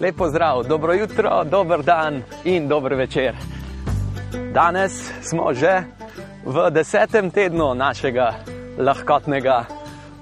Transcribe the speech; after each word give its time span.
Lepo 0.00 0.28
zdrav, 0.28 0.62
dobro 0.62 0.92
jutro, 0.92 1.44
dober 1.44 1.82
dan 1.82 2.22
in 2.44 2.68
dober 2.68 2.94
večer. 2.94 3.34
Danes 4.54 5.12
smo 5.22 5.54
že 5.54 5.82
v 6.44 6.70
desetem 6.70 7.30
tednu 7.30 7.74
našega 7.74 8.34
lahkotnega 8.78 9.64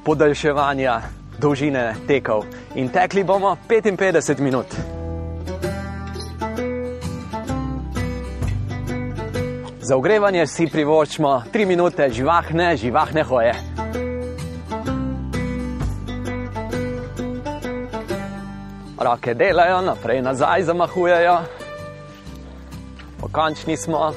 podaljševanja 0.04 1.00
dolžine 1.38 1.94
tekov 2.06 2.44
in 2.74 2.88
tekli 2.88 3.24
bomo 3.24 3.56
55 3.68 4.40
minut. 4.40 4.66
Za 9.80 9.96
ogrevanje 9.96 10.46
si 10.46 10.70
privoščimo 10.70 11.42
3 11.52 11.66
minute 11.66 12.10
živahne, 12.10 12.76
živahne 12.76 13.22
hoje. 13.22 13.73
Roke 18.98 19.34
delajo, 19.34 19.80
naprej 19.80 20.22
nazaj 20.22 20.62
zamahujejo. 20.62 21.38
Pokončni 23.20 23.76
smo, 23.76 24.12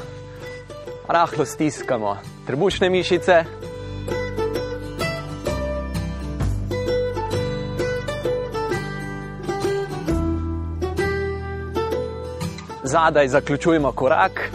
rahlo 1.07 1.45
stiskamo 1.45 2.17
trebušne 2.45 2.89
mišice. 2.89 3.43
Zadaj 12.83 13.27
zaključujemo 13.27 13.91
korak, 13.91 14.51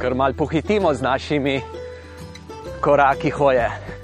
ker 0.00 0.14
mal 0.14 0.32
pohitimo 0.32 0.94
z 0.94 1.02
našimi 1.02 1.60
koraki 2.80 3.30
hoje. 3.30 3.97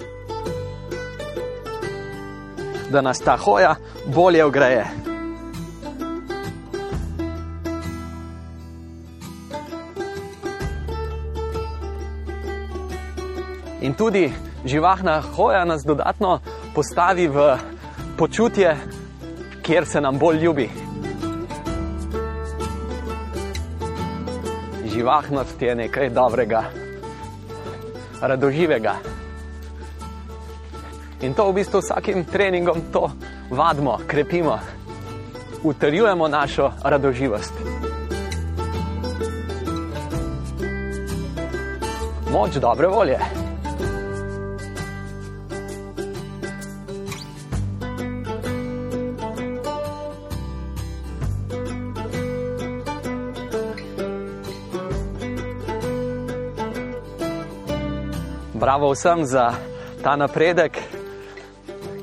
Da 2.91 3.01
nas 3.01 3.19
ta 3.19 3.37
hoja 3.37 3.74
bolje 4.06 4.45
ogreje. 4.45 4.84
In 13.80 13.95
tudi 13.95 14.32
živahna 14.65 15.21
hoja 15.37 15.65
nas 15.65 15.82
dodatno 15.85 16.40
postavi 16.74 17.29
v 17.29 17.57
počutje, 18.16 18.77
kjer 19.62 19.87
se 19.87 20.01
nam 20.01 20.18
bolj 20.18 20.38
ljubi. 20.38 20.71
Živahnost 24.95 25.62
je 25.62 25.74
nekaj 25.74 26.10
dobrega, 26.10 26.65
radoživega. 28.21 28.95
In 31.25 31.33
to 31.33 31.49
v 31.49 31.65
bistvu 31.65 31.80
vsakim 31.80 32.25
treningom 32.29 32.93
to 32.93 33.09
vadimo, 33.49 33.97
krepimo, 34.07 34.61
utrjujemo 35.65 36.29
našo 36.29 36.69
radoživost. 36.85 37.53
Moč 42.29 42.61
dobre 42.61 42.87
volje. 42.87 43.19
Bravo 58.52 58.93
vsem 58.93 59.25
za 59.25 59.55
ta 60.05 60.17
napredek 60.17 61.04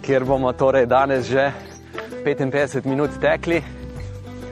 kjer 0.01 0.25
bomo 0.25 0.53
torej 0.53 0.85
danes 0.85 1.25
že 1.25 1.51
55 2.25 2.85
minut 2.85 3.09
tekli 3.21 3.61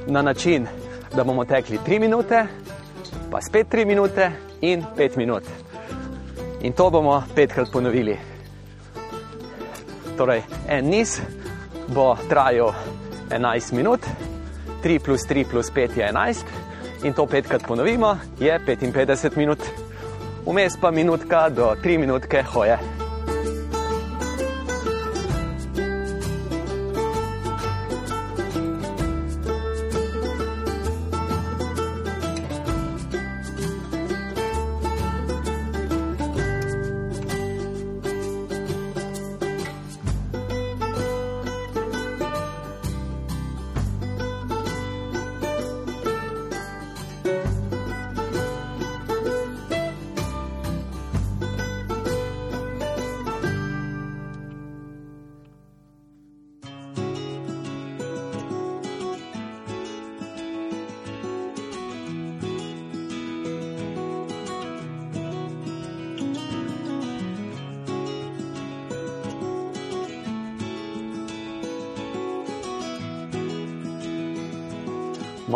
na 0.07 0.21
način, 0.21 0.67
da 1.15 1.23
bomo 1.23 1.45
tekli 1.45 1.77
3 1.87 1.99
minute, 1.99 2.45
pa 3.31 3.41
spet 3.41 3.67
3 3.71 3.85
minute 3.85 4.31
in 4.61 4.85
5 4.97 5.17
minut. 5.17 5.43
In 6.61 6.73
to 6.73 6.89
bomo 6.89 7.23
petkrat 7.35 7.71
ponovili. 7.71 8.17
Torej, 10.17 10.41
en 10.67 10.85
niz 10.85 11.21
bo 11.87 12.17
trajal 12.29 12.73
11 13.31 13.75
minut, 13.75 13.99
3 14.83 14.99
plus 14.99 15.21
3 15.27 15.45
plus 15.51 15.71
5 15.71 15.97
je 15.97 16.07
11 16.09 16.45
in 17.03 17.13
to 17.13 17.25
petkrat 17.25 17.67
ponovimo, 17.67 18.17
je 18.39 18.59
55 18.65 19.37
minut. 19.37 19.59
Vmes 20.45 20.77
pa 20.81 20.91
minutka 20.91 21.49
do 21.49 21.75
3 21.83 21.97
minutke 21.97 22.43
hoje. 22.43 22.98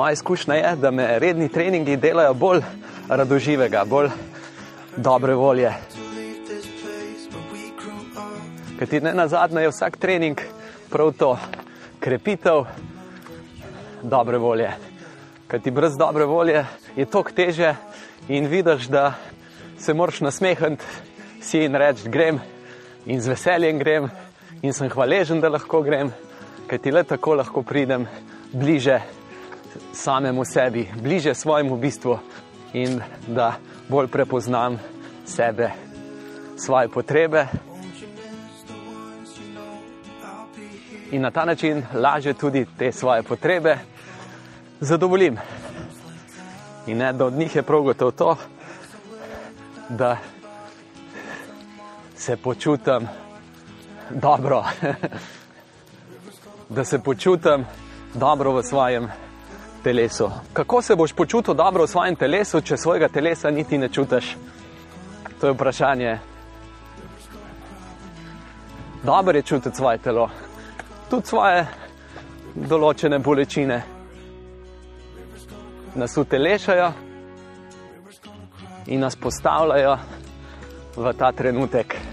Moja 0.04 0.14
izkušnja 0.14 0.54
je, 0.54 0.76
da 0.76 0.92
me 0.92 1.20
redni 1.20 1.50
treningi 1.50 1.96
delajo 1.96 2.34
bolj 2.34 2.60
radoživega, 3.08 3.86
bolj 3.88 4.10
dobre 4.98 5.36
volje. 5.36 5.72
Ker 8.80 8.90
ti 8.90 9.00
ne 9.00 9.14
na 9.14 9.28
zadnje 9.28 9.62
je 9.64 9.70
vsak 9.70 9.96
trening 9.98 10.42
prav 10.90 11.14
to 11.16 11.30
krepitev 12.00 12.66
dobre 14.02 14.38
volje. 14.38 14.74
Ker 15.48 15.64
ti 15.64 15.72
brez 15.72 15.96
dobre 15.96 16.26
volje 16.26 16.66
je 16.96 17.06
to 17.06 17.24
teže 17.24 17.76
in 18.28 18.52
vidiš, 18.52 18.92
da 18.92 19.14
se 19.80 19.94
moraš 19.94 20.20
nasmehniti 20.20 20.84
si 21.42 21.64
in 21.64 21.76
reči: 21.76 22.10
grem 22.10 22.42
in 23.06 23.22
z 23.22 23.28
veseljem 23.28 23.80
grem 23.80 24.12
in 24.62 24.74
sem 24.74 24.90
hvaležen, 24.90 25.40
da 25.40 25.48
lahko 25.50 25.82
grem, 25.82 26.12
ker 26.68 26.80
ti 26.80 26.92
le 26.92 27.04
tako 27.04 27.40
lahko 27.40 27.64
pridem 27.64 28.08
bliže 28.52 29.00
samemu 29.94 30.46
sebi, 30.46 30.90
bliže 31.02 31.36
svojemu 31.36 31.78
bistvu 31.78 32.20
in 32.74 33.02
da 33.28 33.54
bolj 33.90 34.08
prepoznam 34.08 34.80
sebe, 35.26 35.72
svoje 36.58 36.88
potrebe. 36.88 37.48
In 41.12 41.22
na 41.22 41.32
ta 41.32 41.46
način 41.46 41.84
lažje 41.94 42.34
tudi 42.34 42.66
te 42.78 42.92
svoje 42.92 43.24
potrebe 43.24 43.78
zadovoljim. 44.80 45.38
In 46.88 46.98
ne, 46.98 47.14
da 47.14 47.26
od 47.26 47.34
njih 47.34 47.56
je 47.56 47.64
prav 47.64 47.82
gotovo 47.82 48.12
to, 48.12 48.36
da 49.90 50.18
se 52.16 52.38
počutim 52.38 53.08
dobro, 54.10 54.64
da 56.76 56.84
se 56.84 57.00
počutim 57.00 57.66
dobro 58.14 58.52
v 58.52 58.64
svojem 58.64 59.08
telesu. 59.84 60.32
Kako 60.54 60.82
se 60.82 60.96
boš 60.96 61.14
počutil 61.14 61.54
dobro 61.54 61.84
v 61.84 61.88
svojem 61.88 62.16
telesu, 62.16 62.62
če 62.62 62.78
svojega 62.78 63.08
telesa 63.08 63.52
niti 63.52 63.78
ne 63.78 63.90
čutiš? 63.90 64.36
To 65.40 65.48
je 65.48 65.54
vprašanje. 65.54 66.20
Dobro 69.04 69.38
je 69.38 69.42
čutiti 69.42 69.76
svoje 69.76 69.98
telo, 69.98 70.30
tudi 71.10 71.28
svoje 71.28 71.66
določene 72.56 73.20
bolečine. 73.20 73.82
Nas 75.96 76.18
utelešajo 76.18 76.92
in 78.88 79.04
nas 79.04 79.16
postavljajo 79.16 79.98
v 80.96 81.14
ta 81.20 81.32
trenutek. 81.32 82.13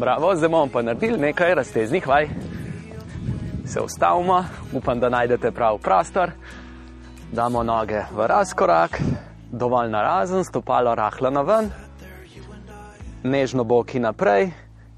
Bravo, 0.00 0.36
zdaj 0.36 0.48
bomo 0.48 0.68
pa 0.72 0.82
naredili 0.82 1.18
nekaj 1.18 1.54
razteznih 1.54 2.06
vaj. 2.08 2.28
Se 3.66 3.80
ustavimo, 3.80 4.44
upam, 4.72 5.00
da 5.00 5.08
najdete 5.08 5.50
prav 5.50 5.78
prostor. 5.78 6.30
Damo 7.32 7.62
noge 7.62 8.00
v 8.12 8.26
razkorak, 8.26 9.00
dovolj 9.52 9.90
narazen, 9.90 10.44
stopalo 10.44 10.94
rahlo 10.94 11.30
na 11.30 11.42
ven, 11.42 11.68
nežno 13.22 13.64
boki 13.64 14.00
naprej 14.00 14.50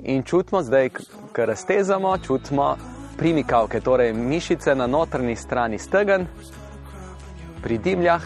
in 0.02 0.22
čutimo 0.22 0.62
zdaj, 0.62 0.90
ker 1.32 1.48
raztezamo, 1.48 2.18
čutimo 2.18 2.76
primikavke, 3.18 3.80
torej 3.80 4.12
mišice 4.12 4.74
na 4.74 4.86
notranji 4.86 5.36
strani 5.36 5.78
stegen, 5.78 6.26
pri 7.62 7.78
dimljah, 7.78 8.22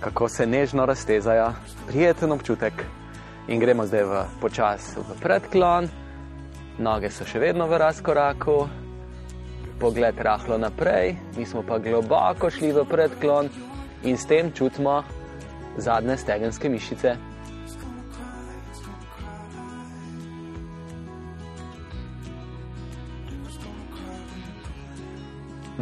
kako 0.00 0.28
se 0.28 0.46
nežno 0.46 0.86
raztezajo, 0.86 1.52
prijeten 1.86 2.32
občutek. 2.32 2.84
In 3.50 3.58
gremo 3.58 3.82
zdaj 3.82 4.04
v 4.06 4.14
počas 4.38 4.94
v 4.94 5.18
predklon, 5.18 5.90
noge 6.78 7.10
so 7.10 7.26
še 7.26 7.42
vedno 7.42 7.66
v 7.66 7.74
razkoraku, 7.74 8.54
pogled 9.82 10.14
rahlo 10.14 10.54
naprej, 10.62 11.18
mi 11.34 11.42
smo 11.42 11.66
pa 11.66 11.82
globoko 11.82 12.46
šli 12.46 12.70
v 12.70 12.86
predklon 12.86 13.50
in 14.06 14.14
s 14.14 14.30
tem 14.30 14.54
čutimo 14.54 15.02
zadnje 15.74 16.16
stegenske 16.22 16.70
mišice. 16.70 17.18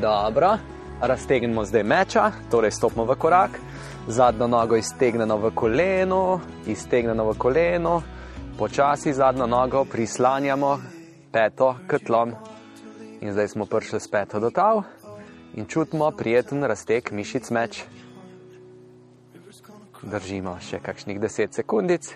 Dobro, 0.00 0.56
raztegnemo 1.04 1.64
zdaj 1.68 1.84
meča, 1.84 2.32
torej 2.48 2.72
stopimo 2.72 3.04
v 3.04 3.20
korak, 3.20 3.60
zadnjo 4.10 4.46
nogo 4.46 4.76
iztegnemo 4.76 5.36
v 5.36 5.50
koleno, 5.54 6.40
iztegnemo 6.66 7.24
v 7.30 7.38
koleno, 7.38 8.02
počasi 8.58 9.12
zadnjo 9.12 9.46
nogo 9.46 9.84
prislanjamo 9.84 10.78
peto 11.32 11.76
k 11.86 11.98
tlom. 11.98 12.34
In 13.20 13.32
zdaj 13.32 13.48
smo 13.48 13.66
prišli 13.66 14.00
s 14.00 14.08
peto 14.08 14.40
do 14.40 14.50
tav 14.50 14.82
in 15.54 15.66
čutimo 15.66 16.10
prijeten 16.10 16.64
razteg 16.64 17.12
mišic 17.12 17.50
meč. 17.50 17.84
Držimo 20.02 20.56
še 20.60 20.80
kakšnih 20.82 21.20
10 21.20 21.52
sekundic. 21.52 22.14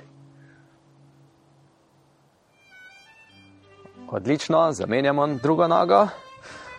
Odlično, 4.11 4.73
zamenjamo 4.73 5.27
drugo 5.43 5.69
nogo 5.69 6.07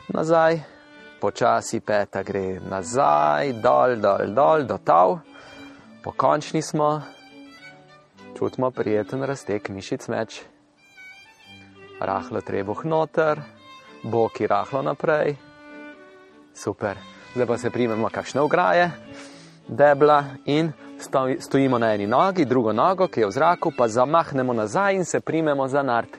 nazaj, 0.08 0.75
počasi 1.22 1.80
peta 1.80 2.24
gre 2.24 2.60
nazaj, 2.60 3.54
dol, 3.64 3.96
dol, 4.00 4.34
dol, 4.34 4.66
do 4.68 4.78
tav, 4.78 5.20
pokončni 6.04 6.62
smo, 6.62 7.02
čutimo 8.38 8.72
prijeten 8.72 9.24
razteg 9.24 9.70
mišic 9.70 10.08
meč, 10.08 10.42
rahlo 12.00 12.42
trebuh 12.42 12.86
noter, 12.86 13.42
boki 14.04 14.48
rahlo 14.48 14.82
naprej, 14.82 15.36
super. 16.54 16.98
Zdaj 17.36 17.48
pa 17.48 17.58
se 17.58 17.70
primemo 17.70 18.10
kakšne 18.10 18.42
ograje, 18.42 18.92
debla 19.68 20.24
in 20.46 20.72
sto- 21.00 21.36
stojimo 21.40 21.80
na 21.80 21.94
eni 21.94 22.08
nogi, 22.08 22.46
drugo 22.46 22.74
nogo, 22.74 23.08
ki 23.08 23.20
je 23.20 23.28
v 23.28 23.32
zraku, 23.32 23.72
pa 23.78 23.88
zamahnemo 23.88 24.54
nazaj 24.54 24.96
in 24.96 25.06
se 25.06 25.20
primemo 25.20 25.68
za 25.68 25.84
nart. 25.84 26.18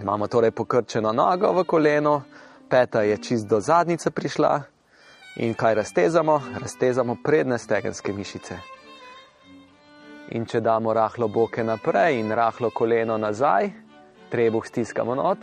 Imamo 0.00 0.26
torej 0.26 0.50
pokrčeno 0.50 1.12
nogo 1.12 1.52
v 1.52 1.64
koleno, 1.64 2.22
peta 2.68 3.02
je 3.02 3.16
čist 3.18 3.46
do 3.48 3.60
zadnice 3.60 4.10
prišla 4.10 4.62
in 5.36 5.54
kaj 5.54 5.74
raztezamo? 5.74 6.42
Raztezamo 6.60 7.16
predne 7.24 7.58
stegenske 7.58 8.12
mišice. 8.12 8.58
In 10.30 10.46
če 10.46 10.60
damo 10.60 10.92
rahlo 10.92 11.28
boke 11.28 11.64
naprej 11.64 12.18
in 12.20 12.32
rahlo 12.32 12.70
koleno 12.70 13.18
nazaj, 13.18 13.70
trebuh 14.30 14.66
stiskamo 14.66 15.14
not, 15.14 15.38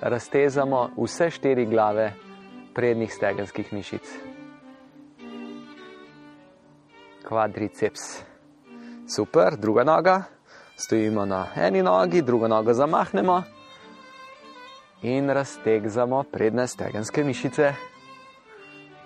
raztezamo 0.00 0.90
vse 0.96 1.30
štiri 1.30 1.66
glave 1.66 2.12
prednjih 2.74 3.12
stegenskih 3.12 3.72
mišic. 3.72 4.12
Kvadriceps. 7.28 8.22
Super, 9.16 9.56
druga 9.56 9.84
noga. 9.84 10.22
Stojimo 10.76 11.24
na 11.24 11.46
eni 11.56 11.82
nogi, 11.82 12.22
drugo 12.22 12.48
nogo 12.48 12.72
zamahnemo 12.72 13.42
in 15.02 15.30
raztegzamo 15.30 16.22
prednje 16.22 16.66
stegenske 16.66 17.24
mišice. 17.24 17.72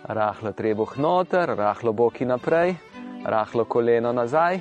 Rahlo 0.04 0.52
trebuh 0.52 0.96
noter, 0.96 1.48
rahlo 1.56 1.92
boki 1.92 2.24
naprej, 2.24 2.74
rahlo 3.24 3.64
koleno 3.64 4.12
nazaj. 4.12 4.60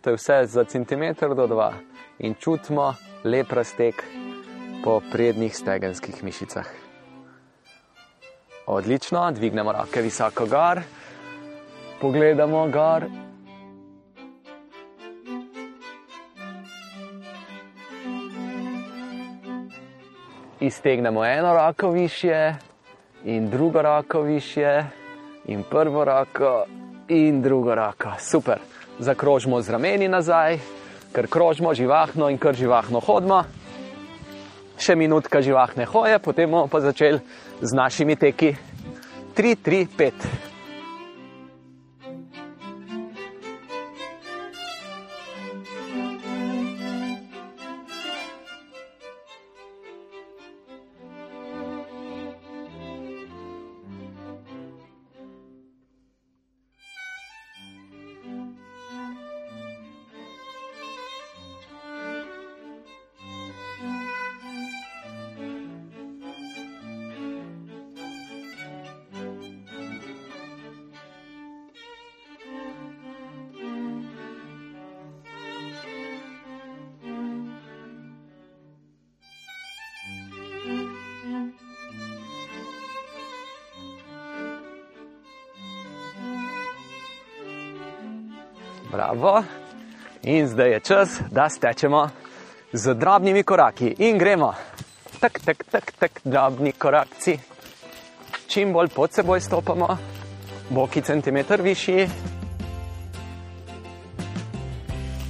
To 0.00 0.10
je 0.10 0.16
vse 0.16 0.46
za 0.46 0.64
centimeter 0.64 1.34
do 1.34 1.46
dva 1.46 1.72
in 2.18 2.34
čutimo 2.34 2.94
lep 3.24 3.52
razteg 3.52 4.02
po 4.84 5.00
prednjih 5.12 5.56
stegenskih 5.56 6.24
mišicah. 6.24 6.66
Odlično, 8.66 9.30
dvignemo 9.30 9.72
roke 9.72 10.02
visoko 10.02 10.46
gor, 10.46 10.80
pogledamo 12.00 12.68
gor. 12.68 13.21
Iztegnemo 20.62 21.24
eno 21.24 21.54
roko 21.54 21.90
više 21.90 22.54
in 23.24 23.50
drugo 23.50 23.82
roko 23.82 24.20
više 24.20 24.84
in 25.46 25.62
prvo 25.70 26.04
roko 26.04 26.64
in 27.08 27.42
drugo 27.42 27.74
roko. 27.74 28.08
Super. 28.18 28.58
Zakrožimo 28.98 29.60
z 29.62 29.70
rameni 29.70 30.08
nazaj, 30.08 30.58
ker 31.12 31.26
krožimo 31.26 31.74
živahno 31.74 32.30
in 32.30 32.38
kar 32.38 32.54
živahno 32.54 33.00
hodimo. 33.00 33.42
Še 34.78 34.94
minutka 34.96 35.42
živahne 35.42 35.84
hoje, 35.84 36.18
potem 36.18 36.50
bomo 36.50 36.70
pa 36.70 36.80
začeli 36.80 37.18
z 37.60 37.74
našimi 37.74 38.16
teki. 38.16 38.54
3, 39.34 39.56
3, 39.64 39.86
5. 39.98 40.51
In 90.22 90.48
zdaj 90.48 90.70
je 90.70 90.80
čas, 90.80 91.20
da 91.30 91.48
stečemo 91.48 92.08
z 92.72 92.94
drobnimi 92.94 93.42
koraki 93.42 93.94
in 93.98 94.18
gremo. 94.18 94.54
Tak, 95.20 95.40
tak, 95.44 95.64
tak, 95.70 95.92
tak, 95.98 96.20
drobni 96.24 96.72
korakci. 96.72 97.38
Čim 98.46 98.72
bolj 98.72 98.88
pod 98.94 99.12
seboj 99.12 99.40
stopamo, 99.40 99.96
boki 100.70 101.02
centimeter 101.02 101.62
višji. 101.62 102.06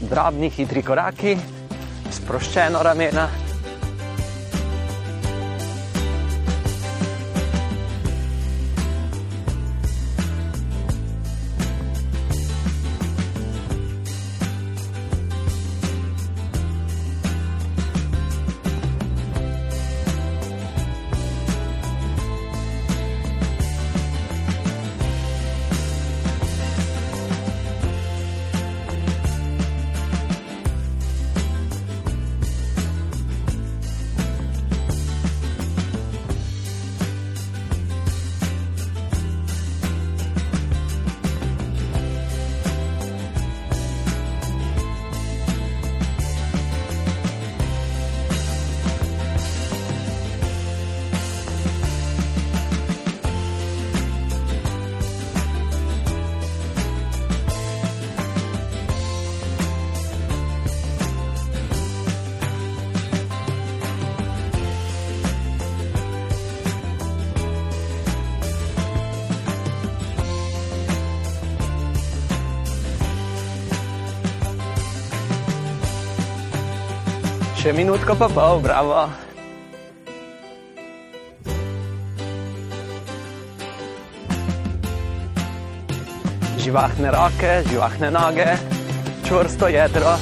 Drobni, 0.00 0.50
hitri 0.50 0.82
koraki, 0.82 1.36
sproščeno 2.10 2.82
ramena. 2.82 3.41
Še 77.62 77.70
minutko 77.70 78.16
pa 78.18 78.26
pol, 78.26 78.58
bravo. 78.58 79.04
Živahne 86.58 87.14
roke, 87.14 87.52
živahne 87.70 88.10
noge, 88.10 88.50
čvrsto 89.22 89.70
jedro. 89.70 90.18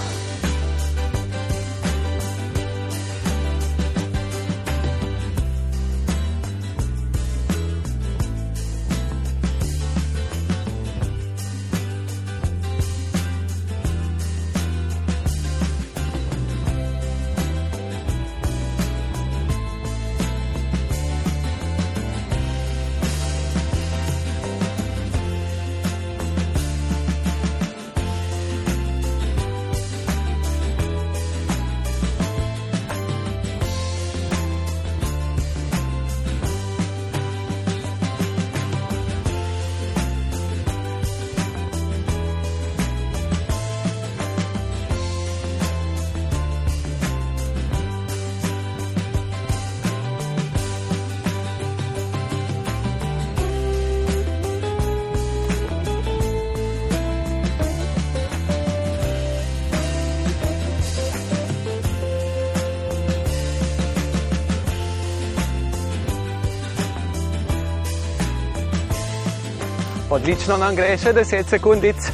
Odlično 70.31 70.57
nam 70.63 70.77
gre, 70.79 70.93
še 70.95 71.11
10 71.11 71.49
sekundic. 71.51 72.05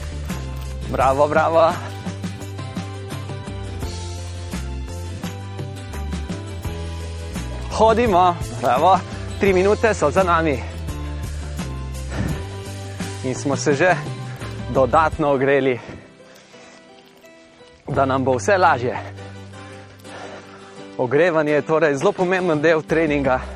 Bravo, 0.88 1.26
bravo. 1.28 1.66
Hodimo, 7.76 8.22
bravo, 8.62 8.94
tri 9.40 9.52
minute 9.52 9.92
so 9.94 10.08
za 10.10 10.24
nami. 10.24 10.54
In 13.28 13.34
smo 13.34 13.56
se 13.56 13.74
že 13.74 13.92
dodatno 14.72 15.34
ogreli, 15.36 15.76
da 17.88 18.06
nam 18.06 18.24
bo 18.24 18.38
vse 18.40 18.56
lažje. 18.56 18.96
Ogrevanje 20.98 21.52
je 21.52 21.68
torej 21.68 22.00
zelo 22.00 22.12
pomemben 22.12 22.64
del 22.64 22.80
treninga. 22.82 23.55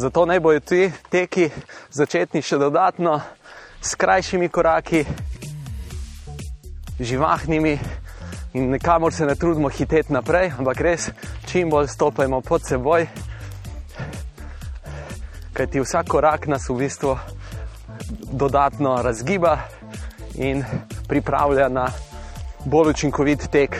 Zato 0.00 0.24
naj 0.26 0.40
bojo 0.40 0.60
ti 0.60 0.86
teki 1.12 1.50
začetni 1.92 2.40
še 2.40 2.56
dodatno 2.56 3.18
s 3.84 3.98
krajšimi 4.00 4.46
koraki, 4.48 5.02
živahnimi 7.00 7.74
in 8.56 8.70
nikamor 8.72 9.12
se 9.12 9.26
ne 9.28 9.34
trudimo 9.36 9.68
hiteti 9.68 10.14
naprej, 10.16 10.54
ampak 10.56 10.80
res 10.80 11.10
čim 11.50 11.68
bolj 11.68 11.90
stopajmo 11.92 12.40
pod 12.40 12.64
seboj, 12.64 13.04
kajti 15.52 15.82
vsak 15.84 16.08
korak 16.08 16.48
nas 16.48 16.70
v 16.70 16.78
bistvu 16.80 17.18
dodatno 18.32 18.94
razgiba 19.04 19.58
in 20.40 20.64
pripravlja 21.08 21.68
na 21.68 21.84
bolj 22.64 22.94
učinkovit 22.94 23.44
tek, 23.52 23.76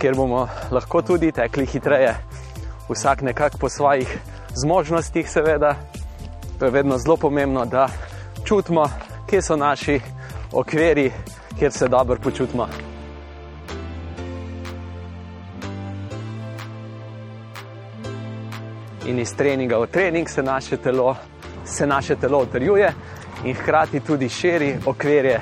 kjer 0.00 0.16
bomo 0.16 0.46
lahko 0.72 1.04
tudi 1.04 1.28
tekli 1.28 1.68
hitreje, 1.68 2.16
vsak 2.88 3.26
nekako 3.28 3.60
po 3.66 3.68
svojih 3.68 4.16
zmožnostih, 4.56 5.30
seveda. 5.30 5.74
To 6.58 6.64
je 6.64 6.70
vedno 6.70 6.98
zelo 6.98 7.16
pomembno, 7.16 7.64
da 7.64 7.88
čutimo, 8.44 8.84
kje 9.30 9.42
so 9.42 9.56
naši 9.56 10.00
okviri, 10.52 11.12
kjer 11.58 11.72
se 11.72 11.88
dobro 11.88 12.16
počutimo. 12.22 12.68
In 19.06 19.18
iz 19.18 19.36
treninga 19.36 19.78
v 19.78 19.86
trening 19.86 20.28
se 20.28 20.42
naše 20.42 20.76
telo, 20.76 21.16
se 21.64 21.86
naše 21.86 22.16
telo 22.16 22.38
utrjuje 22.42 22.92
in 23.44 23.54
hkrati 23.54 24.00
tudi 24.00 24.28
širi 24.28 24.76
okvirje, 24.86 25.40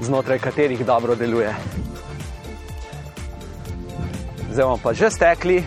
znotraj 0.00 0.38
katerih 0.38 0.86
dobro 0.86 1.14
deluje. 1.14 1.54
Zdaj 4.52 4.64
bomo 4.64 4.78
pa 4.82 4.92
že 4.92 5.10
stekli, 5.10 5.64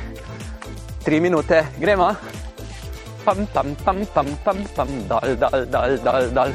tri 1.03 1.21
minute, 1.21 1.65
gremo 1.79 2.15
pam, 3.25 3.45
pam, 3.53 3.75
pam, 3.85 4.05
pam, 4.13 4.27
pam, 4.43 4.57
pam, 4.75 4.87
dal, 5.07 5.35
dal, 5.35 5.65
dal, 5.65 5.97
dal, 6.03 6.31
dal. 6.31 6.51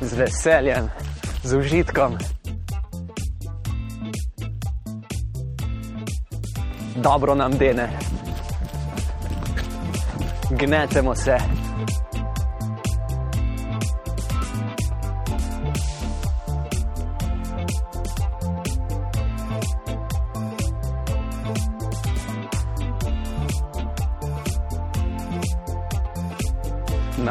Z 0.00 0.12
veseljem, 0.14 0.90
z 1.42 1.56
užitkom. 1.56 2.18
Dobro 6.96 7.34
nam 7.34 7.52
dene. 7.58 7.88
Gnetemo 10.50 11.14
se. 11.14 11.63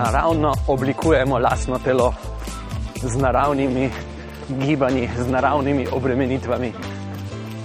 Naravno 0.06 0.54
oblikujemo 0.68 1.38
lastno 1.40 1.80
telo 1.80 2.14
z 3.04 3.16
naravnimi 3.16 3.90
gibanji, 4.50 5.10
z 5.18 5.28
naravnimi 5.32 5.88
obremenitvami. 5.92 6.74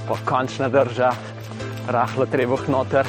Pokončna 0.08 0.68
drža, 0.68 1.10
rahlo 1.88 2.26
trebuh 2.26 2.68
noter. 2.68 3.06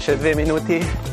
Še 0.00 0.16
dve 0.16 0.34
minuti. 0.34 1.09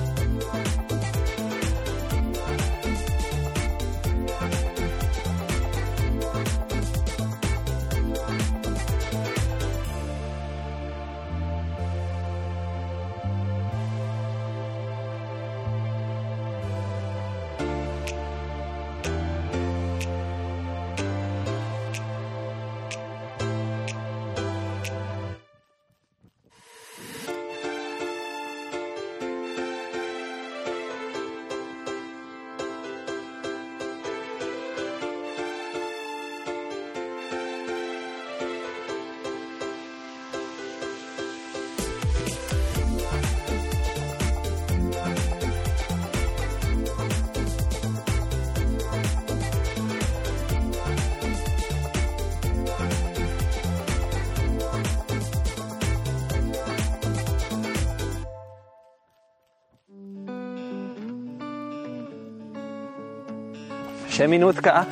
minuudka 64.26 64.72
ah 64.82 64.88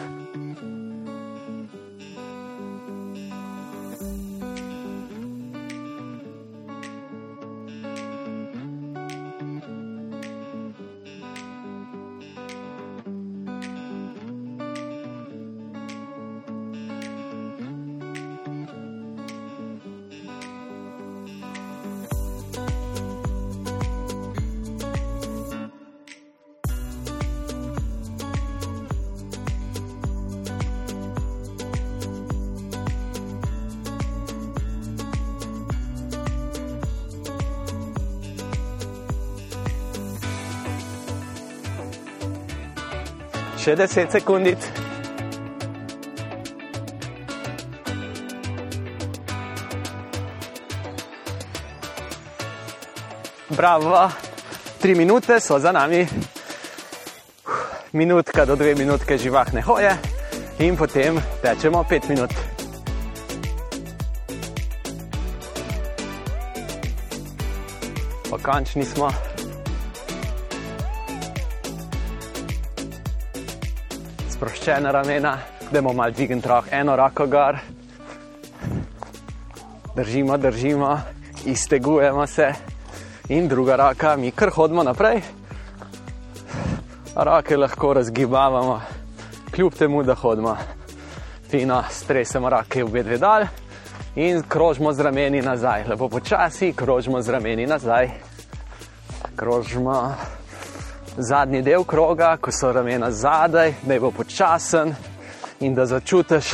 Še 43.66 43.74
10 43.74 44.12
sekundic. 44.14 44.62
Bravo, 53.50 54.06
tri 54.78 54.94
minute 54.94 55.40
so 55.42 55.58
za 55.58 55.74
nami. 55.74 56.06
Minutka 57.98 58.46
do 58.46 58.54
dve 58.54 58.76
minutke 58.78 59.18
živahne 59.18 59.66
hoje 59.66 59.98
in 60.62 60.78
potem 60.78 61.18
tečemo 61.42 61.82
pet 61.90 62.06
minut. 62.06 62.30
Pa 68.30 68.38
končni 68.38 68.86
smo. 68.86 69.35
Sproščena 74.66 74.92
ramena, 74.92 75.32
gremo 75.70 75.92
malo 75.94 76.10
dvigniti 76.10 76.50
roke, 76.50 76.72
eno 76.74 76.96
roko 76.98 77.28
gor. 77.30 77.58
Držimo, 79.96 80.38
držimo, 80.38 80.88
iztegujemo 81.46 82.26
se 82.28 82.48
in 83.30 83.48
druga 83.48 83.76
roka, 83.76 84.16
mi 84.16 84.32
kar 84.32 84.50
hodimo 84.50 84.84
naprej. 84.84 85.22
Roke 87.16 87.58
lahko 87.58 87.94
razgibavamo, 87.94 88.80
kljub 89.52 89.74
temu, 89.78 90.02
da 90.04 90.16
hodimo. 90.16 90.58
Fino, 91.52 91.84
stresemo 91.90 92.50
roke 92.50 92.84
v 92.84 92.88
obe 92.88 93.04
dve 93.04 93.20
dal 93.22 93.46
in 94.16 94.42
krožimo 94.50 94.94
z 94.94 95.06
rameni 95.06 95.42
nazaj. 95.46 95.86
Lepo 95.90 96.10
počasi, 96.10 96.74
krožimo 96.74 97.22
z 97.22 97.38
rameni 97.38 97.68
nazaj. 97.70 98.10
Krožimo 99.36 100.16
zadnji 101.18 101.62
del 101.62 101.84
kroga, 101.84 102.38
ko 102.38 102.52
so 102.52 102.72
ramena 102.72 103.12
zadaj, 103.12 103.74
da 103.82 103.94
je 103.94 104.00
bo 104.00 104.12
počasen 104.12 104.96
in 105.60 105.76
da 105.76 105.86
začutiš, 105.86 106.52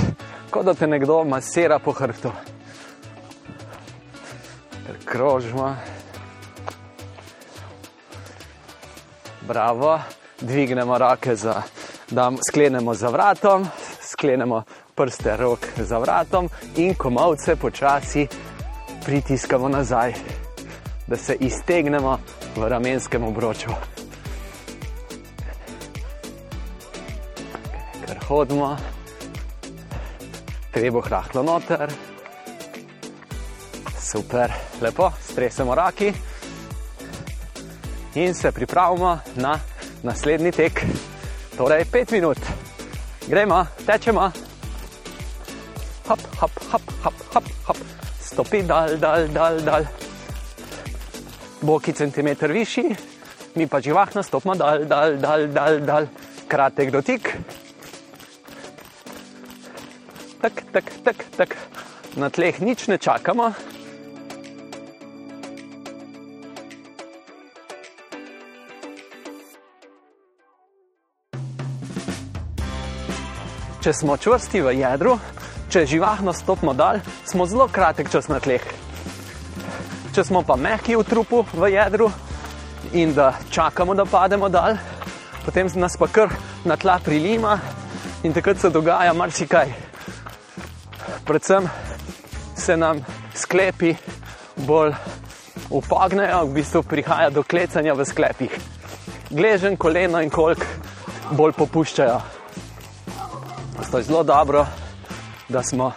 kot 0.50 0.65
da 0.65 0.74
te 0.74 0.88
nekdo 0.88 1.24
masira 1.24 1.80
po 1.80 1.91
hrbtu. 1.91 2.32
Ter 4.86 4.95
krožimo. 5.06 5.76
Bravo, 9.47 10.00
dvignemo 10.41 10.97
roke, 10.97 11.36
za, 11.36 11.62
da 12.12 12.32
sklenemo 12.50 12.93
za 12.93 13.10
vratom, 13.10 13.67
sklenemo 14.02 14.63
prste 14.95 15.38
rok 15.38 15.60
za 15.78 15.97
vratom 15.97 16.50
in 16.76 16.93
komovce 16.95 17.56
počasi 17.56 18.28
pritiskamo 19.06 19.69
nazaj, 19.69 20.13
da 21.08 21.17
se 21.17 21.36
iztegnemo 21.39 22.19
v 22.56 22.67
ramenskem 22.67 23.24
obroču. 23.24 24.01
Hodimo, 28.32 28.78
treba 30.72 31.02
hrahlo 31.02 31.44
noter. 31.44 31.91
Super, 34.00 34.52
lepo, 34.82 35.12
stresemo 35.20 35.76
roki 35.76 36.13
in 38.15 38.34
se 38.34 38.52
pripravimo 38.52 39.20
na 39.36 39.60
naslednji 40.04 40.52
tek, 40.52 40.86
torej 41.58 41.86
5 41.86 42.12
minut. 42.12 42.38
Gremo, 43.28 43.65
tečemo. 43.86 44.32
Hop, 46.08 46.20
hop, 46.39 46.52
hop, 46.72 46.82
hop, 47.04 47.13
hop, 47.34 47.44
hop. 47.67 47.78
stopi 48.20 48.63
dal, 48.63 48.98
dal, 48.98 49.28
dal, 49.28 49.60
dal. 49.62 49.86
Boki 51.62 51.94
centimeter 51.94 52.52
višji, 52.52 52.96
mi 53.56 53.67
pa 53.67 53.82
živahno 53.82 54.24
stopimo 54.24 54.56
dal, 54.56 54.86
dal, 54.86 55.17
dal, 55.17 55.48
dal, 55.48 55.80
dal. 55.80 56.08
kratek 56.48 56.91
dotik. 56.91 57.38
Tak, 60.42 60.64
tak, 60.74 60.86
tak, 61.04 61.18
tak. 61.38 61.50
Na 62.18 62.30
tleh 62.30 62.58
nič 62.62 62.88
ne 62.90 62.98
čakamo, 62.98 63.54
Če 73.82 73.96
smo 73.98 74.14
čvrsti 74.14 74.60
v 74.62 74.76
jedru, 74.78 75.16
če 75.74 75.88
živahno 75.90 76.36
stopimo 76.38 76.76
dal, 76.78 77.00
smo 77.26 77.48
zelo 77.50 77.66
kratek 77.66 78.12
čas 78.14 78.30
na 78.30 78.38
tleh. 78.38 78.62
Če 80.14 80.22
smo 80.22 80.44
pa 80.46 80.54
mehki 80.54 80.94
v 80.94 81.02
trupu, 81.02 81.42
v 81.50 81.72
jedru 81.74 82.12
in 82.94 83.18
da 83.18 83.32
čakamo, 83.50 83.98
da 83.98 84.06
pademo 84.06 84.54
dal, 84.54 84.78
potem 85.42 85.66
nas 85.82 85.98
pa 85.98 86.06
kar 86.06 86.30
na 86.62 86.78
tla 86.78 87.00
prilima 87.02 87.58
in 88.22 88.38
takrat 88.38 88.62
se 88.62 88.70
dogaja 88.70 89.18
marsikaj. 89.18 89.91
Predvsem 91.26 91.69
se 92.56 92.78
nam 92.78 93.06
sklepi 93.36 93.95
bolj 94.56 94.93
upognejo, 95.69 96.45
v 96.45 96.54
bistvu 96.54 96.84
prihaja 96.84 97.30
do 97.30 97.43
klecanja 97.43 97.93
v 97.93 98.06
sklepih. 98.06 98.60
Gležen, 99.32 99.78
koleno 99.78 100.21
in 100.21 100.30
kolk 100.30 100.65
bolj 101.32 101.54
popuščajo. 101.58 102.19
Zato 103.82 103.97
je 103.97 104.04
zelo 104.04 104.24
dobro, 104.24 104.65
da 105.50 105.63
smo 105.63 105.91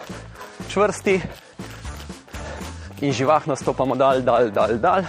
čvrsti 0.68 1.20
in 3.00 3.12
živahno 3.12 3.56
stopamo 3.56 3.94
dal, 3.94 4.22
dal, 4.22 4.50
dal, 4.50 4.78
dal. 4.78 5.02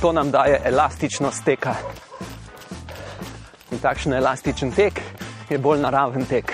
To 0.00 0.12
nam 0.12 0.30
daje 0.30 0.60
elastičnost 0.64 1.44
teka. 1.44 1.74
In 3.70 3.78
takšen 3.78 4.12
elastičen 4.12 4.72
tek 4.72 5.00
je 5.50 5.58
bolj 5.58 5.80
naraven 5.80 6.26
tek. 6.26 6.52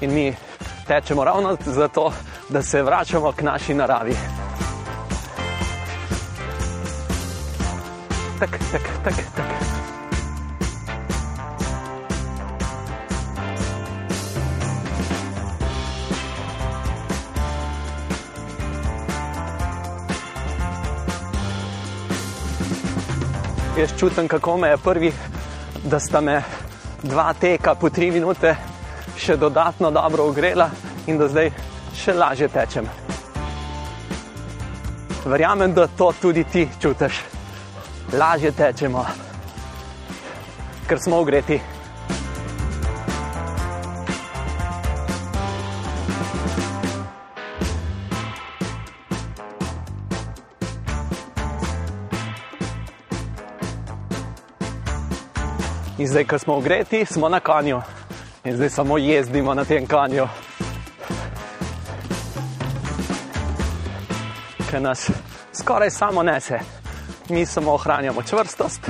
In 0.00 0.14
mi 0.14 0.34
tečemo 0.86 1.24
ravno 1.24 1.56
zato, 1.66 2.12
da 2.48 2.62
se 2.62 2.82
vračamo 2.82 3.32
k 3.32 3.42
naši 3.42 3.74
naravi. 3.74 4.16
Tak, 8.38 8.50
tak, 8.72 8.82
tak, 9.04 9.14
tak. 9.36 9.46
Jaz 23.78 23.90
čutim, 23.98 24.28
kako 24.28 24.56
me 24.56 24.68
je 24.68 24.76
prvi, 24.76 25.12
da 25.84 26.00
sta 26.00 26.20
me 26.20 26.42
dva 27.02 27.32
teka 27.32 27.74
po 27.74 27.90
tri 27.90 28.10
minute 28.10 28.73
še 29.18 29.36
dodatno 29.36 29.90
dobro 29.90 30.24
ogrela 30.24 30.70
in 31.06 31.18
da 31.18 31.28
zdaj 31.28 31.50
še 31.96 32.14
lažje 32.14 32.48
tečem. 32.48 32.88
Verjamem, 35.24 35.72
da 35.74 35.86
to 35.86 36.12
tudi 36.20 36.44
ti 36.44 36.68
čutiš. 36.80 37.22
Lažje 38.12 38.52
tečemo, 38.52 39.06
ker 40.88 40.98
smo 41.00 41.16
ogreti. 41.16 41.60
In 55.98 56.08
zdaj, 56.08 56.24
ko 56.24 56.38
smo 56.38 56.56
ogreti, 56.60 57.06
smo 57.06 57.28
na 57.28 57.40
kanju 57.40 57.80
in 58.44 58.56
zdaj 58.56 58.70
samo 58.70 58.98
jezdimo 58.98 59.54
na 59.54 59.64
tem 59.64 59.86
kanju. 59.86 60.28
Ker 64.70 64.82
nas 64.82 65.10
skoraj 65.52 65.90
samo 65.90 66.22
nese, 66.22 66.58
mi 67.28 67.46
samo 67.46 67.72
ohranjamo 67.72 68.22
čvrstost, 68.22 68.80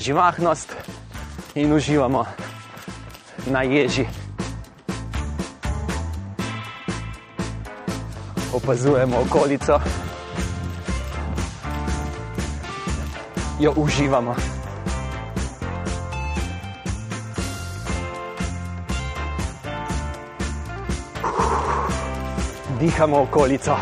živahnost 0.00 0.76
in 1.54 1.72
uživamo 1.72 2.24
na 3.46 3.62
ježi. 3.62 4.06
Opazujemo 8.54 9.16
okolico, 9.20 9.80
jo 13.60 13.72
uživamo. 13.76 14.61
Dihamo 22.82 23.20
okolico. 23.22 23.76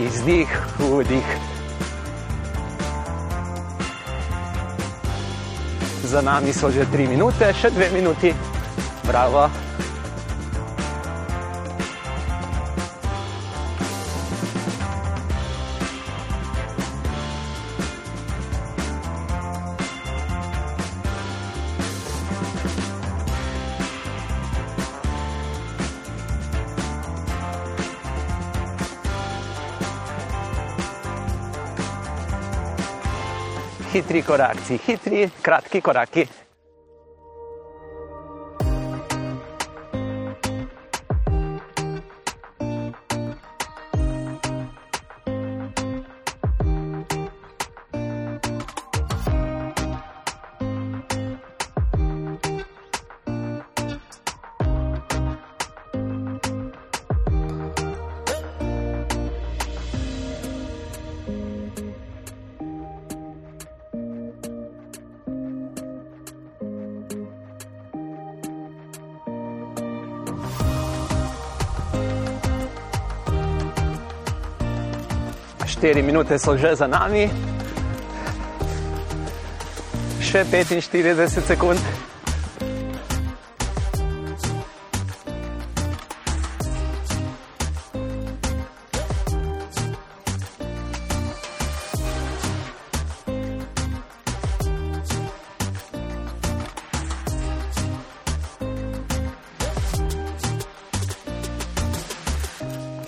Izdih, 0.00 0.48
vdih. 0.78 1.28
Za 6.04 6.20
nami 6.20 6.52
so 6.52 6.70
že 6.70 6.88
tri 6.92 7.04
minute, 7.08 7.52
še 7.52 7.70
dve 7.70 7.90
minuti. 7.92 8.32
Bravo. 9.04 9.63
Hitri 34.14 34.26
korakci, 34.30 34.76
hitri, 34.86 35.24
kratki 35.42 35.80
koraki. 35.82 36.22
Štiri 75.84 76.00
minute 76.02 76.38
so 76.40 76.56
že 76.56 76.72
za 76.80 76.86
nami, 76.88 77.28
še 80.16 80.40
45 80.48 81.44
sekund. 81.44 81.76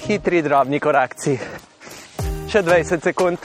Hitri, 0.04 0.44
drobni 0.44 0.76
korakci. 0.76 1.40
Še 2.56 2.62
20 2.64 3.02
sekund. 3.04 3.36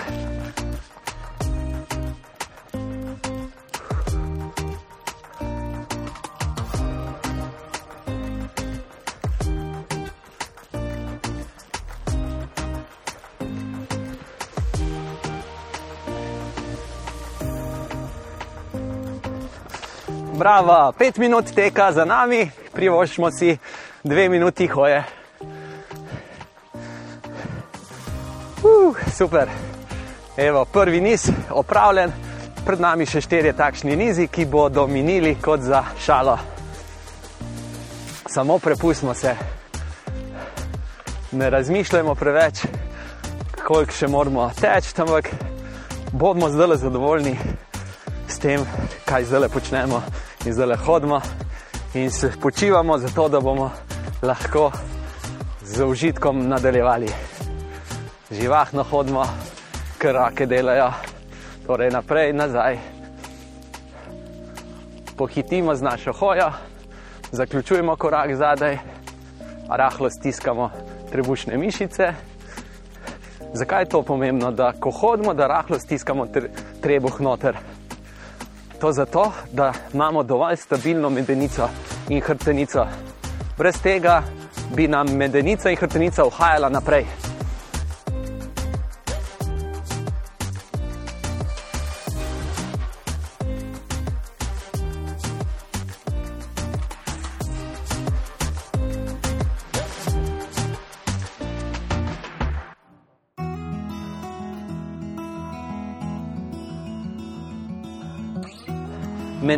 Bravo, 20.40 20.94
pet 20.96 21.18
minut 21.20 21.52
teka 21.52 21.92
za 21.92 22.08
nami, 22.08 22.46
privoščimo 22.72 23.28
si 23.36 23.58
dve 24.08 24.30
minuti 24.32 24.72
hoje. 24.72 25.21
Super. 29.12 29.50
Evo, 30.38 30.66
prvi 30.66 31.02
niz 31.02 31.30
opravljen, 31.50 32.12
pred 32.66 32.80
nami 32.80 33.06
še 33.06 33.22
štirje 33.22 33.54
takšni 33.54 33.96
nizi, 33.96 34.28
ki 34.28 34.46
bodo 34.46 34.88
minili 34.88 35.36
kot 35.42 35.62
za 35.62 35.84
šalo. 36.00 36.38
Samo 38.32 38.60
prepustimo 38.60 39.14
se, 39.14 39.36
ne 41.32 41.50
razmišljajmo 41.50 42.16
preveč, 42.16 42.64
koliko 43.68 43.94
še 43.94 44.08
moramo 44.08 44.50
teči, 44.62 44.94
ampak 45.02 45.32
bodimo 46.12 46.50
zdaj 46.50 46.78
zadovoljni 46.78 47.36
s 48.28 48.40
tem, 48.40 48.64
kaj 49.06 49.28
zdaj 49.28 49.50
počnemo 49.50 50.02
in 50.46 50.54
zdaj 50.54 50.78
hodimo 50.86 51.22
in 51.94 52.12
se 52.12 52.32
počivamo, 52.42 52.98
zato 52.98 53.28
da 53.30 53.40
bomo 53.40 53.72
lahko 54.24 54.72
z 55.64 55.84
užitkom 55.84 56.48
nadaljevali 56.48 57.31
živahno 58.32 58.84
hodimo, 58.84 59.26
krake 59.98 60.46
delajo, 60.46 60.92
torej 61.68 61.92
naprej 61.92 62.30
in 62.30 62.36
nazaj. 62.36 62.78
Pohitimo 65.18 65.76
z 65.76 65.82
našo 65.82 66.14
hojo, 66.14 66.52
zaključujemo 67.32 67.96
korak 67.96 68.36
zadaj, 68.36 68.78
rahlo 69.70 70.10
stiskamo 70.10 70.70
trebušne 71.12 71.58
mišice. 71.58 72.14
Zakaj 73.54 73.82
je 73.82 73.90
to 73.90 74.02
pomembno, 74.02 74.52
da 74.52 74.74
ko 74.80 74.92
hodimo, 74.92 75.34
da 75.34 75.48
rahlo 75.48 75.80
stiskamo 75.80 76.28
trebuh 76.82 77.20
noter? 77.20 77.58
To 78.80 78.92
zato, 78.92 79.32
da 79.52 79.74
imamo 79.94 80.24
dovolj 80.24 80.56
stabilno 80.56 81.10
medenico 81.10 81.70
in 82.10 82.22
hrbtenico. 82.22 82.88
Brez 83.58 83.82
tega 83.82 84.24
bi 84.76 84.88
nam 84.88 85.08
medenica 85.18 85.70
in 85.70 85.78
hrbtenica 85.78 86.26
uhajala 86.26 86.70
naprej. 86.70 87.21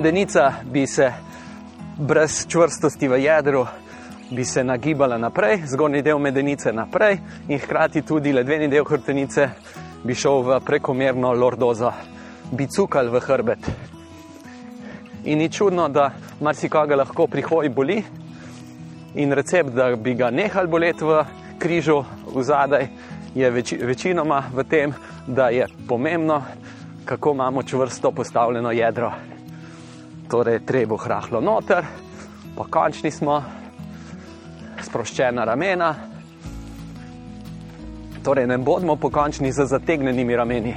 Medenica 0.03 0.53
bi 0.63 0.87
se 0.87 1.11
brez 1.97 2.47
čvrstosti 2.47 3.07
v 3.07 3.23
jedru 3.23 3.65
bi 4.31 4.45
se 4.45 4.63
nagibala 4.63 5.17
naprej, 5.17 5.61
zgornji 5.65 6.01
del 6.01 6.19
medenice 6.19 6.73
naprej 6.73 7.17
in 7.47 7.59
hkrati 7.59 8.01
tudi 8.01 8.33
ledveni 8.33 8.67
del 8.67 8.83
hrbtenice 8.83 9.47
bi 10.03 10.15
šel 10.15 10.41
v 10.43 10.59
prekomerno 10.59 11.31
lordozo, 11.31 11.93
bi 12.51 12.67
cukal 12.67 13.07
v 13.15 13.21
hrbet. 13.23 13.71
In 15.23 15.39
ni 15.39 15.49
čudno, 15.49 15.87
da 15.87 16.11
marsikoga 16.41 16.95
lahko 16.99 17.27
pri 17.27 17.41
hoji 17.41 17.69
boli 17.69 18.03
in 19.15 19.31
recept, 19.31 19.71
da 19.71 19.95
bi 19.95 20.15
ga 20.19 20.29
nehal 20.31 20.67
boleti 20.67 21.05
v 21.07 21.23
križu 21.59 22.03
v 22.35 22.43
zadaj, 22.43 22.89
je 23.35 23.51
več, 23.51 23.71
večinoma 23.79 24.43
v 24.51 24.67
tem, 24.67 24.93
da 25.27 25.47
je 25.47 25.67
pomembno, 25.87 26.41
kako 27.05 27.31
imamo 27.31 27.63
čvrsto 27.63 28.11
postavljeno 28.11 28.71
jedro 28.71 29.13
torej 30.33 30.65
treba 30.65 30.97
hrahlo 30.97 31.37
noter, 31.41 31.85
pa 32.57 32.65
končni 32.65 33.11
smo, 33.13 33.37
sproščena 34.81 35.43
ramena. 35.45 35.91
Torej, 38.25 38.47
ne 38.49 38.57
bodimo 38.57 38.95
pokončni 38.97 39.51
z 39.53 39.67
zategnjenimi 39.69 40.35
rameni, 40.35 40.73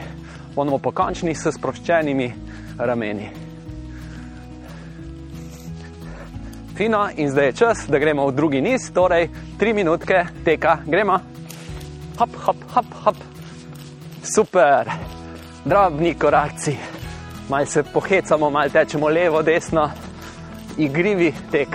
bomo 0.53 0.77
pokončni 0.79 1.33
s 1.35 1.55
sproščenimi 1.57 2.27
rameni. 2.77 3.31
Fino, 6.77 7.07
in 7.17 7.31
zdaj 7.33 7.47
je 7.47 7.55
čas, 7.57 7.87
da 7.89 7.99
gremo 8.03 8.27
v 8.29 8.35
drugi 8.37 8.61
niz, 8.61 8.91
torej 8.93 9.31
tri 9.57 9.73
minutke 9.73 10.27
teka, 10.45 10.83
gremo. 10.85 11.17
Hop, 12.19 12.37
hop, 12.45 12.69
hop, 12.75 12.93
hop. 13.07 13.25
Super, 14.21 14.93
drobni 15.65 16.13
korakci 16.21 16.77
malo 17.49 17.67
se 17.67 17.83
pohecamo, 17.83 18.51
malo 18.51 18.71
tečemo 18.71 19.09
levo, 19.09 19.43
desno, 19.43 19.91
igrivi 20.79 21.35
tek. 21.51 21.69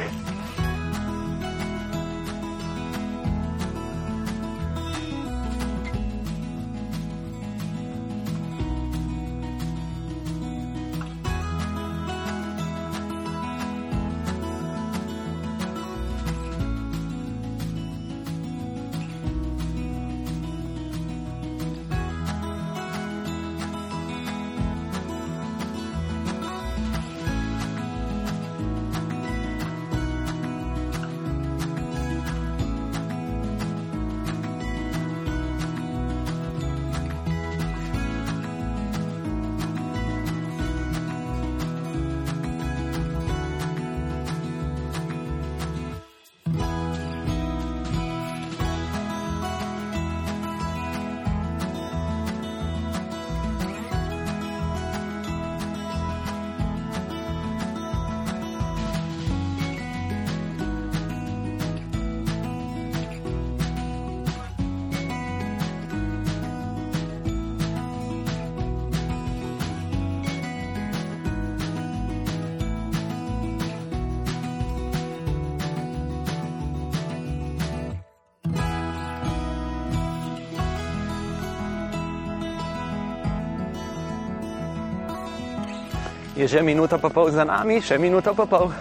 Že 86.52 86.60
minuta 86.60 87.00
pa 87.00 87.08
pol 87.08 87.32
za 87.32 87.48
nami, 87.48 87.80
še 87.80 87.96
minuta 87.96 88.36
pa 88.36 88.44
pol. 88.44 88.76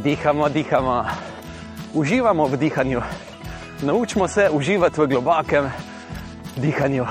Dihamo, 0.00 0.48
dihamo, 0.48 1.04
uživamo 1.92 2.48
v 2.48 2.56
dihanju. 2.56 3.00
Naučimo 3.84 4.24
se 4.24 4.48
uživati 4.48 5.00
v 5.00 5.06
globokem 5.12 5.68
dihanju. 6.56 7.04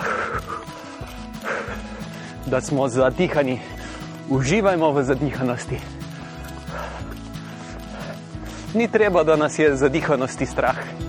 Da 2.49 2.57
smo 2.57 2.89
zadihani, 2.89 3.61
uživajmo 4.25 4.97
v 4.97 5.03
zadihanosti. 5.05 5.77
Ni 8.73 8.89
treba, 8.89 9.21
da 9.21 9.37
nas 9.37 9.53
je 9.61 9.77
zadihanosti 9.77 10.45
strah. 10.45 11.04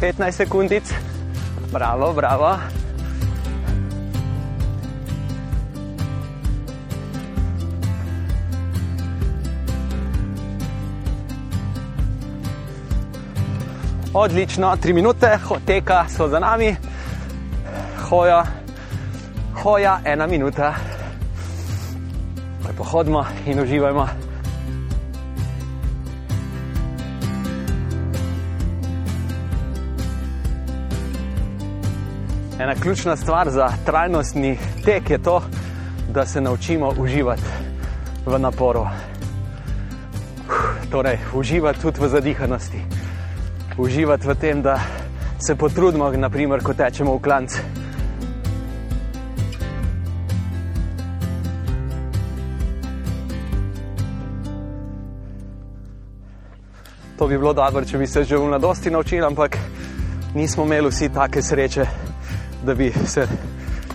15 0.00 0.32
sekundic. 0.32 0.94
Bravo, 1.72 2.12
bravo. 2.12 2.58
Odlično, 14.14 14.76
tri 14.76 14.92
minute, 14.92 15.38
teka 15.66 16.04
so 16.16 16.28
za 16.28 16.38
nami, 16.38 16.76
hoja, 18.08 18.44
hoja, 19.62 20.00
ena 20.04 20.26
minuta. 20.26 20.74
Lepo 22.66 22.84
hodimo 22.84 23.26
in 23.46 23.60
uživajmo. 23.60 24.17
Ena 32.60 32.74
ključna 32.74 33.16
stvar 33.16 33.50
za 33.50 33.68
trajnostni 33.86 34.58
tek 34.84 35.10
je 35.10 35.18
to, 35.22 35.42
da 36.12 36.26
se 36.26 36.40
naučimo 36.40 36.92
uživati 36.98 37.42
v 38.26 38.38
naporu. 38.38 38.86
Torej, 40.90 41.18
uživati 41.34 41.80
tudi 41.80 42.00
v 42.00 42.08
zadihanosti, 42.08 42.80
uživati 43.78 44.28
v 44.28 44.34
tem, 44.34 44.62
da 44.62 44.80
se 45.38 45.56
potrudimo, 45.56 46.10
naprimer, 46.10 46.62
ko 46.62 46.74
tečemo 46.74 47.14
v 47.14 47.22
klanc. 47.22 47.54
To 57.18 57.26
bi 57.28 57.38
bilo 57.38 57.52
dobro, 57.52 57.84
če 57.84 57.98
bi 57.98 58.06
se 58.06 58.24
že 58.24 58.36
v 58.36 58.46
mladosti 58.46 58.90
naučili, 58.90 59.26
ampak 59.26 59.58
nismo 60.34 60.64
imeli 60.64 60.90
vsi 60.90 61.08
take 61.08 61.42
sreče, 61.42 62.07
da 62.62 62.74
bi 62.74 62.92
se 63.06 63.26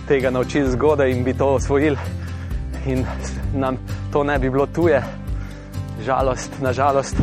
tega 0.08 0.30
naučili 0.30 0.70
zgodaj 0.70 1.10
in 1.10 1.24
bi 1.24 1.34
to 1.34 1.46
osvojili, 1.46 1.96
in 2.86 3.04
nam 3.54 3.76
to 4.12 4.24
ne 4.24 4.38
bi 4.38 4.50
bilo 4.50 4.66
tuje. 4.66 5.02
Žalost, 6.04 6.50
nažalost, 6.60 7.16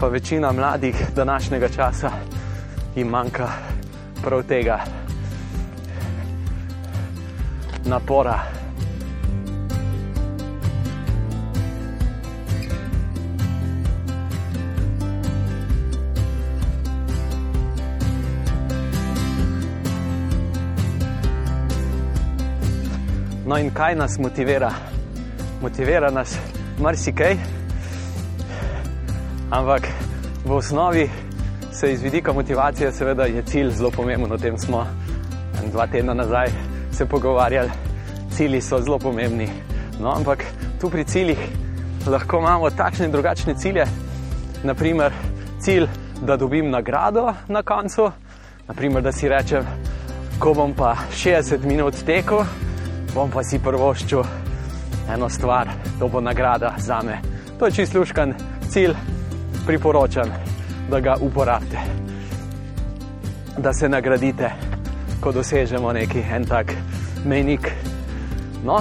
pa 0.00 0.08
večina 0.08 0.52
mladih 0.52 0.94
današnjega 1.16 1.68
časa 1.68 2.10
jim 2.94 3.08
manjka 3.08 3.48
prav 4.22 4.42
tega 4.42 4.80
napora. 7.84 8.59
No, 23.50 23.58
in 23.58 23.70
kaj 23.74 23.94
nas 23.94 24.18
motivira? 24.18 24.70
Motivira 25.62 26.10
nas 26.10 26.36
marsikaj, 26.78 27.34
ampak 29.50 29.88
v 30.44 30.52
osnovi 30.52 31.10
se 31.72 31.92
iz 31.92 32.02
vidika 32.02 32.32
motivacije, 32.32 32.92
seveda, 32.92 33.24
je 33.24 33.42
cilj 33.42 33.70
zelo 33.70 33.90
pomemben. 33.90 34.32
O 34.32 34.38
tem 34.38 34.58
smo 34.58 34.86
dva 35.72 35.86
tedna 35.86 36.14
nazaj 36.14 36.46
se 36.92 37.06
pogovarjali. 37.06 37.70
Cilji 38.30 38.60
so 38.60 38.78
zelo 38.78 38.98
pomembni. 38.98 39.48
No, 40.00 40.14
ampak 40.16 40.44
tu 40.80 40.90
pri 40.90 41.04
ciljih 41.04 41.38
lahko 42.06 42.38
imamo 42.38 42.70
takšne 42.70 43.10
in 43.10 43.12
drugačne 43.12 43.54
cilje. 43.54 43.86
Naprimer, 44.62 45.12
cilj, 45.60 45.88
da 46.22 46.36
dobim 46.36 46.70
nagrado 46.70 47.34
na 47.48 47.62
koncu, 47.62 48.12
naprimer, 48.68 49.02
da 49.02 49.12
si 49.12 49.28
rečem, 49.28 49.66
ko 50.38 50.54
bom 50.54 50.74
pa 50.74 50.96
60 51.10 51.64
minut 51.64 52.04
tekel 52.06 52.46
bom 53.14 53.30
pa 53.30 53.42
si 53.42 53.58
prvoščil 53.58 54.22
eno 55.10 55.28
stvar, 55.28 55.68
to 55.98 56.08
bo 56.08 56.20
nagrada 56.20 56.74
za 56.78 57.00
me. 57.02 57.18
To 57.58 57.66
je 57.66 57.72
čisto 57.72 57.98
luškan 57.98 58.34
cilj, 58.70 58.94
priporočam, 59.66 60.30
da 60.90 61.00
ga 61.00 61.16
uporabite, 61.20 61.78
da 63.58 63.72
se 63.72 63.88
nagradite, 63.88 64.50
ko 65.20 65.32
dosežemo 65.32 65.92
neki 65.92 66.22
en 66.32 66.46
tak 66.46 66.72
mejnik. 67.24 67.70
No, 68.64 68.80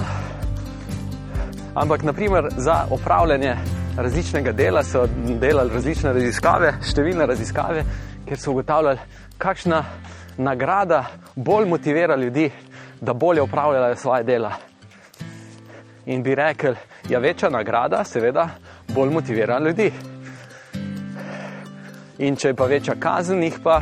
ampak 1.75 2.03
naprimer 2.03 2.49
za 2.57 2.85
opravljanje 2.91 3.55
različnega 3.97 4.51
dela 4.51 4.83
so 4.83 5.07
delali 5.41 5.73
različne 5.73 6.13
raziskave, 6.13 6.73
številne 6.81 7.25
raziskave, 7.25 7.83
kjer 8.27 8.39
so 8.39 8.51
ugotavljali, 8.51 8.99
kakšna 9.37 9.83
nagrada 10.37 11.03
bolj 11.35 11.67
motivira 11.67 12.15
ljudi, 12.15 12.51
da 13.01 13.13
bolje 13.13 13.41
upravljajo 13.41 13.95
svoje 13.95 14.23
dela. 14.23 14.51
In 16.05 16.23
bi 16.23 16.35
rekel, 16.35 16.73
da 16.73 16.79
ja, 17.09 17.17
je 17.17 17.19
večja 17.19 17.49
nagrada, 17.49 18.03
seveda, 18.03 18.49
bolj 18.87 19.09
motivira 19.09 19.59
ljudi. 19.59 19.91
In 22.17 22.35
če 22.35 22.47
je 22.47 22.55
pa 22.55 22.65
večja 22.65 22.95
kazen, 22.99 23.43
jih 23.43 23.59
pa 23.63 23.81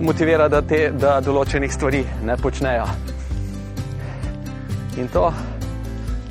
motivira, 0.00 0.48
da, 0.48 0.62
te, 0.62 0.90
da 0.90 1.20
določenih 1.20 1.72
stvari 1.72 2.02
ne 2.24 2.36
počnejo. 2.36 2.86
In 4.98 5.08
to 5.12 5.28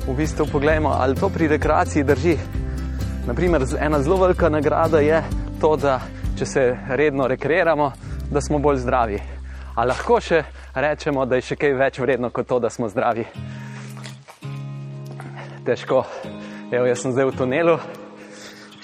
v 0.08 0.16
bistvu 0.16 0.46
pogledamo, 0.52 0.92
ali 1.00 1.16
to 1.16 1.28
pri 1.28 1.48
rekreaciji 1.48 2.04
drži. 2.04 2.36
Naprimer, 3.26 3.64
ena 3.80 4.02
zelo 4.02 4.16
velika 4.16 4.48
nagrada 4.48 5.00
je 5.00 5.22
to, 5.60 5.76
da 5.76 6.00
če 6.38 6.46
se 6.46 6.62
redno 6.88 7.26
rekreiramo, 7.28 7.92
da 8.30 8.40
smo 8.40 8.58
bolj 8.58 8.82
zdravi. 8.84 9.18
A 9.76 9.84
lahko 9.84 10.20
še 10.20 10.42
rečemo, 10.80 11.26
da 11.26 11.38
je 11.38 11.46
še 11.50 11.56
kaj 11.56 11.74
več 11.78 11.98
vredno 12.02 12.30
kot 12.30 12.48
to, 12.48 12.58
da 12.60 12.70
smo 12.70 12.88
zdravi. 12.88 13.26
Težko. 15.66 16.04
Evo, 16.70 16.84
jaz 16.88 17.02
sem 17.02 17.12
zdaj 17.12 17.30
v 17.30 17.36
tunelu, 17.36 17.76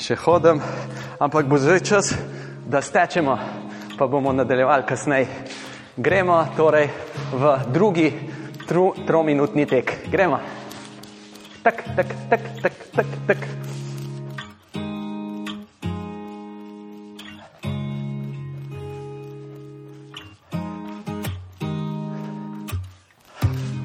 še 0.01 0.17
hodim, 0.25 0.63
ampak 1.21 1.49
bo 1.49 1.61
zdaj 1.61 1.83
čas, 1.85 2.15
da 2.65 2.81
stečemo, 2.81 3.37
pa 3.99 4.09
bomo 4.09 4.33
nadaljevali 4.33 4.89
kasneje. 4.89 5.29
Gremo 5.97 6.41
torej 6.57 6.89
v 7.33 7.55
drugi 7.71 8.09
trominutni 9.07 9.69
tek. 9.69 10.09
Gremo. 10.11 10.41
Tak, 11.63 11.85
tak, 11.97 12.09
tak, 12.29 12.41
tak, 12.61 12.75
tak, 12.97 13.09
tak. 13.29 13.84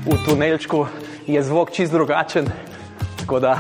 v 0.09 0.17
tunelčku 0.25 0.87
je 1.27 1.43
zvok 1.43 1.71
čist 1.71 1.91
drugačen, 1.91 2.49
tako 3.19 3.39
da 3.39 3.59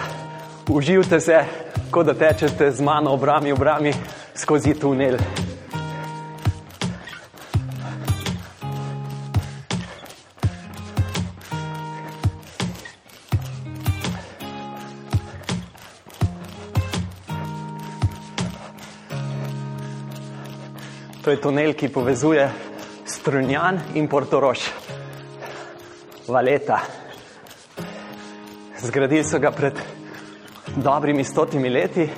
uživajte 0.69 1.19
se, 1.19 1.45
kot 1.91 2.05
da 2.05 2.13
tečete 2.13 2.71
z 2.71 2.81
mano 2.81 3.11
obrami 3.13 3.51
obrami 3.51 3.93
skozi 4.33 4.73
tunel. 4.73 5.17
To 21.21 21.31
je 21.31 21.41
tunel, 21.41 21.73
ki 21.73 21.93
povezuje 21.93 22.49
Strunjan 23.05 23.79
in 23.93 24.07
Portorož. 24.07 24.98
Valeta. 26.29 26.79
Zgradili 28.81 29.23
so 29.23 29.39
ga 29.39 29.51
pred 29.51 29.73
dobrimi 30.75 31.23
stotimi 31.23 31.69
leti 31.69 32.09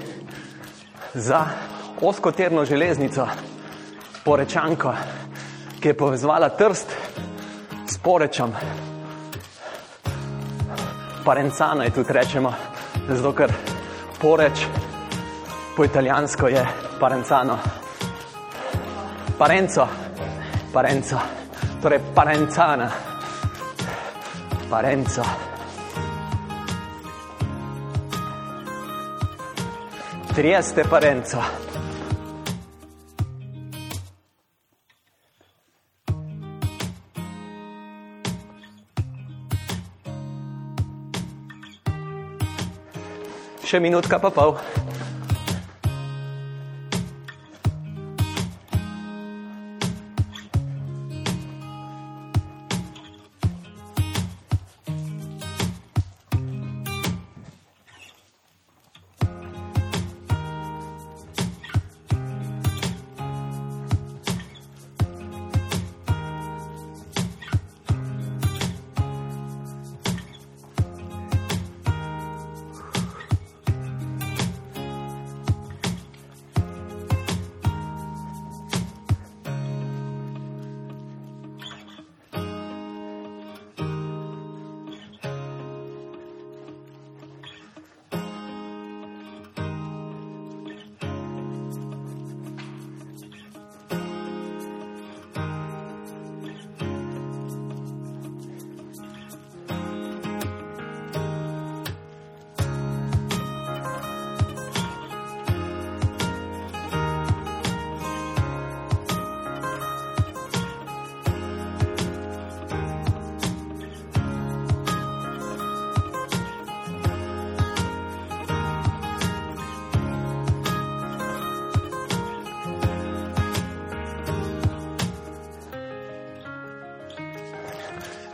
za 1.13 1.45
oskoterno 2.01 2.65
železnico, 2.65 3.27
Porečanko, 4.25 4.93
ki 5.79 5.87
je 5.87 5.97
povezvala 5.97 6.49
Trst 6.49 6.91
s 7.87 7.97
Porečem. 7.97 8.51
Parencano 11.25 11.83
je 11.83 11.93
tudi 11.93 12.13
rečemo, 12.13 12.53
zato 13.09 13.31
ker 13.33 13.53
Poreč 14.21 14.65
po 15.77 15.85
italijansko 15.85 16.47
je 16.47 16.67
Parencano. 16.99 17.57
Parenco, 19.37 19.87
Parenco, 20.73 21.17
torej 21.81 21.99
Parencana, 22.15 23.10
Parenco. 24.71 25.21
Trieste 30.33 30.85
Parenco. 30.87 31.43
Še 43.67 43.83
minutka 43.83 44.23
pa 44.23 44.31
pol. 44.31 44.55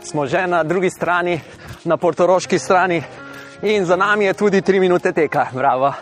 Smo 0.08 0.26
že 0.26 0.46
na 0.46 0.64
drugi 0.64 0.90
strani, 0.90 1.40
na 1.84 1.96
portoroški 1.96 2.58
strani, 2.58 3.02
in 3.62 3.84
za 3.84 3.96
nami 3.96 4.24
je 4.24 4.32
tudi 4.34 4.62
tri 4.62 4.80
minute 4.80 5.12
teka. 5.12 5.46
Bravo. 5.52 5.92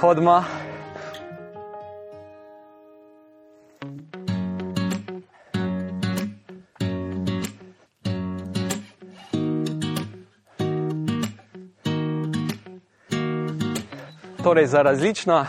Hodimo. 0.00 0.44
Torej, 14.42 14.66
za 14.66 14.82
različne 14.82 15.44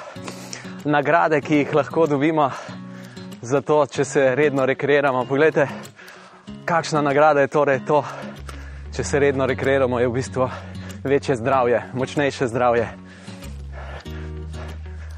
nagrade, 0.86 1.42
ki 1.42 1.56
jih 1.56 1.76
lahko 1.76 2.08
dobimo, 2.08 2.52
za 3.42 3.62
to, 3.62 3.86
če 3.86 4.06
se 4.06 4.36
redno 4.36 4.66
rekreiramo. 4.66 5.26
Poglejte, 5.26 5.68
kakšna 6.70 7.02
nagrada 7.02 7.42
je 7.42 7.50
torej 7.50 7.80
to, 7.82 8.04
če 8.94 9.04
se 9.04 9.20
redno 9.20 9.48
rekreiramo, 9.50 9.98
je 10.00 10.08
v 10.08 10.14
bistvu 10.14 10.46
večje 11.02 11.40
zdravje, 11.42 11.82
močnejše 11.98 12.48
zdravje. 12.48 12.86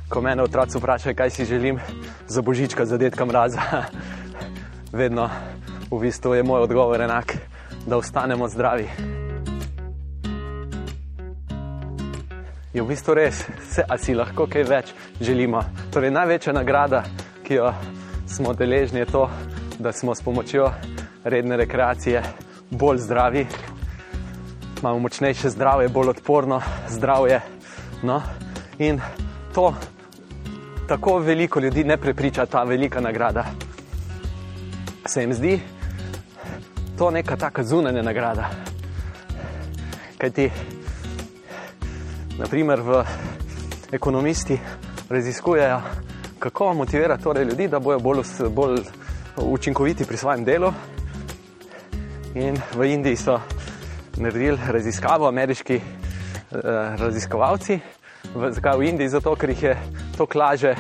Ko 0.08 0.22
me 0.22 0.32
otroci 0.44 0.80
vprašajo, 0.80 1.16
kaj 1.16 1.30
si 1.30 1.46
želim 1.46 1.80
za 2.28 2.42
božička, 2.42 2.86
za 2.86 2.98
detka 2.98 3.26
mraza, 3.26 3.60
vedno 5.02 5.28
v 5.92 6.00
bistvu 6.00 6.40
je 6.40 6.44
moj 6.44 6.62
odgovor 6.70 7.02
enak, 7.02 7.36
da 7.86 7.98
ostanemo 7.98 8.48
zdravi. 8.48 8.88
Je 12.74 12.80
v 12.80 12.88
bistvu 12.88 13.20
res, 13.20 13.44
vse, 13.68 13.84
a 13.84 14.00
si 14.00 14.16
lahko 14.16 14.48
kaj 14.48 14.64
več 14.64 14.96
želimo. 15.20 15.66
Torej, 15.92 16.16
največja 16.16 16.56
nagrada, 16.56 17.04
ki 17.44 17.60
jo 17.60 17.74
smo 18.24 18.56
deležni, 18.56 19.04
je 19.04 19.12
to, 19.12 19.28
da 19.80 19.92
smo 19.92 20.16
s 20.16 20.24
pomočjo 20.24 20.72
redne 21.24 21.58
rekreacije 21.58 22.24
bolj 22.70 22.98
zdravi, 22.98 23.48
imamo 24.80 25.00
močnejše 25.00 25.50
zdravje, 25.50 25.90
bolj 25.90 26.10
odporno 26.10 26.62
zdravje. 26.90 27.42
No? 28.04 28.22
In 28.80 29.02
to 29.54 29.74
tako 30.88 31.20
veliko 31.20 31.60
ljudi 31.60 31.84
ne 31.84 31.98
prepriča 31.98 32.46
ta 32.46 32.64
velika 32.64 33.02
nagrada. 33.02 33.46
Se 35.06 35.22
jim 35.22 35.34
zdi 35.34 35.60
to 36.98 37.12
neka 37.12 37.36
taka 37.36 37.64
zunanja 37.64 38.02
nagrada. 38.02 38.50
Kaj 40.18 40.30
ti, 40.30 40.52
naprimer, 42.38 42.82
v 42.82 43.04
ekonomisti 43.92 44.60
raziskujejo, 45.10 45.82
kako 46.40 46.74
motivirati 46.74 47.24
torej 47.24 47.44
ljudi, 47.44 47.68
da 47.68 47.80
bodo 47.80 48.00
bolj, 48.00 48.24
bolj 48.50 48.80
učinkoviti 49.38 50.06
pri 50.06 50.18
svojem 50.18 50.44
delu. 50.44 50.74
In 52.36 52.56
v 52.76 52.94
Indiji 52.94 53.16
so 53.16 53.40
naredili 54.18 54.58
raziskavo, 54.68 55.28
ameriški 55.28 55.76
eh, 55.76 55.84
raziskovalci. 56.98 57.80
V, 58.36 58.52
zakaj 58.56 58.78
v 58.80 58.88
Indiji? 58.88 59.10
Zato, 59.10 59.36
ker 59.36 59.52
jih 59.52 59.64
je 59.64 59.74
to 60.16 60.28
laže 60.36 60.72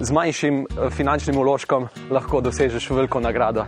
z 0.00 0.10
manjšim 0.10 0.66
eh, 0.66 0.90
finančnim 0.90 1.38
uložkom 1.38 1.86
lahko 2.10 2.40
dosežeš 2.40 2.90
veliko 2.90 3.20
nagrado. 3.20 3.66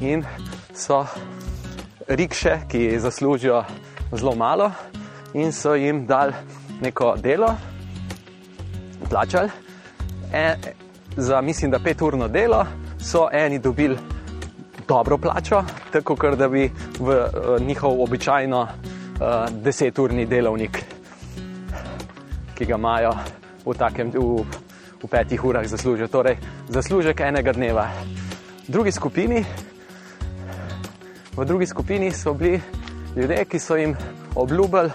In 0.00 0.24
so 0.72 1.04
rikše, 2.08 2.62
ki 2.68 2.98
zaslužijo 2.98 3.64
zelo 4.16 4.32
malo, 4.34 4.70
in 5.34 5.52
so 5.52 5.74
jim 5.74 6.06
dali 6.06 6.32
neko 6.80 7.16
delo, 7.20 7.52
plačali. 9.10 9.50
E, 10.32 10.56
za, 11.16 11.40
mislim, 11.40 11.70
da 11.70 11.78
peturno 11.78 12.28
delo 12.28 12.64
so 12.96 13.28
eni 13.32 13.58
dobili 13.58 13.98
dobro 14.88 15.18
plačo, 15.18 15.64
tako 15.92 16.16
kot 16.16 16.38
da 16.38 16.48
bi 16.48 16.70
v 16.98 17.08
uh, 17.08 17.60
njihov 17.66 18.02
običajno 18.02 18.60
uh, 18.62 18.68
deseturni 19.62 20.26
delovnik, 20.26 20.84
ki 22.54 22.64
ga 22.64 22.74
imajo 22.74 23.12
v, 23.64 23.74
takem, 23.78 24.10
v, 24.14 24.44
v 25.02 25.08
petih 25.10 25.44
urah 25.44 25.66
zaslužijo. 25.66 26.08
Torej, 26.08 26.36
zaslužek 26.68 27.20
enega 27.20 27.52
dneva. 27.52 27.88
V 28.68 28.72
drugi 28.72 28.92
skupini, 28.92 29.44
v 31.36 31.44
drugi 31.44 31.66
skupini 31.66 32.10
so 32.10 32.34
bili 32.34 32.60
ljudje, 33.16 33.44
ki 33.44 33.58
so 33.58 33.76
jim 33.76 33.96
obljubili 34.34 34.90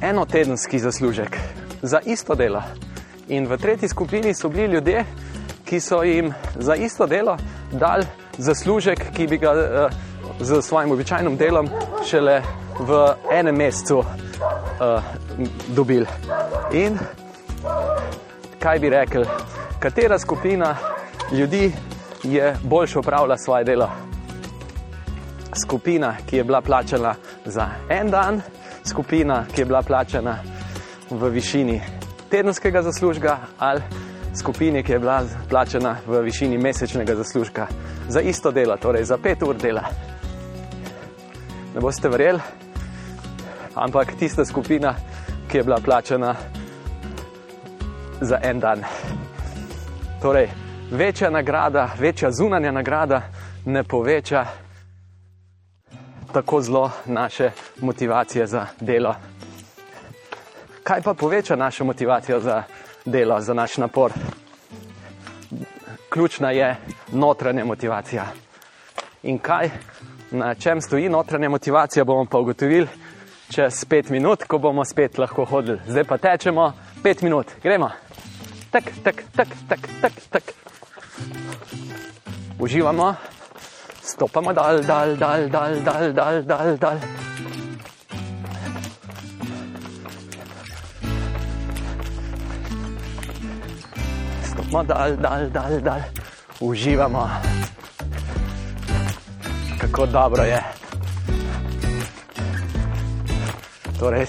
enotedenski 0.00 0.78
zaslužek 0.78 1.38
za 1.82 2.00
isto 2.06 2.34
delo. 2.34 2.62
In 3.28 3.46
v 3.46 3.56
tretji 3.56 3.88
skupini 3.88 4.34
so 4.34 4.48
bili 4.48 4.74
ljudje, 4.74 5.04
ki 5.64 5.80
so 5.80 6.02
jim 6.02 6.32
za 6.56 6.74
isto 6.74 7.06
delo 7.06 7.36
dali 7.72 8.06
zaslužek, 8.38 9.12
ki 9.16 9.26
bi 9.26 9.38
ga 9.38 9.52
uh, 9.52 9.90
z 10.40 10.62
svojim 10.62 10.92
običajnim 10.92 11.36
delom 11.36 11.68
šele 12.06 12.42
v 12.80 13.14
enem 13.32 13.56
mesecu 13.56 13.98
uh, 13.98 14.06
dobili. 15.68 16.06
In 16.72 16.98
kaj 18.58 18.78
bi 18.78 18.90
rekel, 18.90 19.24
katera 19.80 20.18
skupina 20.18 20.76
ljudi 21.32 21.72
je 22.22 22.56
boljše 22.62 22.98
upravljala 22.98 23.36
svoje 23.38 23.64
delo? 23.64 23.90
Skupina, 25.64 26.16
ki 26.26 26.36
je 26.36 26.44
bila 26.44 26.60
plačana 26.60 27.14
za 27.44 27.68
en 27.88 28.10
dan, 28.10 28.40
skupina, 28.84 29.44
ki 29.54 29.60
je 29.60 29.64
bila 29.64 29.82
plačana 29.82 30.38
v 31.10 31.28
višini 31.28 31.80
tedenskega 32.30 32.82
zaslužka, 32.82 33.38
ali 33.58 33.82
skupini, 34.34 34.82
ki 34.82 34.92
je 34.92 34.98
bila 34.98 35.22
plačana 35.48 35.96
v 36.06 36.20
višini 36.20 36.58
mesečnega 36.58 37.14
zaslužka 37.14 37.66
za 38.08 38.20
isto 38.20 38.50
delo, 38.50 38.76
torej 38.76 39.04
za 39.04 39.18
pet 39.18 39.42
ur 39.42 39.56
dela. 39.56 39.84
Ne 41.74 41.80
boste 41.80 42.08
verjeli, 42.08 42.40
ampak 43.74 44.14
tista 44.18 44.44
skupina, 44.44 44.94
ki 45.48 45.58
je 45.58 45.62
bila 45.62 45.76
plačana 45.84 46.34
za 48.20 48.38
en 48.42 48.60
dan. 48.60 48.84
Torej, 50.22 50.48
večja 50.90 51.30
nagrada, 51.30 51.90
večja 51.98 52.30
zunanja 52.30 52.72
nagrada 52.72 53.22
ne 53.64 53.84
poveča 53.84 54.46
tako 56.32 56.60
zelo 56.60 56.90
naše 57.06 57.50
motivacije 57.80 58.46
za 58.46 58.66
delo. 58.80 59.14
Kaj 60.82 61.02
pa 61.02 61.14
poveča 61.14 61.56
našo 61.56 61.84
motivacijo 61.84 62.40
za 62.40 62.50
delo, 62.50 62.83
za 63.40 63.54
naš 63.54 63.76
napor? 63.76 64.12
Ključna 66.08 66.50
je 66.50 66.76
notranja 67.12 67.64
motivacija. 67.64 68.24
In 69.22 69.38
kaj, 69.38 69.70
na 70.30 70.54
čem 70.54 70.80
stoji 70.80 71.08
notranja 71.08 71.48
motivacija, 71.48 72.04
bomo 72.04 72.26
pa 72.30 72.38
ugotovili 72.38 72.86
čez 73.50 73.84
pet 73.84 74.10
minut, 74.10 74.44
ko 74.44 74.58
bomo 74.58 74.84
spet 74.84 75.18
lahko 75.18 75.44
hodili. 75.44 75.80
Zdaj 75.86 76.04
pa 76.04 76.18
tečemo 76.18 76.72
pet 77.02 77.22
minut, 77.22 77.46
gremo. 77.62 77.90
Tak, 78.70 78.84
tak, 79.02 79.24
tak, 79.36 79.48
tak, 79.68 79.80
tak, 80.00 80.12
tak. 80.30 80.42
Uživamo, 82.58 83.14
stopamo 84.02 84.52
dal, 84.52 84.82
dal, 84.82 85.16
dal, 85.16 85.48
dal, 85.48 85.80
dal, 85.80 86.12
dal, 86.12 86.42
dal, 86.42 86.76
dal. 86.76 86.98
Stopamo 94.54 94.84
dal, 94.84 95.16
dal, 95.16 95.50
dal, 95.50 95.80
dal. 95.80 96.00
Uživamo. 96.60 97.30
Kako 99.78 100.06
dobro 100.06 100.42
je. 100.42 100.62
Torej, 103.98 104.26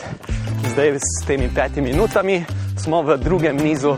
zdaj 0.73 0.97
s 0.97 1.25
temi 1.27 1.49
petimi 1.55 1.93
minutami 1.93 2.45
smo 2.77 3.01
v 3.01 3.17
drugem 3.17 3.57
nizu. 3.57 3.97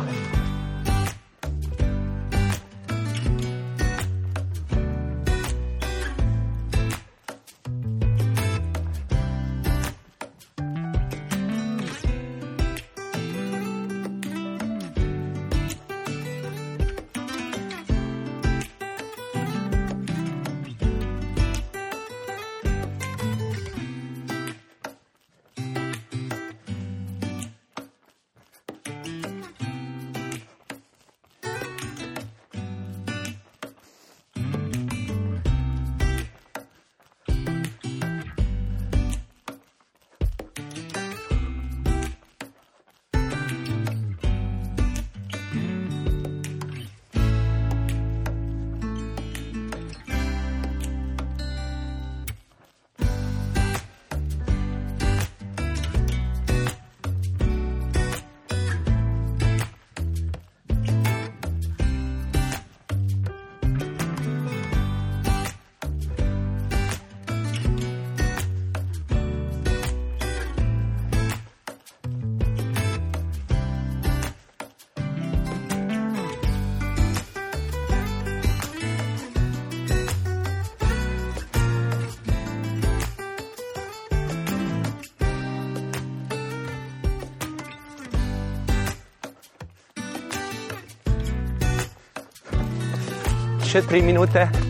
Še 93.78 93.84
tri 93.86 94.00
minute. 94.02 94.67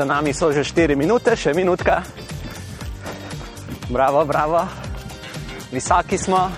Za 0.00 0.08
nami 0.08 0.32
so 0.32 0.48
že 0.48 0.64
4 0.64 0.96
minute, 0.96 1.36
še 1.36 1.52
minutka. 1.52 2.00
Bravo, 3.92 4.24
bravo. 4.24 4.64
Visoki 5.68 6.16
smo, 6.16 6.48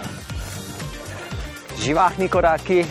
živahni 1.82 2.30
koraki, 2.30 2.86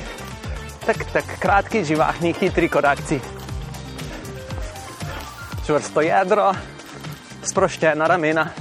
tak, 0.83 1.07
tak 1.15 1.39
kratki, 1.39 1.87
živahni, 1.87 2.35
hitri 2.35 2.67
korakci. 2.67 3.23
Čvrsto 5.63 6.03
jedro, 6.03 6.51
sproščena 7.47 8.11
ramena. 8.11 8.60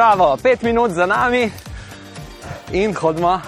Bravo, 0.00 0.36
pet 0.42 0.62
minut 0.62 0.90
za 0.90 1.06
nami 1.06 1.50
in 2.72 2.94
hodimo. 2.94 3.40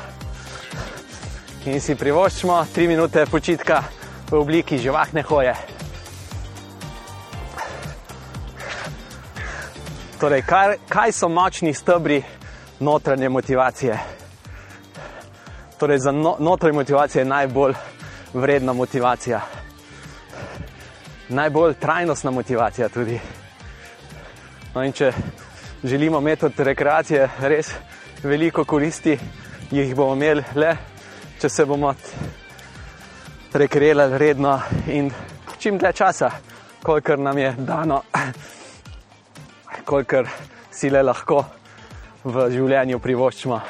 In 1.64 1.80
si 1.80 1.94
privoščimo 1.96 2.59
tri 2.74 2.84
minute 2.88 3.24
počitka 3.26 3.78
v 4.28 4.36
obliki 4.36 4.76
živahne 4.78 5.22
hoje. 5.24 5.55
Torej, 10.20 10.42
kaj, 10.44 10.76
kaj 10.92 11.14
so 11.16 11.30
močni 11.32 11.72
stebri 11.74 12.20
notranje 12.80 13.28
motivacije? 13.28 13.96
Torej, 15.80 15.98
za 15.98 16.12
no, 16.12 16.36
notranje 16.38 16.76
motivacije 16.82 17.22
je 17.22 17.30
najbolj 17.32 17.74
vredna 18.34 18.72
motivacija, 18.72 19.40
najbolj 21.28 21.74
trajnostna 21.80 22.30
motivacija 22.30 22.88
tudi. 22.88 23.20
No, 24.74 24.84
in 24.84 24.92
če 24.92 25.14
želimo 25.85 26.18
imeti 26.18 26.47
od 26.47 26.53
rekreacije 26.57 27.28
res 27.41 27.70
veliko 28.22 28.64
koristi, 28.64 29.18
jih 29.70 29.95
bomo 29.97 30.14
imeli 30.14 30.45
le, 30.55 30.76
če 31.41 31.49
se 31.49 31.64
bomo 31.64 31.95
rekreirali 33.53 34.18
redno 34.18 34.61
in 34.87 35.11
čim 35.59 35.78
dlje 35.78 35.93
časa, 35.93 36.30
kolikor 36.83 37.18
nam 37.18 37.39
je 37.39 37.55
dano, 37.59 38.03
kolikor 39.85 40.28
si 40.70 40.91
le 40.91 41.03
lahko 41.03 41.45
v 42.24 42.51
življenju 42.51 42.99
privoščimo. 42.99 43.61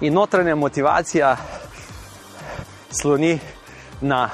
In 0.00 0.14
notranja 0.14 0.54
motivacija 0.54 1.36
sloni 2.90 3.38
na 4.00 4.30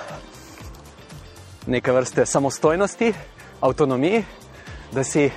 neke 1.66 1.92
vrste 1.92 2.26
samostojnosti, 2.26 3.14
avtonomiji, 3.60 4.24
da 4.92 5.04
si, 5.04 5.30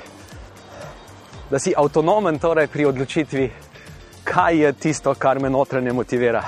da 1.51 1.59
si 1.59 1.73
avtonomen 1.77 2.39
torej 2.39 2.67
pri 2.67 2.85
odločitvi, 2.85 3.51
kaj 4.23 4.57
je 4.57 4.73
tisto, 4.73 5.13
kar 5.13 5.39
me 5.39 5.49
notranje 5.49 5.93
motivira. 5.93 6.43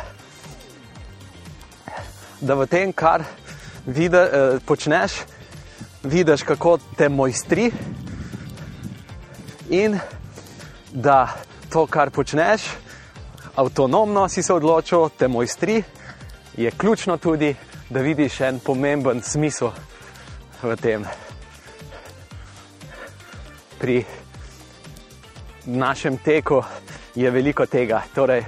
Da 2.42 2.60
v 2.60 2.68
tem, 2.68 2.92
kar 2.92 3.24
vide, 3.86 4.20
eh, 4.20 4.60
počneš, 4.66 5.22
vidiš, 6.04 6.44
kako 6.44 6.78
te 6.98 7.10
mojstri, 7.10 7.72
in 9.70 10.00
da 10.92 11.30
to, 11.72 11.88
kar 11.88 12.10
počneš, 12.12 12.68
avtonomno 13.60 14.30
si 14.30 14.44
se 14.44 14.54
odločil, 14.54 15.10
te 15.18 15.28
mojstri, 15.28 15.84
je 16.58 16.72
ključno 16.72 17.18
tudi, 17.18 17.56
da 17.90 18.00
vidiš 18.00 18.42
en 18.42 18.60
pomemben 18.60 19.22
smisel 19.22 19.72
v 20.64 20.76
tem. 20.76 21.04
Pri 23.80 24.06
našem 25.66 26.18
teku 26.18 26.64
je 27.16 27.32
veliko 27.32 27.66
tega, 27.66 28.02
torej 28.16 28.46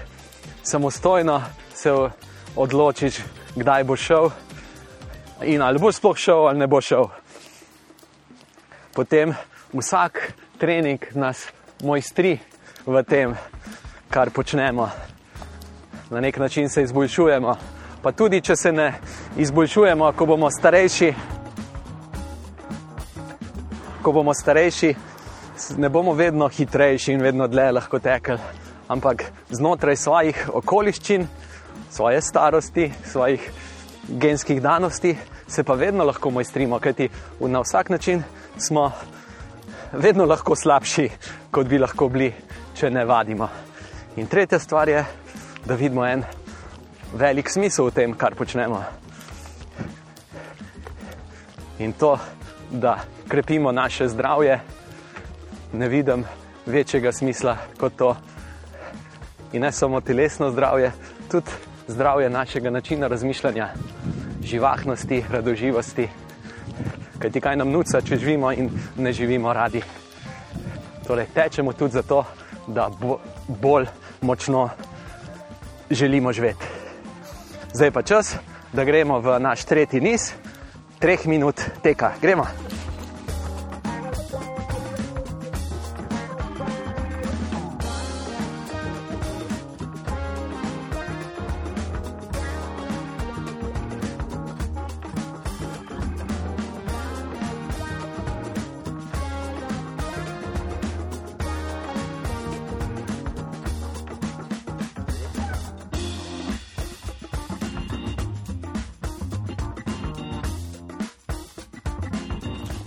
samostojno 0.64 1.41
se 1.74 1.91
odločiš, 2.55 3.20
kdaj 3.55 3.84
boš 3.84 3.99
šel 3.99 4.30
in 5.43 5.62
ali 5.62 5.80
boš 5.80 5.95
sploh 5.95 6.18
šel 6.18 6.47
ali 6.47 6.59
ne 6.59 6.68
boš 6.68 6.86
šel. 6.86 7.07
Potem 8.93 9.36
vsak 9.74 10.34
trening 10.57 11.03
nas 11.16 11.47
mojstri 11.84 12.39
v 12.86 13.03
tem, 13.03 13.36
kar 14.12 14.30
počnemo. 14.30 14.89
Na 16.09 16.20
nek 16.20 16.38
način 16.38 16.70
se 16.70 16.84
izboljšujemo. 16.84 17.55
Pa 18.01 18.12
tudi, 18.12 18.41
če 18.41 18.55
se 18.55 18.72
ne 18.72 18.93
izboljšujemo, 19.38 20.12
ko 20.18 20.26
bomo 20.26 20.49
starejši, 20.51 21.14
ko 24.01 24.12
bomo 24.12 24.34
starejši, 24.34 24.95
ne 25.78 25.89
bomo 25.89 26.14
vedno 26.14 26.49
hitrejši 26.49 27.14
in 27.14 27.22
vedno 27.22 27.47
dlje 27.47 27.72
lahko 27.72 27.99
tekli, 27.99 28.38
ampak 28.88 29.24
znotraj 29.49 29.95
svojih 29.95 30.43
okoliščin, 30.53 31.28
svoje 31.89 32.22
starosti, 32.22 32.91
svojih 33.05 33.51
genskih 34.09 34.62
danosti, 34.62 35.16
se 35.47 35.64
pa 35.64 35.74
vedno 35.74 36.03
lahko 36.03 36.30
mojstrimo, 36.30 36.80
kajti 36.80 37.09
na 37.39 37.62
vsak 37.62 37.89
način 37.89 38.24
smo 38.57 38.91
vedno 39.93 40.26
lahko 40.26 40.55
slabši, 40.55 41.09
kot 41.51 41.68
bi 41.68 41.80
lahko 41.80 42.09
bili, 42.09 42.34
če 42.76 42.89
ne 42.89 43.05
vadimo. 43.05 43.70
In 44.16 44.28
tretja 44.28 44.59
stvar 44.59 44.89
je, 44.89 45.05
da 45.66 45.76
vidimo 45.76 46.05
en 46.05 46.24
velik 47.14 47.49
smisel 47.49 47.86
v 47.88 47.91
tem, 47.91 48.14
kar 48.14 48.36
počnemo. 48.36 48.84
In 51.80 51.93
to, 51.93 52.18
da 52.72 52.99
krepimo 53.28 53.72
naše 53.72 54.07
zdravje, 54.07 54.59
ne 55.74 55.88
vidim 55.88 56.26
večjega 56.66 57.12
smisla 57.12 57.57
kot 57.80 57.95
to. 57.95 58.16
In 59.53 59.62
ne 59.62 59.72
samo 59.72 60.01
telesno 60.01 60.51
zdravje, 60.51 60.91
tudi 61.32 61.51
zdravje 61.88 62.30
našega 62.30 62.70
načina 62.70 63.07
razmišljanja, 63.07 63.70
živahnosti, 64.43 65.24
radoživosti. 65.30 66.09
Kaj 67.20 67.32
ti 67.32 67.41
kaj 67.41 67.55
nam 67.55 67.72
nuca, 67.72 68.01
če 68.01 68.18
živimo 68.18 68.51
in 68.51 68.70
ne 68.97 69.14
živimo 69.14 69.53
radi. 69.53 69.82
Torej, 71.07 71.32
tečemo 71.34 71.74
tudi 71.74 71.93
zato, 71.93 72.26
da 72.68 72.89
bo, 72.99 73.20
bolj 73.47 73.88
močno 74.22 74.69
želimo 75.89 76.34
živeti. 76.34 76.65
Zdaj 77.74 77.91
pa 77.91 78.01
čas, 78.01 78.36
da 78.74 78.84
gremo 78.84 79.19
v 79.19 79.39
naš 79.39 79.63
tretji 79.63 80.01
niz, 80.01 80.32
treh 80.99 81.26
minut 81.26 81.61
teka. 81.84 82.11
Gremo. 82.22 82.45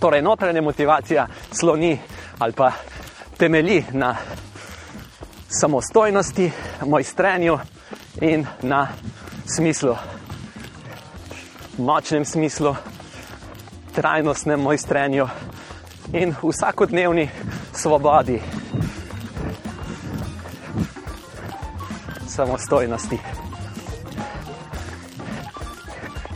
Torej, 0.05 0.22
notranja 0.22 0.62
motivacija 0.62 1.26
sloni 1.52 1.98
ali 2.38 2.52
pa 2.52 2.72
temelji 3.38 3.84
na 3.92 4.16
samostojnosti, 5.48 6.50
mojstrenju 6.86 7.59
in 8.20 8.46
na 8.62 8.88
smislu, 9.57 9.96
močnem 11.78 12.24
smislu, 12.24 12.76
trajnostnem 13.94 14.61
mojstrenju 14.61 15.28
in 16.12 16.34
vsakodnevni 16.42 17.30
svobodi, 17.72 18.40
samostojnosti. 22.28 23.18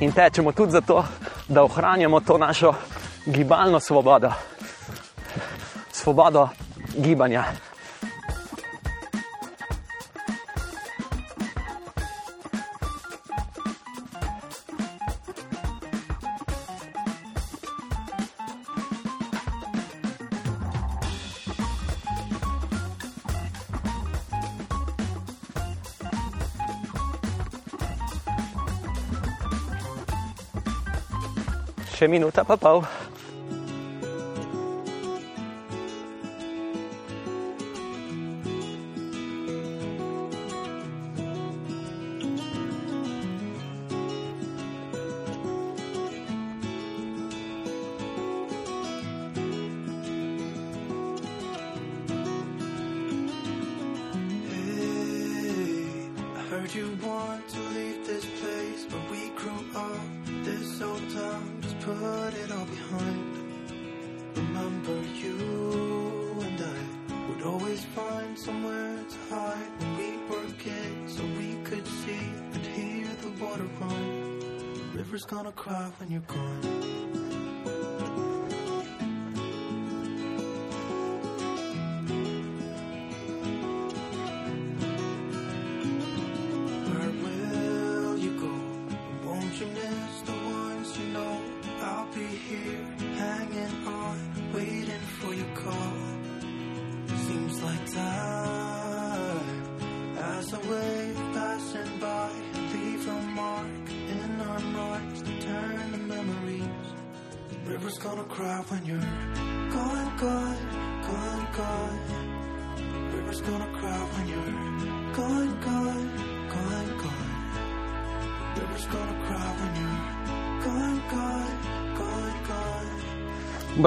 In 0.01 0.13
tečemo 0.13 0.53
tudi 0.53 0.73
zato, 0.73 1.05
da 1.49 1.63
ohranjamo 1.63 2.21
to 2.21 2.39
našo 2.39 2.75
gibalno 3.29 3.81
svobodo, 3.81 4.33
svobodo 5.93 6.49
gibanja. 6.97 7.45
Še 31.99 32.07
minuta 32.07 32.47
pa 32.47 32.55
pol. 32.55 32.87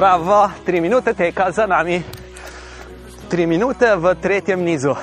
Bravo, 0.01 0.49
tri 0.65 0.81
minute 0.81 1.13
teka 1.13 1.51
za 1.51 1.67
nami. 1.67 2.01
Tri 3.29 3.45
minute 3.45 3.95
v 3.95 4.15
tretjem 4.21 4.63
nizu. 4.63 4.95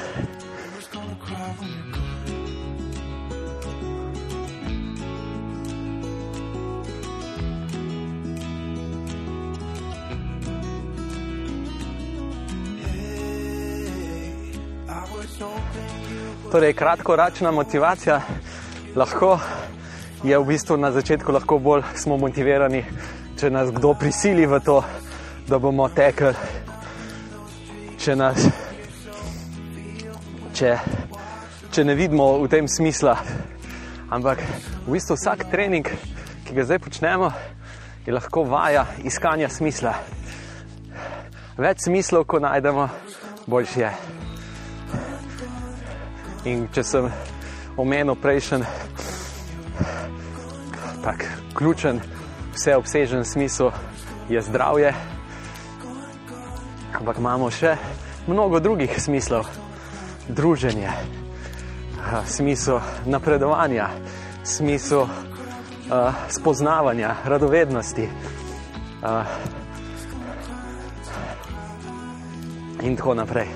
Torej, 16.51 16.73
kratkoročna 16.75 17.51
motivacija 17.51 18.21
lahko 18.97 19.39
je 20.25 20.39
v 20.39 20.45
bistvu 20.45 20.77
na 20.77 20.91
začetku 20.91 21.33
lahko 21.33 21.59
bolj 21.59 21.83
smo 21.95 22.17
motivirani, 22.17 22.85
če 23.39 23.51
nas 23.55 23.71
kdo 23.71 23.93
prisili 23.95 24.47
v 24.47 24.59
to, 24.59 24.81
da 25.47 25.59
bomo 25.63 25.87
tekli. 25.95 26.33
Če, 27.99 28.17
nas, 28.19 28.49
če, 30.59 30.73
če 31.71 31.85
ne 31.87 31.95
vidimo 31.95 32.27
v 32.43 32.49
tem 32.51 32.67
smisla. 32.67 33.15
Ampak 34.11 34.43
v 34.89 34.97
bistvu 34.97 35.15
vsak 35.15 35.47
trening, 35.53 35.87
ki 36.47 36.57
ga 36.57 36.67
zdaj 36.67 36.83
počnemo, 36.83 37.31
je 38.07 38.17
lahko 38.17 38.43
vaja 38.49 38.89
iskanja 39.07 39.51
smisla. 39.53 39.95
Več 41.59 41.87
smislov, 41.87 42.27
ko 42.27 42.43
najdemo, 42.43 42.91
boljši 43.47 43.87
je. 43.87 43.95
In 46.51 46.67
če 46.75 46.83
sem 46.83 47.11
omenil 47.79 48.19
prejšnji, 48.19 48.67
tak 51.07 51.27
ključen, 51.55 52.03
vseobsežen 52.59 53.25
smisel 53.25 53.71
je 54.29 54.43
zdravje, 54.43 54.91
ampak 56.99 57.19
imamo 57.23 57.47
še 57.55 57.77
mnogo 58.27 58.59
drugih 58.59 58.91
smislov. 58.99 59.47
Druženje, 60.29 60.91
a, 60.91 62.27
smisel 62.27 62.83
napredovanja, 63.07 63.87
smisel 64.43 65.07
a, 65.07 66.11
spoznavanja, 66.29 67.15
radovednosti. 67.25 68.09
A, 69.07 69.23
in 72.83 72.99
tako 72.99 73.15
naprej. 73.15 73.47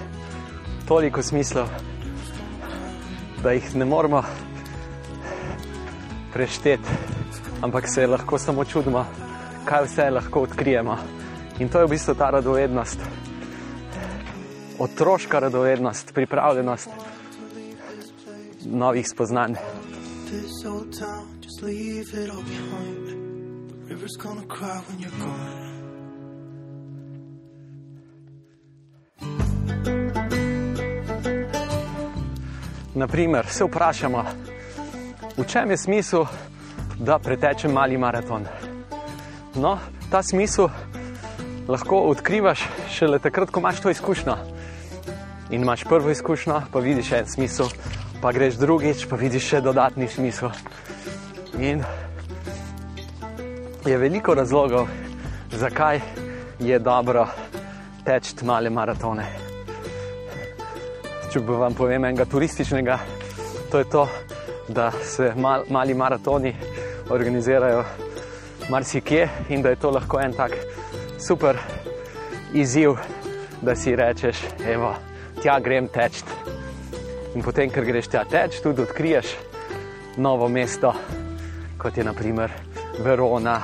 Toliko 0.86 1.22
smislov, 1.22 1.66
da 3.42 3.50
jih 3.50 3.66
ne 3.74 3.84
moremo 3.84 4.22
prešteti, 6.32 7.21
ampak 7.62 7.88
se 7.88 8.06
lahko 8.06 8.38
samo 8.38 8.64
čudimo, 8.64 9.06
kaj 9.64 9.84
vse 9.84 10.10
lahko 10.10 10.42
odkrijemo. 10.42 10.98
In 11.58 11.68
to 11.68 11.78
je 11.78 11.86
v 11.86 11.90
bistvu 11.90 12.14
ta 12.14 12.30
radovednost, 12.30 13.00
otroška 14.78 15.38
radovednost, 15.38 16.14
pripravljenost 16.14 16.90
novih 18.66 19.08
spoznanj. 19.08 19.54
this 20.32 20.64
old 20.64 20.90
town, 20.98 21.28
just 21.42 21.62
leave 21.62 22.08
it 22.14 22.30
all 22.30 22.42
behind. 22.42 23.06
The 23.68 23.94
river's 23.94 24.16
gonna 24.16 24.46
cry 24.46 24.80
when 24.88 24.98
you're 24.98 25.18
gone. 25.20 25.62
Naprimer, 32.94 33.46
se 33.46 33.64
vprašamo, 33.64 34.24
v 35.36 35.44
čem 35.46 35.70
je 35.70 35.76
smisel, 35.76 36.26
da 37.03 37.18
pretečem 37.18 37.72
mali 37.72 37.98
maraton. 37.98 38.44
No, 39.55 39.78
ta 40.11 40.22
smisel 40.22 40.68
lahko 41.68 41.98
odkrivaš 41.98 42.62
šele 42.90 43.18
takrat, 43.18 43.50
ko 43.50 43.61
imaš 43.61 43.80
to 43.80 43.90
izkušnjo. 43.90 44.36
In 45.50 45.62
imaš 45.62 45.84
prvo 45.84 46.11
izkušnjo, 46.11 46.61
pa 46.72 46.78
vidiš 46.78 47.12
en 47.12 47.26
smisel, 47.26 47.66
pa 48.22 48.32
greš 48.32 48.55
drugič, 48.55 49.07
pa 49.11 49.16
vidiš 49.16 49.48
še 49.48 49.61
dodatni 49.61 50.09
smisel. 50.09 50.55
In 51.59 51.82
je 53.86 53.98
veliko 53.98 54.34
razlogov, 54.34 54.86
zakaj 55.50 56.00
je 56.61 56.78
dobro 56.78 57.26
teči 58.07 58.44
male 58.46 58.70
maratone. 58.70 59.26
Če 61.32 61.40
bi 61.40 61.59
vam 61.59 61.74
povem 61.74 62.05
enega 62.05 62.24
turističnega, 62.30 62.98
to 63.72 63.78
je 63.78 63.90
to, 63.90 64.07
da 64.68 64.92
se 65.03 65.32
mal, 65.36 65.66
mali 65.70 65.94
maratoni 65.94 66.55
organizirajo 67.11 67.84
marsikje 68.70 69.28
in 69.48 69.62
da 69.62 69.68
je 69.68 69.76
to 69.76 69.90
lahko 69.90 70.20
en 70.20 70.32
tak 70.32 70.53
super 71.18 71.59
izziv, 72.55 72.90
da 73.62 73.74
si 73.76 73.96
rečeš, 73.96 74.36
evo, 74.66 74.94
tja 75.42 75.61
grem 75.61 75.88
teč. 75.88 76.22
In 77.34 77.42
potem, 77.42 77.70
ker 77.70 77.84
greš 77.84 78.11
tja 78.12 78.24
teč, 78.28 78.61
tudi 78.62 78.82
odkriješ 78.82 79.36
novo 80.16 80.48
mesto, 80.48 80.92
kot 81.78 81.96
je 81.96 82.05
naprimer 82.05 82.53
Verona 82.98 83.61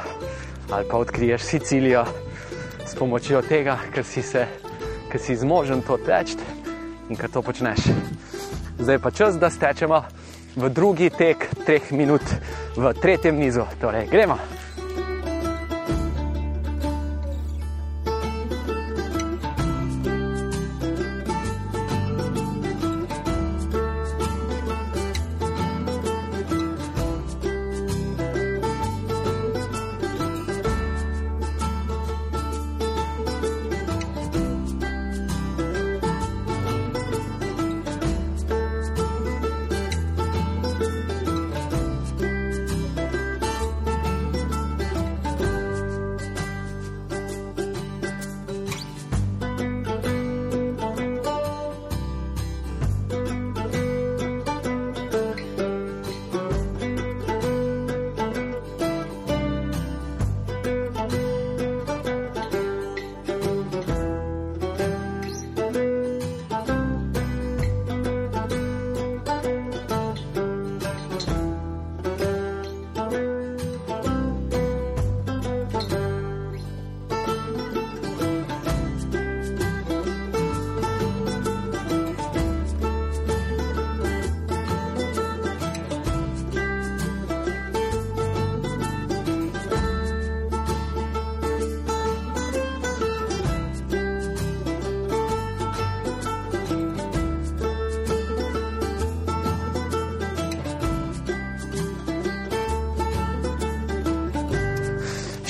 ali 0.70 0.84
pa 0.90 0.98
odkriješ 0.98 1.42
Sicilijo 1.42 2.04
s 2.86 2.94
pomočjo 2.94 3.42
tega, 3.42 3.78
ker 3.94 4.04
si, 4.04 4.22
se, 4.22 4.46
ker 5.08 5.20
si 5.20 5.36
zmožen 5.36 5.80
to 5.82 5.96
teči 5.96 6.36
in 7.08 7.16
ker 7.16 7.30
to 7.32 7.42
počneš. 7.42 7.88
Zdaj 8.78 8.98
pa 8.98 9.10
čas, 9.10 9.38
da 9.40 9.50
stečemo 9.50 10.02
v 10.56 10.70
drugi 10.70 11.10
tek 11.10 11.50
treh 11.66 11.92
minut 11.92 12.24
v 12.76 12.94
tretjem 12.96 13.36
nizu. 13.36 13.66
Torej, 13.80 14.08
gremo. 14.08 14.38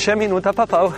Še 0.08 0.14
minuta 0.16 0.54
pa 0.56 0.64
pol. 0.64 0.88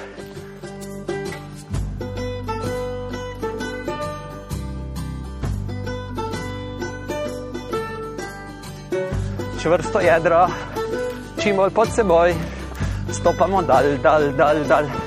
Čvrsto 9.59 9.99
jedro, 10.07 10.47
čim 11.43 11.59
bolj 11.59 11.75
pod 11.75 11.91
seboj, 11.91 12.39
stopamo 13.11 13.67
dal, 13.67 13.99
dal, 13.99 14.31
dal, 14.39 14.63
dal. 14.71 15.00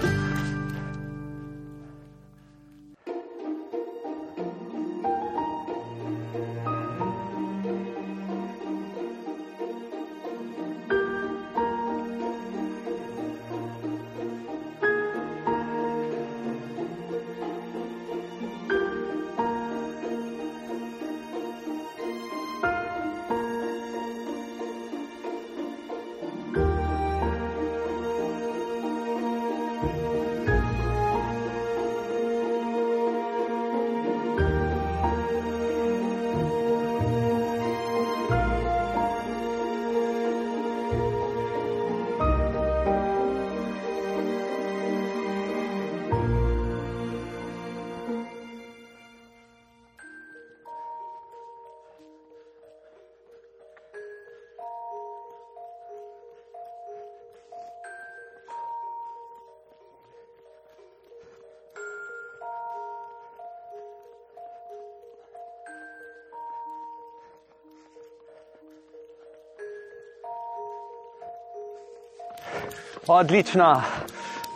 Odlično, 73.07 73.81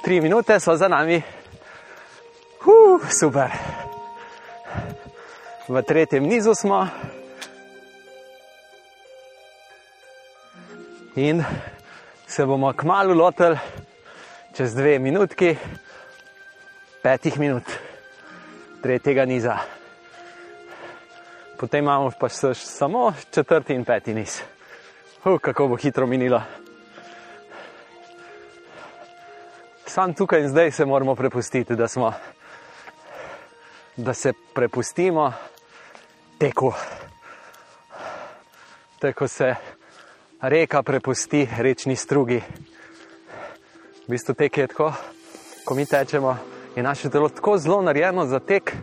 tri 0.04 0.22
minute 0.22 0.60
so 0.60 0.76
za 0.76 0.88
nami. 0.88 1.22
Huh, 2.64 3.12
super. 3.20 3.52
V 5.68 5.82
tretjem 5.82 6.24
nizu 6.24 6.56
smo. 6.56 6.88
In 11.16 11.44
se 12.28 12.46
bomo 12.46 12.74
kmalo 12.74 13.14
lotili, 13.14 13.58
čez 14.56 14.76
dve 14.76 15.00
minutki, 15.00 15.56
petih 17.04 17.40
minut 17.40 17.64
tretjega 18.82 19.26
niza. 19.26 19.58
Potem 21.60 21.84
imamo 21.84 22.12
pa 22.20 22.30
še 22.30 22.54
samo 22.54 23.12
četrti 23.32 23.74
in 23.74 23.84
peti 23.86 24.14
niz. 24.14 24.40
Uh, 25.26 25.36
kako 25.42 25.68
bo 25.68 25.76
hitro 25.76 26.08
minilo. 26.08 26.42
Sam 29.98 30.14
tukaj 30.14 30.42
in 30.42 30.50
zdaj 30.50 30.72
se 30.72 30.86
moramo 30.86 31.16
prepustiti, 31.16 31.76
da, 31.76 31.88
smo, 31.88 32.14
da 33.96 34.14
se 34.14 34.34
prepustimo 34.54 35.34
teku. 36.38 36.74
Tako 39.00 39.28
se 39.28 39.56
reka 40.42 40.84
prepusti 40.84 41.50
rečni 41.58 41.96
strugi. 41.96 42.42
V 44.06 44.08
bistvu 44.08 44.34
tek 44.34 44.58
je 44.58 44.68
tako, 44.68 44.94
ko 45.66 45.76
mi 45.76 45.86
tečemo, 45.86 46.38
je 46.76 46.84
naše 46.84 47.10
telo 47.10 47.30
tako 47.30 47.58
zelo 47.58 47.82
narejeno 47.82 48.26
za 48.26 48.40
tek, 48.40 48.76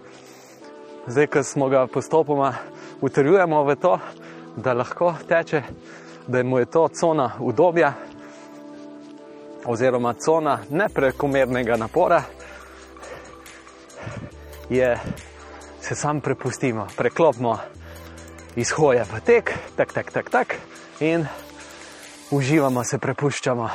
zdaj, 1.06 1.26
ko 1.26 1.42
smo 1.42 1.68
ga 1.68 1.86
postopoma 1.86 2.54
utrjujemo 3.00 3.62
v 3.64 3.76
to, 3.76 3.98
da 4.56 4.72
lahko 4.72 5.14
teče, 5.28 5.62
da 6.26 6.42
mu 6.42 6.58
je 6.58 6.66
to 6.66 6.88
cona 6.88 7.30
udobja 7.40 7.92
oziroma 9.64 10.14
cona 10.14 10.58
neprekomernega 10.70 11.76
napora, 11.76 12.22
je, 14.70 14.98
se 15.80 15.94
sam 15.94 16.20
prepustimo, 16.20 16.86
preklopimo 16.96 17.58
iz 18.56 18.70
hoje 18.70 19.04
v 19.04 19.20
tek, 19.20 19.54
tak, 19.76 19.92
tak, 19.92 20.12
tak, 20.12 20.30
tak 20.30 20.56
in 21.00 21.26
uživamo, 22.30 22.84
se 22.84 22.98
prepuščamo. 22.98 23.68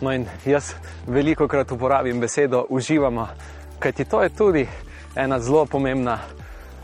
No 0.00 0.12
in 0.12 0.26
jaz 0.44 0.74
veliko 1.06 1.48
krat 1.48 1.72
uporabim 1.72 2.20
besedo 2.20 2.66
uživamo, 2.68 3.28
kajti 3.78 4.04
to 4.04 4.22
je 4.22 4.28
tudi 4.28 4.68
ena 5.14 5.38
zelo 5.40 5.66
pomembna 5.66 6.18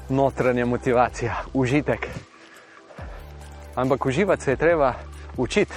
notranja 0.08 0.66
motivacija, 0.66 1.34
užitek. 1.54 2.08
Ampak 3.74 4.06
uživati 4.06 4.42
se 4.42 4.50
je 4.50 4.56
treba 4.56 4.94
učiti. 5.36 5.74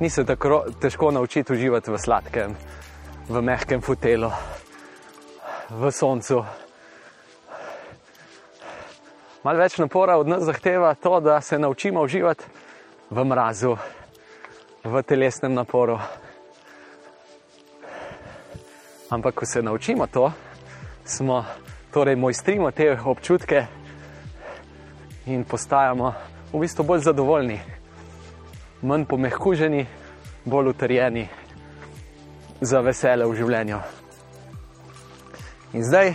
Ni 0.00 0.10
se 0.10 0.24
tako 0.24 0.64
težko 0.80 1.10
naučiti 1.10 1.52
uživati 1.52 1.90
v 1.90 1.98
sladkem, 1.98 2.56
v 3.28 3.42
mehkem 3.42 3.80
fotelu, 3.80 4.30
v 5.70 5.92
soncu, 5.92 6.44
Malo 9.40 9.56
več 9.56 9.78
napora 9.80 10.18
od 10.20 10.28
nas 10.28 10.42
zahteva 10.44 10.92
to, 11.00 11.14
da 11.24 11.38
se 11.40 11.56
naučimo 11.58 12.02
uživati 12.04 12.44
v 13.10 13.22
mrazu, 13.24 13.70
v 14.84 15.00
telesnem 15.02 15.54
naporu. 15.56 15.96
Ampak, 19.08 19.34
ko 19.34 19.46
se 19.48 19.62
naučimo 19.62 20.06
to, 20.12 20.28
smo 21.04 21.40
torej 21.92 22.16
mojstrimo 22.16 22.70
te 22.70 22.98
občutke 23.04 23.66
in 25.26 25.44
postajamo 25.44 26.14
v 26.52 26.60
bistvu 26.60 26.84
bolj 26.84 27.02
zadovoljni, 27.06 27.60
manj 28.82 29.04
pomehkuženi, 29.04 29.86
bolj 30.44 30.70
utrjeni 30.70 31.28
za 32.60 32.80
vesele 32.80 33.26
v 33.26 33.36
življenju. 33.36 33.78
In 35.74 35.84
zdaj 35.86 36.14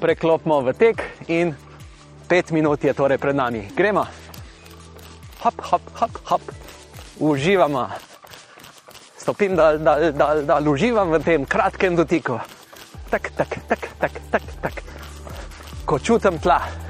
preklopimo 0.00 0.60
v 0.60 0.74
tek, 0.76 1.04
in 1.28 1.54
pet 2.28 2.52
minut 2.52 2.84
je 2.84 2.92
torej 2.92 3.18
pred 3.18 3.36
nami. 3.36 3.68
Gremo, 3.76 4.04
hop, 5.44 5.62
hop, 5.70 5.82
hop, 5.94 6.20
hop. 6.24 6.42
uživamo. 7.18 7.88
Stopim, 9.18 9.56
da, 9.56 9.76
da, 9.76 10.12
da, 10.12 10.34
da 10.42 10.70
uživam 10.70 11.10
v 11.12 11.20
tem 11.24 11.44
kratkem 11.44 11.96
dotiku. 11.96 12.38
Tak, 13.10 13.30
tak, 13.36 13.48
tak, 13.68 13.82
tak, 13.98 14.12
tak, 14.30 14.42
tak. 14.60 14.74
Ko 15.88 15.98
čutim 15.98 16.36
tla. 16.38 16.87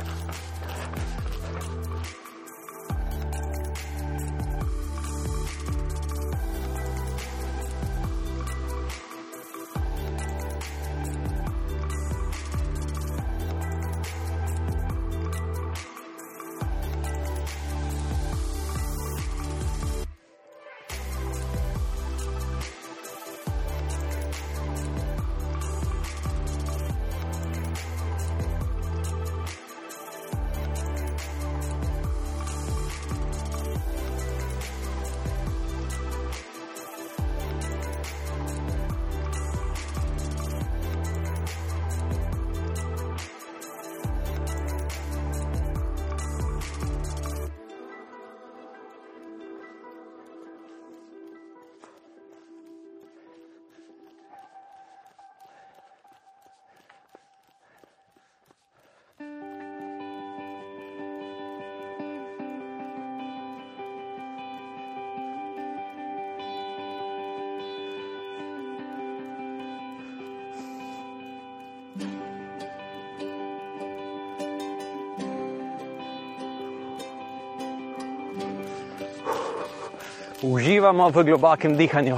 Uživamo 80.49 81.11
v 81.11 81.25
globokem 81.25 81.77
dihanju, 81.77 82.17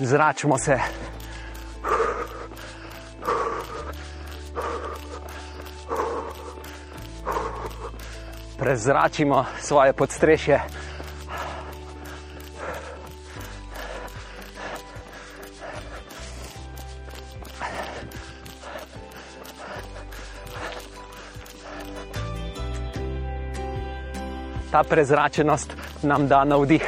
zračimo 0.00 0.58
se. 0.58 0.80
Prezračimo 8.58 9.44
svoje 9.60 9.92
podstrešje. 9.92 10.83
Ta 24.74 24.82
prezračenost 24.82 25.76
nam 26.02 26.28
da 26.28 26.44
navdih. 26.44 26.82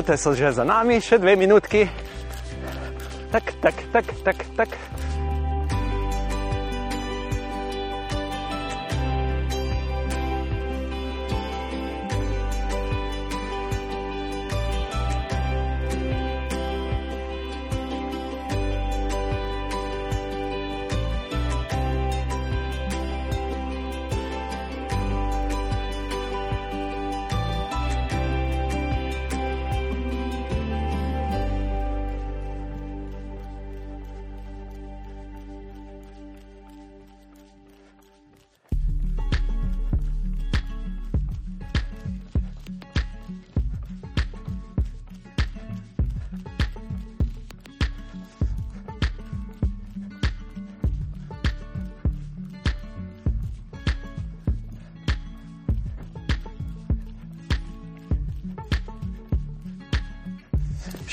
Minute 0.00 0.16
so 0.16 0.32
že 0.32 0.48
za 0.56 0.64
nami, 0.64 0.96
še 0.96 1.20
dve 1.20 1.36
minutki. 1.36 1.84
Tak, 3.28 3.52
tak, 3.60 3.76
tak, 3.92 4.06
tak, 4.24 4.38
tak. 4.56 4.89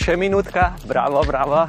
Še 0.08 0.14
minutka, 0.16 0.70
bravo, 0.88 1.20
bravo. 1.28 1.66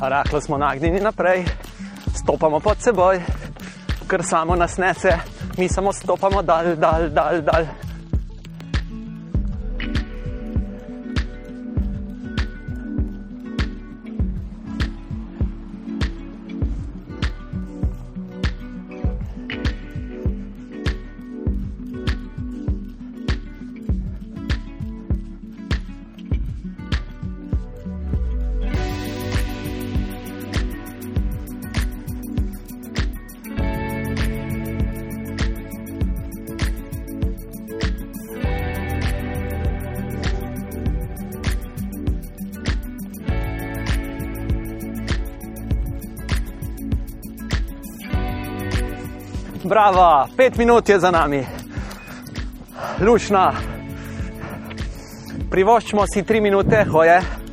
Rahlo 0.00 0.40
smo 0.40 0.56
nagnjeni 0.56 1.02
naprej, 1.04 1.44
stopamo 2.16 2.62
pod 2.64 2.80
seboj, 2.80 3.20
ker 4.08 4.24
samo 4.24 4.56
nas 4.56 4.78
nese, 4.80 5.18
mi 5.60 5.68
samo 5.68 5.92
stopamo 5.92 6.40
dal, 6.40 6.76
dal, 6.80 7.10
dal, 7.12 7.44
dal. 7.44 7.83
Pet 50.36 50.56
minut 50.56 50.88
je 50.88 50.98
za 50.98 51.10
nami. 51.10 51.46
Lušna. 53.00 53.52
Privoščimo 55.50 56.06
si 56.06 56.22
tri 56.22 56.40
minute 56.40 56.84
hoje. 56.84 57.43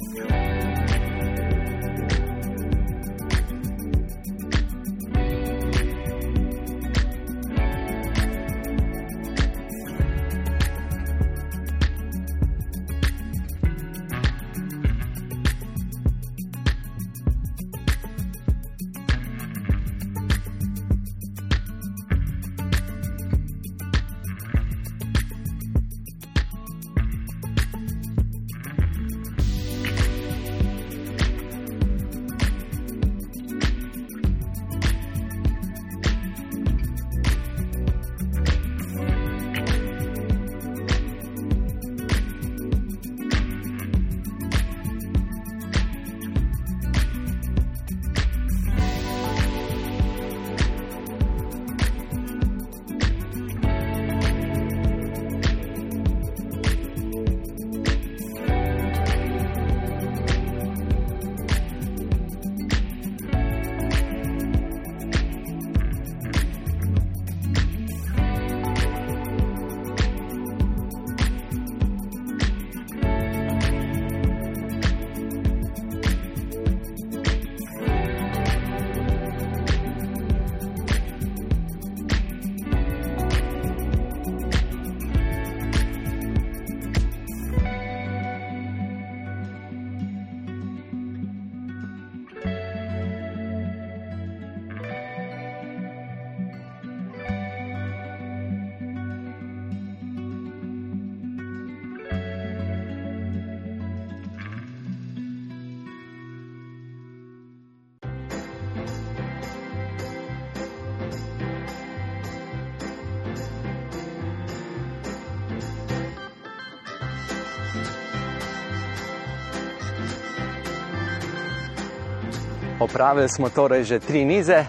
Opravili 122.82 123.30
smo 123.30 123.50
torej 123.50 123.84
že 123.84 124.00
tri 124.00 124.26
nize, 124.26 124.66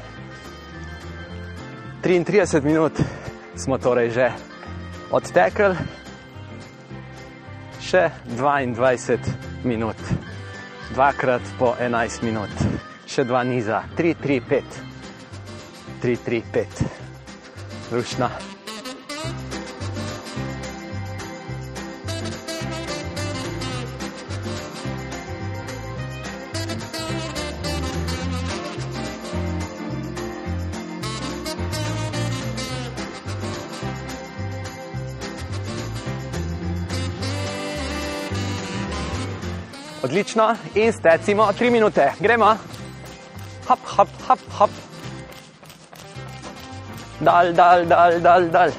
33 2.04 2.60
minut 2.60 2.92
smo 3.56 3.78
torej 3.80 4.10
že 4.12 4.26
odtekli, 5.08 5.72
še 7.80 8.12
22 8.36 9.64
minut, 9.64 9.96
dvakrat 10.92 11.40
po 11.56 11.72
11 11.80 12.20
minut, 12.28 12.52
še 13.08 13.24
dva 13.24 13.48
niza, 13.48 13.80
3, 13.96 14.12
3, 14.20 14.40
5, 14.44 14.80
3, 16.04 16.16
3, 16.20 16.44
5, 16.52 17.96
rušna. 17.96 18.51
Odlično, 40.12 40.56
in 40.74 40.92
stecimo 40.92 41.52
tri 41.52 41.70
minute. 41.70 42.12
Gremo. 42.20 42.56
Hop, 43.68 43.78
hop, 43.96 44.08
hop, 44.28 44.38
hop. 44.58 44.70
Dal, 47.20 47.52
dal, 47.54 47.86
dal, 47.86 48.20
dal, 48.20 48.50
dal. 48.50 48.70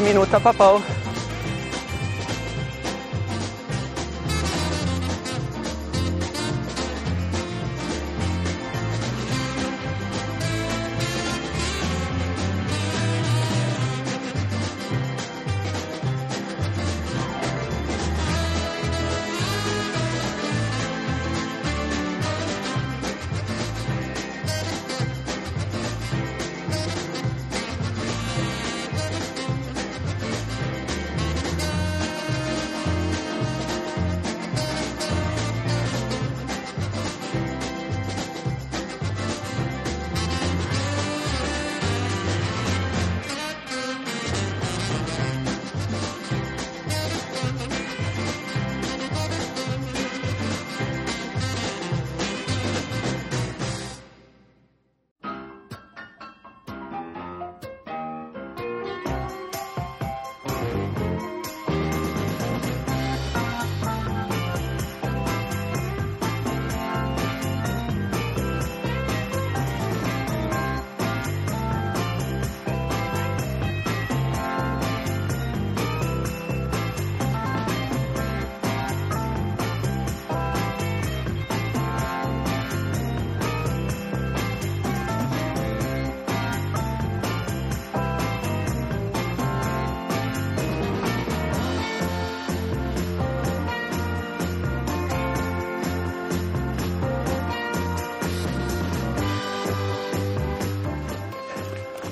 Minuta 0.00 0.40
pa 0.40 0.52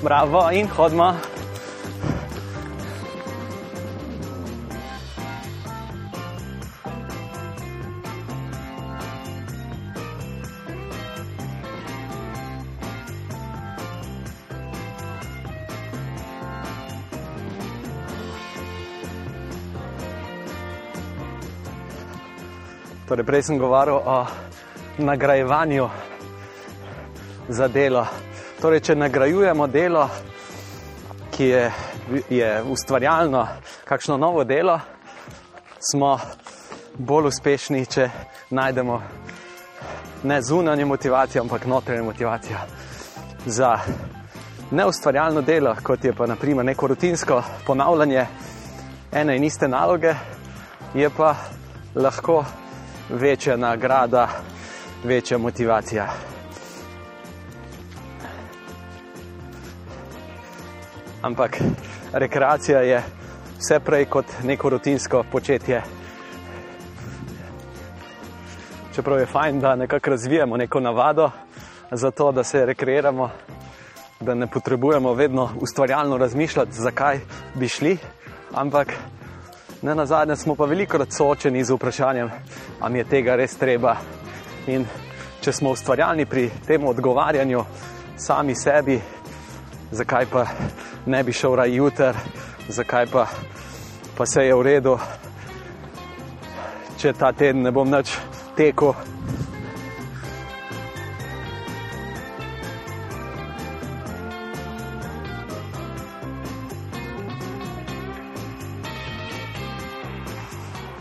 Bravo 0.05 0.51
in 0.51 0.69
hodimo. 0.69 1.17
Torej, 23.09 23.25
prej 23.25 23.41
sem 23.41 23.57
govoril 23.57 23.97
o 24.05 24.21
nagrajevanju 25.01 25.89
za 27.49 27.65
delo. 27.67 28.05
Torej, 28.61 28.79
če 28.79 28.93
nagrajujemo 28.95 29.67
delo, 29.67 30.05
ki 31.35 31.47
je, 31.49 31.63
je 32.29 32.49
ustvarjalno, 32.71 33.41
kakšno 33.83 34.15
novo 34.17 34.43
delo, 34.47 34.77
smo 35.83 36.13
bolj 36.95 37.27
uspešni, 37.27 37.81
če 37.85 38.05
najdemo 38.55 38.99
ne 40.23 40.37
zunanjo 40.41 40.87
motivacijo, 40.87 41.43
ampak 41.43 41.65
notranjo 41.67 42.03
motivacijo. 42.03 42.57
Za 43.45 43.73
neustvarjalno 44.71 45.41
delo, 45.41 45.75
kot 45.83 46.05
je 46.05 46.13
pa 46.15 46.25
naprimer 46.25 46.65
neko 46.65 46.87
rutinsko 46.87 47.41
ponavljanje 47.65 48.25
ene 49.11 49.35
in 49.35 49.43
iste 49.43 49.67
naloge, 49.67 50.13
je 50.93 51.09
pa 51.09 51.35
lahko 51.95 52.45
večja 53.09 53.57
nagrada, 53.57 54.29
večja 55.03 55.37
motivacija. 55.37 56.34
Ampak 61.25 61.57
rekreacija 62.13 62.79
je 62.79 63.03
vse 63.57 63.79
prej 63.79 64.05
kot 64.05 64.25
neko 64.43 64.69
rutinsko 64.69 65.23
početje. 65.31 65.81
Čeprav 68.95 69.19
je 69.19 69.25
fajn, 69.25 69.59
da 69.59 69.75
nekako 69.75 70.09
razvijamo 70.09 70.57
neko 70.57 70.79
navado 70.79 71.31
za 71.91 72.11
to, 72.11 72.31
da 72.31 72.43
se 72.43 72.65
rekreiramo, 72.65 73.29
da 74.19 74.35
ne 74.35 74.47
potrebujemo 74.47 75.13
vedno 75.13 75.49
ustvarjalno 75.61 76.17
razmišljati, 76.17 76.71
zakaj 76.71 77.19
bi 77.55 77.67
šli, 77.67 77.97
ampak 78.53 78.93
ne 79.81 79.95
na 79.95 80.05
zadnje 80.05 80.35
smo 80.35 80.55
pa 80.55 80.65
veliko 80.65 80.97
krat 80.97 81.11
soočeni 81.11 81.63
z 81.63 81.73
vprašanjem, 81.73 82.29
ali 82.79 82.97
je 82.97 83.09
tega 83.09 83.35
res 83.35 83.57
treba. 83.57 83.95
In 84.67 84.85
če 85.41 85.51
smo 85.51 85.73
ustvarjalni 85.73 86.25
pri 86.25 86.49
tem 86.67 86.85
odgovarjanju 86.85 87.65
sami 88.17 88.55
sebi, 88.55 89.01
zakaj 89.91 90.25
pa 90.31 90.45
ne 91.05 91.23
bi 91.23 91.33
šel 91.33 91.55
raj 91.55 91.75
jutr, 91.75 92.17
zakaj 92.67 93.05
pa, 93.11 93.27
pa 94.17 94.25
se 94.25 94.45
je 94.45 94.55
v 94.55 94.61
redu, 94.61 94.97
če 96.97 97.13
ta 97.13 97.31
teden 97.31 97.61
ne 97.63 97.71
bom 97.71 97.91
več 97.91 98.17
tekel. 98.55 98.93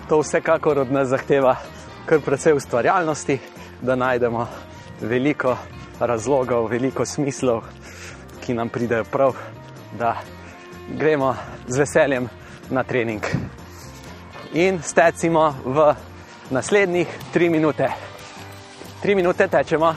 To 0.09 0.20
vsekakor 0.20 0.78
od 0.78 0.90
nas 0.93 1.09
zahteva 1.09 1.56
kar 2.06 2.20
precej 2.20 2.52
ustvarjalnosti, 2.52 3.39
da 3.82 3.97
najdemo 3.97 4.47
veliko 5.01 5.56
razlogov, 6.01 6.69
veliko 6.69 7.06
smislov, 7.06 7.65
ki 8.45 8.55
nam 8.55 8.69
pridejo 8.69 9.05
prav, 9.05 9.33
da 9.99 10.16
gremo 10.89 11.35
z 11.66 11.79
veseljem 11.79 12.29
na 12.71 12.83
trening. 12.85 13.25
In 14.53 14.83
stecimo 14.83 15.55
v 15.65 15.95
naslednjih 16.51 17.09
tri 17.33 17.49
minute. 17.49 17.89
Tri 19.03 19.15
minute 19.15 19.49
tečemo. 19.49 19.95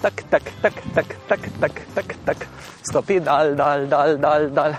Tak, 0.00 0.22
tak, 0.30 0.42
tak, 0.62 0.74
tak, 0.94 1.08
tak, 1.28 1.40
tak, 1.60 1.74
tak, 1.94 2.08
tak. 2.24 2.38
Stopi, 2.82 3.20
dal, 3.20 3.54
dal, 3.54 3.86
dal, 3.86 4.16
dal, 4.16 4.48
dal. 4.50 4.72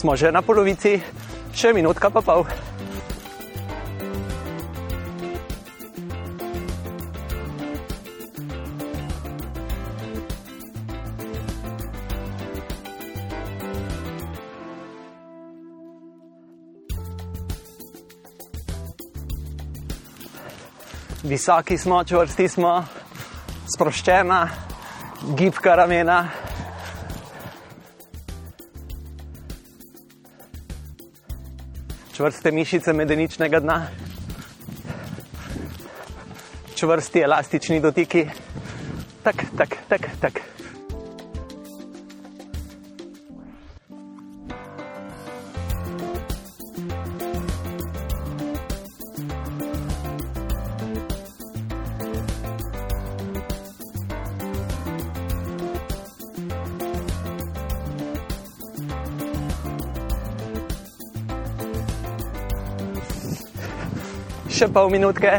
Smo 0.00 0.16
že 0.16 0.32
na 0.32 0.40
polovici, 0.40 0.96
še 1.52 1.76
minutka 1.76 2.08
pa 2.08 2.24
pol. 2.24 2.48
Visoki 21.28 21.76
smo, 21.76 22.00
čvrsti 22.08 22.48
smo, 22.48 22.80
sproščena, 23.68 24.40
gibka 25.36 25.76
ramena. 25.76 26.39
Čvrste 32.20 32.50
mišice 32.52 32.92
medeničnega 32.92 33.60
dna, 33.60 33.86
čvrsti 36.76 37.22
elastični 37.24 37.80
dotiki, 37.80 38.26
tak, 39.22 39.44
tak, 39.56 39.76
tak, 39.88 40.08
tak. 40.20 40.39
Še 64.60 64.66
pol 64.68 64.90
minutke. 64.92 65.38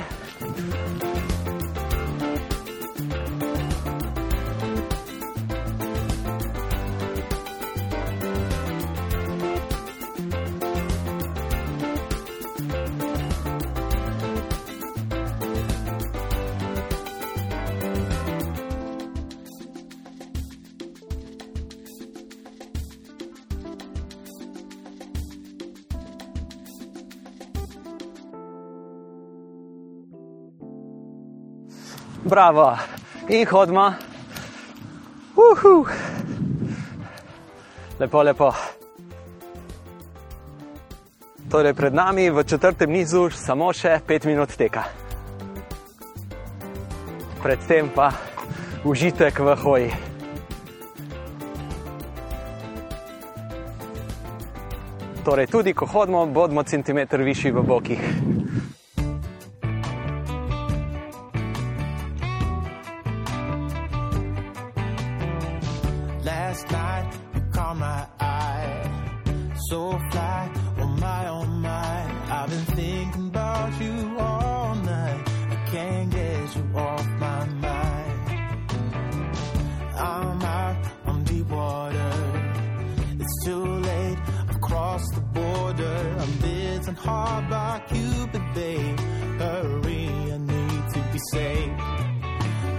Bravo. 32.31 32.77
In 33.27 33.45
hodimo. 33.51 33.93
Uhu. 35.35 35.85
Lepo, 37.99 38.23
lepo. 38.23 38.53
Torej, 41.51 41.73
pred 41.73 41.93
nami 41.93 42.29
v 42.31 42.43
četrtem 42.47 42.87
nizu 42.87 43.27
samo 43.35 43.73
še 43.75 43.99
pet 44.07 44.23
minut 44.23 44.55
teka. 44.55 44.87
Predtem 47.43 47.91
pa 47.91 48.15
užitek 48.87 49.35
v 49.35 49.55
hoji. 49.59 49.91
Torej, 55.27 55.51
tudi 55.51 55.75
ko 55.75 55.83
hodimo, 55.83 56.23
bodimo 56.31 56.63
centimeter 56.63 57.19
višji 57.19 57.51
v 57.51 57.59
bokih. 57.59 58.03
Bitten 86.91 87.03
hard 87.03 87.49
by 87.49 87.81
Cupid, 87.87 88.41
babe. 88.53 88.99
Hurry, 89.39 90.09
I 90.33 90.37
need 90.37 90.93
to 90.93 91.01
be 91.11 91.19
safe. 91.31 91.79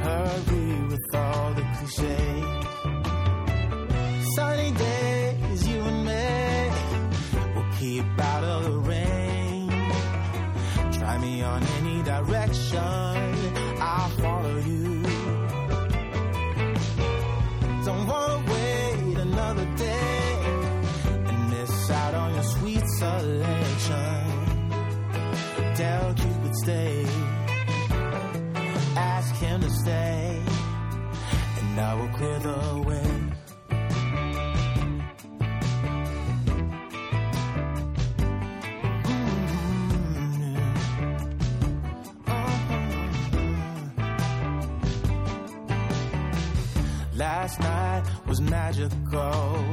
Hurry 0.03 0.87
with 0.89 1.15
all 1.15 1.55
the 1.55 1.63
cliches 1.79 2.62
magical. 48.51 49.65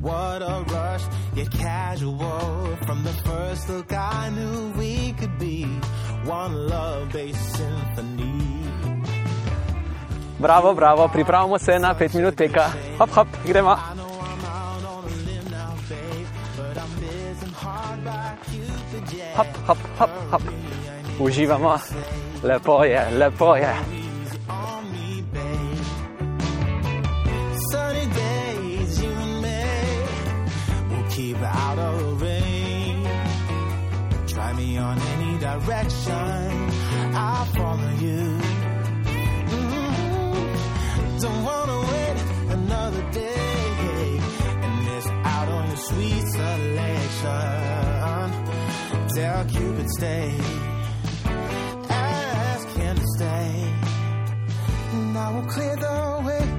What 0.00 0.42
a 0.42 0.64
rush, 0.68 1.04
yet 1.34 1.50
casual. 1.50 2.76
From 2.86 3.02
the 3.02 3.12
first 3.24 3.68
look, 3.68 3.92
I 3.92 4.30
knew 4.30 4.72
we 4.78 5.12
could 5.18 5.38
be 5.38 5.64
one 6.24 6.68
love 6.68 7.12
based 7.12 7.56
symphony. 7.56 8.42
Bravo, 10.38 10.74
bravo, 10.74 11.08
pripravimo 11.08 11.58
se 11.58 11.78
na 11.78 11.94
pet 11.94 12.14
minut 12.14 12.36
teka. 12.36 12.70
Hop, 12.98 13.10
hop, 13.10 13.28
gremo. 13.44 13.76
Hop, 19.36 19.46
hop, 19.66 19.78
hop, 19.98 20.10
hop. 20.30 20.42
Uživamo. 21.18 21.78
Lepo 22.42 22.84
je, 22.84 23.00
lepo 23.18 23.56
je. 23.56 24.05
Direction, 35.60 36.70
I'll 37.14 37.44
follow 37.56 37.92
you. 38.06 38.22
Mhm. 39.52 41.20
Don't 41.20 41.42
wanna 41.44 41.78
wait 41.92 42.16
another 42.58 43.02
day 43.12 44.20
and 44.62 44.74
miss 44.84 45.06
out 45.24 45.48
on 45.48 45.66
your 45.68 45.82
sweet 45.90 46.24
selection. 46.38 48.28
Tell 49.14 49.44
Cupid 49.46 49.88
stay 49.98 50.34
ask 51.88 52.68
him 52.76 52.96
to 52.96 53.06
stay. 53.16 53.74
And 54.92 55.16
I 55.18 55.30
will 55.30 55.46
clear 55.46 55.76
the 55.76 56.22
way. 56.26 56.55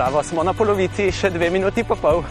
Bravo, 0.00 0.22
smo 0.22 0.40
na 0.40 0.54
polovici, 0.56 1.10
še 1.12 1.28
dve 1.28 1.50
minuti 1.52 1.82
pa 1.84 1.92
pol. 1.92 2.22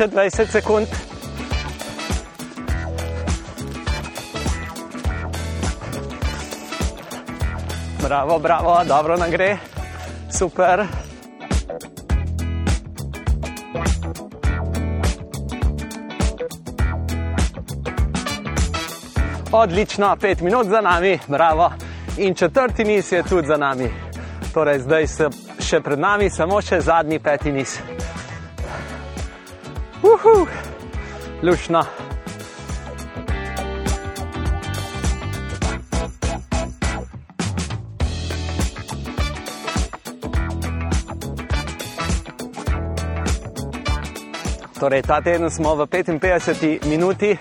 Še 0.00 0.06
20 0.08 0.48
sekund. 0.48 0.86
Bravo, 8.00 8.38
bravo, 8.38 8.78
dobro 8.88 9.16
nam 9.16 9.30
gre, 9.30 9.58
super. 10.32 10.86
Odlično, 19.52 20.16
pet 20.16 20.40
minut 20.40 20.66
za 20.66 20.80
nami, 20.80 21.18
bravo. 21.28 21.72
In 22.16 22.34
četrti 22.34 22.84
niz 22.84 23.12
je 23.12 23.22
tudi 23.22 23.46
za 23.46 23.56
nami. 23.56 23.90
Torej, 24.54 24.78
zdaj 24.78 25.06
se 25.06 25.28
še 25.60 25.80
pred 25.80 25.98
nami 25.98 26.30
samo 26.30 26.62
še 26.62 26.80
zadnji 26.80 27.18
peti 27.18 27.52
niz. 27.52 27.89
Uhu, 30.24 30.46
lušno. 31.42 31.84
Torej, 44.80 45.02
ta 45.02 45.20
teden 45.20 45.50
smo 45.50 45.74
v 45.74 45.86
55 45.86 46.88
minuti, 46.88 47.36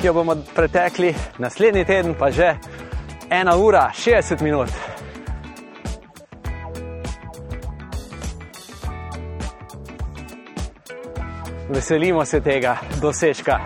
ki 0.00 0.06
jo 0.06 0.12
bomo 0.12 0.36
pretekli, 0.54 1.14
naslednji 1.38 1.84
teden 1.84 2.14
pa 2.14 2.30
že 2.30 2.56
1 3.30 3.56
ura 3.56 3.92
60 3.94 4.40
minut. 4.40 4.89
Veselimo 11.70 12.24
se 12.24 12.40
tega 12.40 12.76
dosežka. 13.00 13.60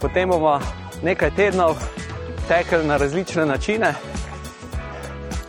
Potem 0.00 0.28
bomo 0.28 0.58
nekaj 1.02 1.30
tednov 1.30 1.76
tekli 2.48 2.86
na 2.86 2.96
različne 2.96 3.46
načine, 3.46 3.94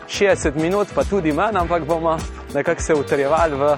60 0.08 0.54
minut, 0.54 0.88
pa 0.94 1.04
tudi 1.04 1.32
manj, 1.32 1.58
ampak 1.58 1.84
bomo 1.84 2.18
nekako 2.54 2.82
se 2.82 2.94
utrjevali 2.94 3.56
v, 3.56 3.76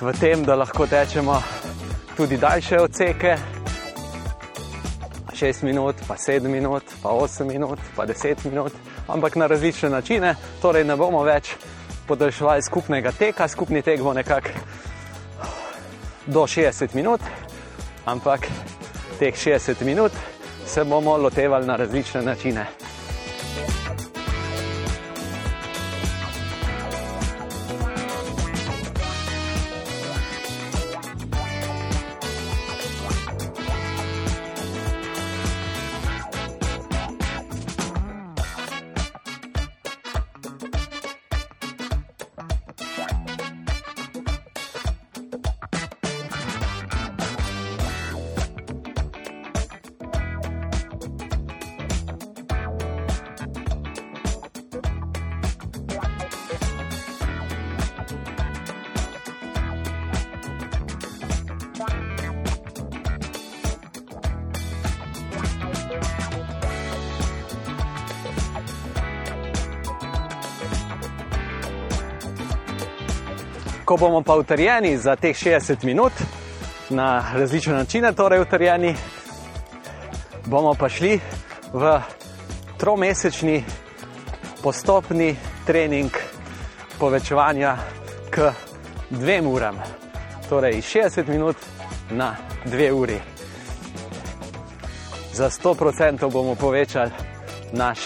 v 0.00 0.12
tem, 0.20 0.44
da 0.44 0.56
lahko 0.56 0.86
tečemo 0.86 1.42
tudi 2.16 2.36
daljše 2.36 2.80
odseke. 2.80 3.36
6 5.32 5.64
minut, 5.64 5.96
pa 6.08 6.14
7 6.16 6.48
minut, 6.48 6.82
pa 7.02 7.08
8 7.08 7.44
minut, 7.44 7.78
pa 7.96 8.06
10 8.06 8.48
minut, 8.48 8.72
ampak 9.08 9.36
na 9.36 9.46
različne 9.46 9.90
načine, 9.90 10.34
torej 10.62 10.84
ne 10.84 10.96
bomo 10.96 11.22
več 11.22 11.54
podaljševali 12.10 12.62
skupnega 12.62 13.12
teka, 13.14 13.46
skupni 13.48 13.82
tek 13.86 14.02
bo 14.02 14.10
nekako 14.14 14.50
do 16.26 16.42
60 16.46 16.94
minut, 16.94 17.20
ampak 18.04 18.48
teh 19.18 19.34
60 19.34 19.84
minut 19.86 20.12
se 20.66 20.84
bomo 20.84 21.16
lotevali 21.16 21.66
na 21.66 21.76
različne 21.76 22.22
načine. 22.22 22.66
Bomo 74.00 74.22
pa 74.22 74.34
utrjeni 74.34 74.98
za 74.98 75.16
teh 75.16 75.36
60 75.36 75.84
minut 75.84 76.12
na 76.90 77.24
različne 77.34 77.74
načine, 77.74 78.12
torej 78.12 78.40
utrjeni, 78.40 78.94
bomo 80.46 80.74
pa 80.74 80.88
šli 80.88 81.20
v 81.72 82.00
tromesečni 82.78 83.64
postopni 84.62 85.36
trening 85.66 86.10
povečevanja 86.98 87.76
k 88.30 88.52
dvem 89.10 89.46
uram. 89.46 89.76
Torej 90.48 90.78
iz 90.78 90.84
60 90.84 91.28
minut 91.28 91.56
na 92.10 92.36
dve 92.64 92.92
uri. 92.92 93.20
Za 95.32 95.50
100% 95.50 96.32
bomo 96.32 96.54
povečali 96.54 97.10
naš 97.72 97.98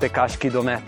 tekaški 0.00 0.50
domet. 0.50 0.82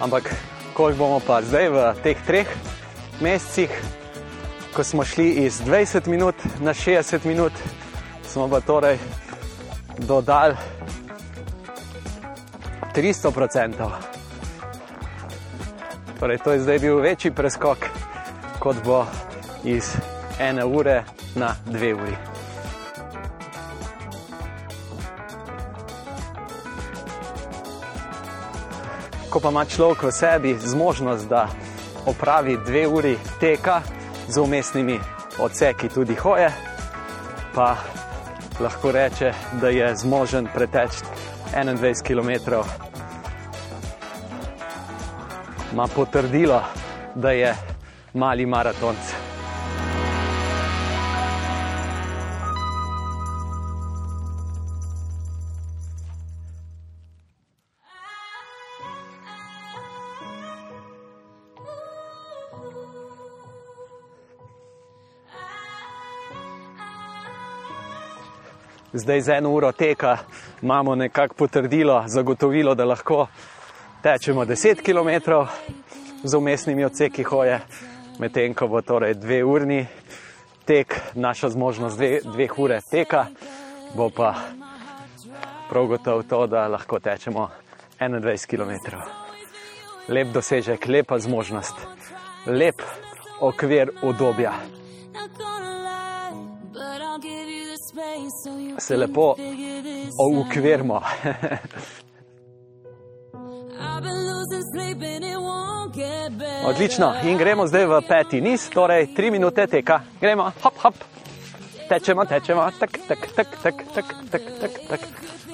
Ampak, 0.00 0.53
koliko 0.74 0.98
bomo 0.98 1.20
pa 1.26 1.42
zdaj 1.42 1.68
v 1.68 1.94
teh 2.02 2.18
treh 2.26 2.48
mesecih, 3.20 3.70
ko 4.74 4.84
smo 4.84 5.04
šli 5.04 5.30
iz 5.46 5.60
20 5.62 6.06
minut 6.06 6.34
na 6.60 6.74
60 6.74 7.26
minut, 7.26 7.52
smo 8.26 8.48
pa 8.48 8.60
torej 8.60 8.98
dodali 9.98 10.56
300%. 12.94 13.90
Torej, 16.20 16.38
to 16.38 16.52
je 16.52 16.60
zdaj 16.60 16.78
bil 16.78 16.98
večji 17.00 17.30
preskok, 17.30 17.78
kot 18.58 18.76
bo 18.84 19.06
iz 19.64 19.94
ene 20.40 20.64
ure 20.64 21.04
na 21.34 21.54
dve 21.66 21.94
uri. 21.94 22.16
Ko 29.34 29.40
pa 29.40 29.50
ima 29.50 29.64
človek 29.66 30.02
v 30.02 30.12
sebi 30.14 30.54
zmožnost, 30.54 31.26
da 31.28 31.48
opravi 32.06 32.54
dve 32.66 32.86
uri 32.86 33.16
teka 33.40 33.82
z 34.28 34.38
umestnimi 34.38 35.00
odseki 35.42 35.88
tudi 35.88 36.14
hoje, 36.14 36.52
pa 37.54 37.74
lahko 38.60 38.92
reče, 38.92 39.32
da 39.60 39.68
je 39.68 39.96
zmožen 39.96 40.46
preteči 40.54 41.02
21 41.50 42.02
km. 42.06 42.54
Ma 45.74 45.86
potrdilo, 45.94 46.62
da 47.14 47.30
je 47.30 47.54
mali 48.14 48.46
maratonc. 48.46 49.23
Zdaj 68.96 69.20
z 69.20 69.28
eno 69.28 69.50
uro 69.50 69.72
teka 69.72 70.18
imamo 70.62 70.94
nekako 70.94 71.34
potrdilo, 71.34 72.04
zagotovilo, 72.06 72.74
da 72.74 72.84
lahko 72.84 73.26
tečemo 74.02 74.44
10 74.44 74.82
km 74.82 75.32
z 76.22 76.34
umestnimi 76.34 76.84
odseki 76.84 77.22
hoje, 77.22 77.60
medtem 78.18 78.54
ko 78.54 78.68
bo 78.68 78.82
torej 78.82 79.14
dve 79.14 79.44
urni 79.44 79.86
tek, 80.64 81.00
naša 81.14 81.48
zmožnost 81.48 81.96
dve, 81.96 82.20
dveh 82.24 82.58
ure 82.58 82.80
teka, 82.90 83.26
bo 83.96 84.10
pa 84.10 84.34
prav 85.68 85.86
gotovo 85.86 86.22
to, 86.22 86.46
da 86.46 86.68
lahko 86.68 87.00
tečemo 87.00 87.48
21 88.00 88.46
km. 88.46 88.96
Lep 90.08 90.28
dosežek, 90.28 90.86
lepa 90.88 91.18
zmožnost, 91.18 91.74
lep 92.46 92.82
okvir 93.40 93.90
obdobja. 94.02 94.52
Se 98.78 98.96
lepo 98.96 99.34
okvirimo. 100.18 101.00
Odlično, 106.66 107.14
in 107.24 107.38
gremo 107.38 107.66
zdaj 107.66 107.86
v 107.86 108.00
peti 108.08 108.40
niz, 108.40 108.70
torej 108.70 109.14
tri 109.14 109.30
minute 109.30 109.66
teka. 109.66 110.00
Gremo, 110.20 110.50
hop, 110.62 110.74
hop, 110.82 110.94
tečemo, 111.88 112.24
tečemo, 112.24 112.70
tak, 112.80 112.98
tak, 113.08 113.18
tak, 113.36 113.48
tak, 113.62 113.74
tak, 113.94 114.04
tak, 114.30 114.42
tak, 114.60 114.70
tak. 114.88 115.00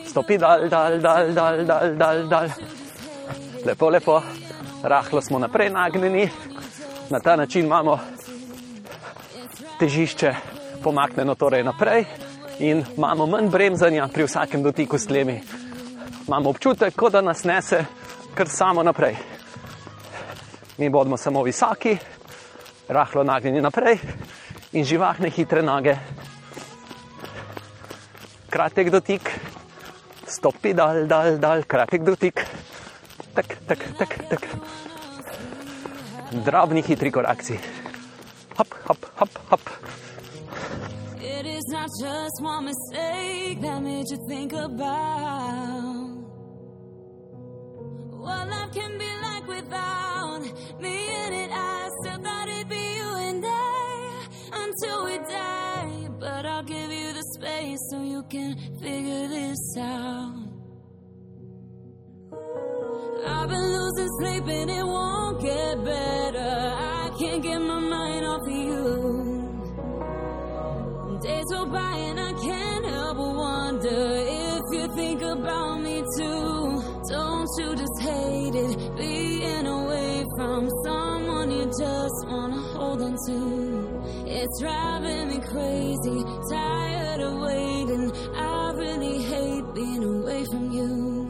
stopi 0.07 0.39
dal, 0.39 0.69
dal, 0.69 1.01
dal, 1.01 1.35
dal, 1.35 1.65
dal, 1.67 1.97
dal, 1.97 2.29
dal. 2.29 2.49
Lepo, 3.65 3.91
lepo, 3.91 4.23
rahlo 4.83 5.21
smo 5.21 5.39
naprej 5.39 5.71
nagnjeni, 5.71 6.31
na 7.11 7.21
ta 7.21 7.37
način 7.37 7.65
imamo 7.65 7.99
težišče 9.79 10.35
pomaknjeno 10.83 11.35
torej 11.35 11.65
naprej 11.65 12.05
in 12.61 12.85
imamo 12.97 13.27
manj 13.27 13.49
bremzanja 13.49 14.09
pri 14.09 14.25
vsakem 14.25 14.63
dotiku 14.63 14.99
s 14.99 15.07
tlemi. 15.07 15.41
Imamo 16.29 16.51
občutek, 16.51 16.95
kot 16.95 17.13
da 17.13 17.21
nas 17.21 17.45
nese 17.45 17.85
kar 18.35 18.49
samo 18.49 18.83
naprej. 18.83 19.17
Mi 20.79 20.91
bomo 20.91 21.17
samo 21.17 21.43
visoki, 21.43 21.97
rahlo 22.89 23.25
nagnjeni 23.25 23.61
naprej 23.61 23.99
in 24.73 24.85
živahne, 24.85 25.31
hitre 25.31 25.63
noge. 25.63 25.97
Kratek 28.51 28.91
dotik, 28.91 29.31
stopi 30.27 30.75
dal, 30.75 31.07
dal, 31.07 31.39
dal, 31.39 31.65
kratek 31.65 32.05
dotik, 32.05 32.45
tak, 33.35 33.57
tak, 33.67 33.79
tak, 33.99 34.17
tak. 34.31 34.49
Drobni, 36.45 36.83
hitri 36.83 37.11
korakci. 37.11 37.59
Hop, 38.59 38.75
hop, 38.85 39.07
hop, 39.17 39.39
hop. 39.51 39.90
Not 41.71 41.89
just 42.01 42.43
one 42.43 42.65
mistake 42.65 43.61
that 43.61 43.81
made 43.81 44.05
you 44.11 44.19
think 44.29 44.53
about 44.53 46.17
what 48.11 48.49
life 48.49 48.73
can 48.73 48.99
be 48.99 49.11
like 49.23 49.47
without 49.47 50.41
me 50.81 51.07
in 51.25 51.33
it. 51.33 51.51
I 51.53 51.89
still 52.01 52.23
thought 52.25 52.49
it'd 52.49 52.69
be 52.69 52.97
you 52.97 53.15
and 53.29 53.45
I 53.47 54.27
until 54.53 55.05
we 55.05 55.19
die. 55.19 56.09
But 56.19 56.45
I'll 56.45 56.65
give 56.65 56.91
you 56.91 57.13
the 57.13 57.23
space 57.39 57.79
so 57.91 58.03
you 58.03 58.25
can 58.29 58.57
figure 58.83 59.29
this 59.29 59.77
out. 59.79 60.49
I've 63.27 63.49
been 63.49 63.67
losing 63.77 64.09
sleep 64.19 64.49
and 64.49 64.71
it 64.71 64.85
won't 64.85 65.41
get 65.41 65.85
better. 65.85 66.75
I 66.79 67.11
can't 67.17 67.43
get 67.45 67.61
my 67.61 67.79
mind 67.79 68.27
off 68.27 68.41
of 68.43 68.53
you. 68.53 69.40
Days 71.23 71.45
go 71.51 71.67
by 71.67 71.97
and 71.97 72.19
I 72.19 72.33
can't 72.33 72.87
help 72.87 73.19
but 73.19 73.35
wonder 73.35 74.13
if 74.25 74.63
you 74.73 74.89
think 74.97 75.21
about 75.21 75.83
me 75.83 76.03
too. 76.17 76.83
Don't 77.11 77.49
you 77.59 77.77
just 77.77 78.01
hate 78.01 78.55
it 78.55 78.97
being 78.97 79.67
away 79.67 80.25
from 80.35 80.67
someone 80.83 81.51
you 81.51 81.67
just 81.67 82.27
wanna 82.27 82.63
hold 82.73 83.03
on 83.03 83.17
to? 83.27 84.25
It's 84.27 84.61
driving 84.63 85.29
me 85.29 85.41
crazy, 85.41 86.25
tired 86.51 87.21
of 87.21 87.39
waiting. 87.39 88.11
I 88.35 88.73
really 88.73 89.23
hate 89.23 89.75
being 89.75 90.03
away 90.03 90.47
from 90.47 90.71
you. 90.71 91.29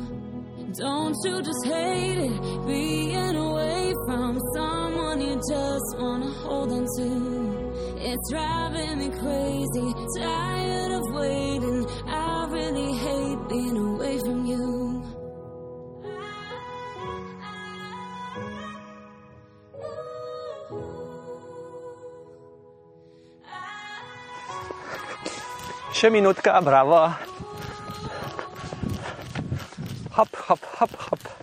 Don't 0.79 1.17
you 1.25 1.43
just 1.43 1.67
hate 1.67 2.31
it 2.31 2.67
being 2.67 3.35
away 3.35 3.93
from 4.07 4.39
someone 4.55 5.21
you 5.21 5.35
just 5.35 5.99
wanna 5.99 6.31
hold 6.45 6.71
on 6.71 6.87
to? 6.99 7.50
It's 8.13 8.29
driving 8.29 8.99
me 8.99 9.09
crazy, 9.23 9.95
tired 10.19 10.91
of 10.99 11.15
waiting. 11.15 11.87
I 12.09 12.49
really 12.51 12.93
hate 12.99 13.39
being 13.49 13.77
away 13.77 14.19
from 14.19 14.47
you. 14.47 14.67
Še 25.95 26.11
minutka, 26.11 26.59
bravo. 26.67 27.15
Hop, 30.19 30.35
hop, 30.35 30.65
hop, 30.81 30.97
hop. 30.99 31.40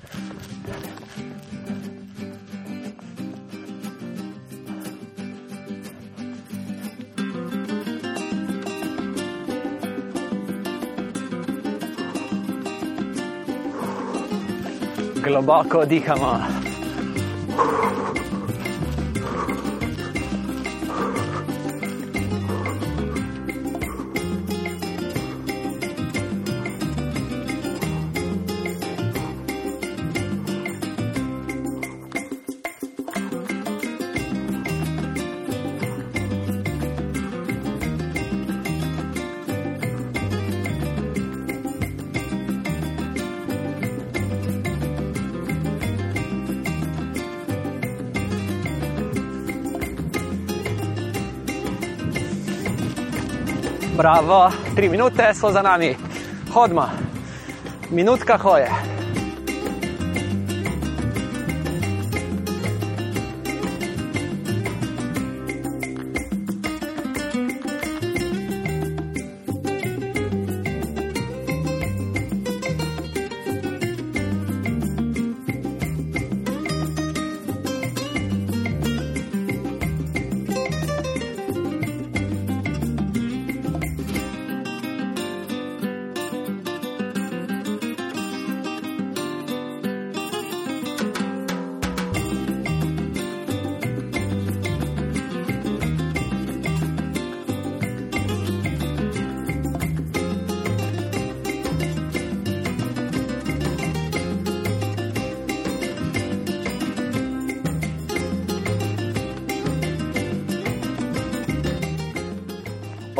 Globoko 15.27 15.83
dihamo. 15.85 16.39
Bravo, 53.97 54.51
tri 54.75 54.89
minute 54.89 55.33
so 55.33 55.51
za 55.51 55.61
nami. 55.61 55.95
Hodma, 56.53 56.89
minutka 57.89 58.37
hoje. 58.37 58.96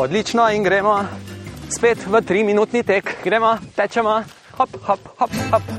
Odlično 0.08 0.48
in 0.50 0.62
gremo 0.64 1.04
spet 1.76 1.98
v 2.06 2.22
tri 2.24 2.44
minutni 2.44 2.80
tek. 2.82 3.10
Gremo, 3.24 3.58
tečemo, 3.76 4.22
hop, 4.56 4.70
hop, 4.86 5.00
hop, 5.18 5.30
hop. 5.50 5.77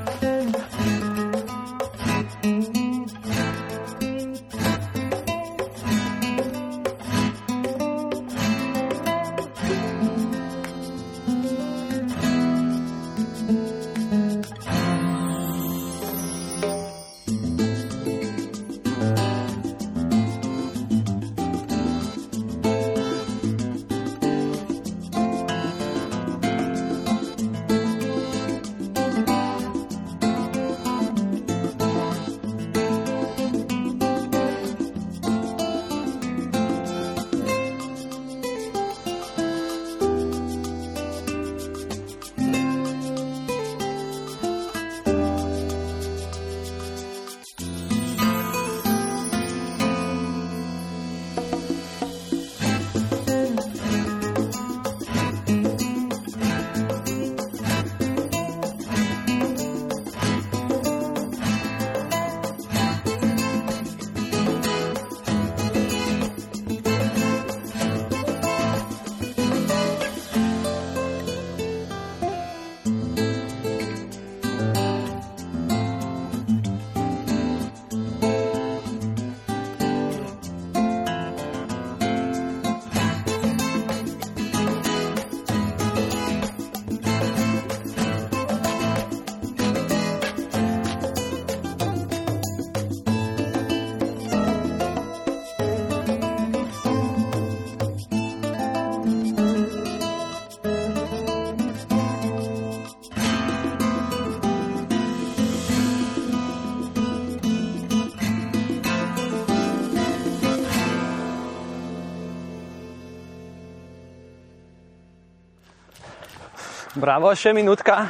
Bravo, 117.10 117.32
še 117.34 117.56
minutka. 117.58 118.04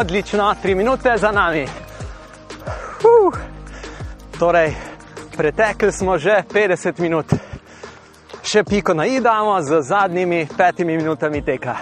Odlično, 0.00 0.54
tri 0.62 0.74
minute 0.74 1.16
za 1.16 1.32
nami. 1.32 1.62
Uf. 1.62 3.34
Torej, 4.38 4.74
pretekli 5.36 5.92
smo 5.92 6.18
že 6.18 6.42
50 6.54 7.00
minut. 7.00 7.26
Še 8.42 8.62
piko 8.64 8.94
na 8.94 9.06
i 9.06 9.20
damo 9.20 9.58
z 9.62 9.82
zadnjimi 9.82 10.46
petimi 10.56 10.96
minutami 10.96 11.42
teka. 11.42 11.74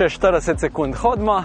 Še 0.00 0.08
40 0.16 0.56
sekund 0.56 0.94
hodimo, 0.96 1.42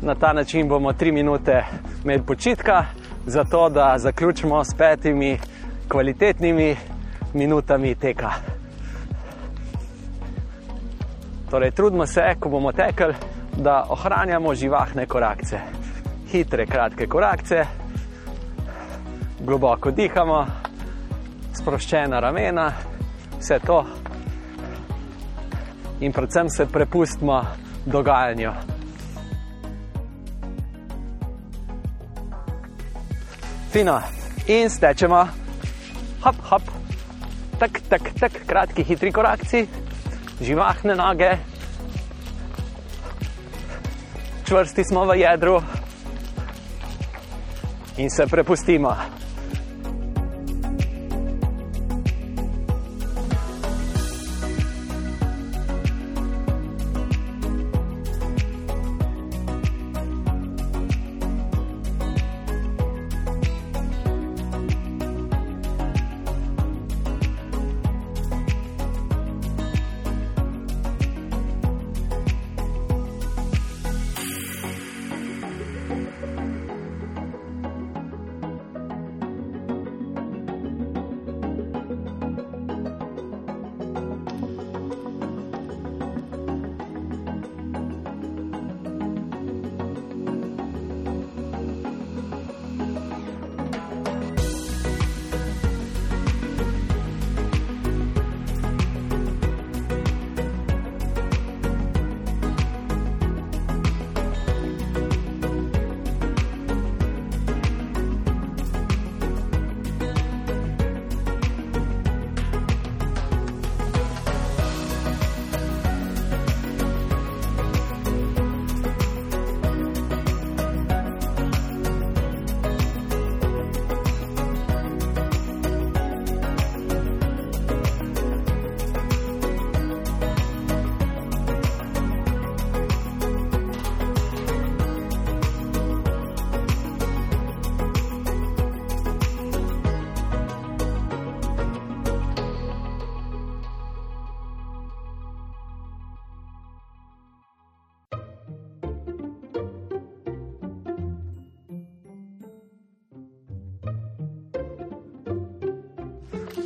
na 0.00 0.14
ta 0.14 0.32
način 0.32 0.68
bomo 0.68 0.92
3 0.92 1.12
minute 1.12 1.64
imeli 2.04 2.22
počitka, 2.22 2.84
zato 3.26 3.68
da 3.68 3.98
zaključimo 3.98 4.64
s 4.64 4.74
petimi 4.78 5.38
kvalitetnimi 5.88 6.76
minutami 7.34 7.94
teka. 7.94 8.30
Torej, 11.50 11.70
trudimo 11.70 12.06
se, 12.06 12.22
ko 12.40 12.48
bomo 12.48 12.72
tekli, 12.72 13.14
da 13.56 13.84
ohranjamo 13.88 14.54
živahne 14.54 15.06
korakce. 15.06 15.60
Hitre, 16.32 16.66
kratke 16.66 17.06
korakce, 17.06 17.64
globoko 19.40 19.90
dihamo, 19.90 20.46
sproščena 21.52 22.20
ramena, 22.20 22.70
vse 23.38 23.60
to. 23.66 23.84
In 26.00 26.12
predvsem 26.12 26.48
se 26.48 26.66
prepustimo 26.66 27.42
dogajanju. 27.86 28.52
Fino, 33.72 34.00
in 34.46 34.70
stečemo, 34.70 35.28
hop, 36.22 36.36
hop, 36.50 36.62
tak, 37.58 37.80
tak, 37.88 38.02
tak, 38.20 38.32
kratki, 38.46 38.84
hitri 38.84 39.12
korakci, 39.12 39.66
živahne 40.40 40.94
noge, 40.94 41.36
čvrsti 44.46 44.84
smo 44.84 45.04
v 45.04 45.18
jedru. 45.18 45.62
In 47.96 48.10
se 48.10 48.26
prepustimo. 48.26 49.23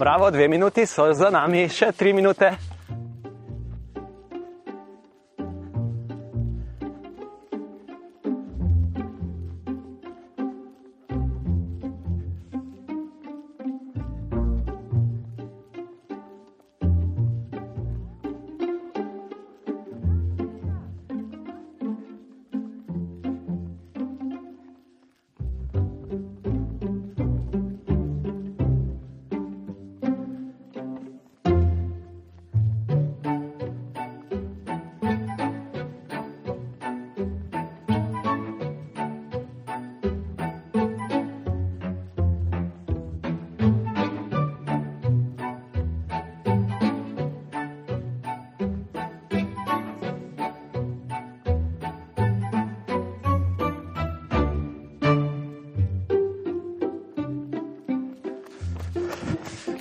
Bravo, 0.08 0.30
dve 0.30 0.48
minuti 0.48 0.86
so 0.86 1.04
za 1.12 1.28
nami, 1.28 1.66
še 1.68 1.90
tri 1.92 2.14
minute. 2.16 2.48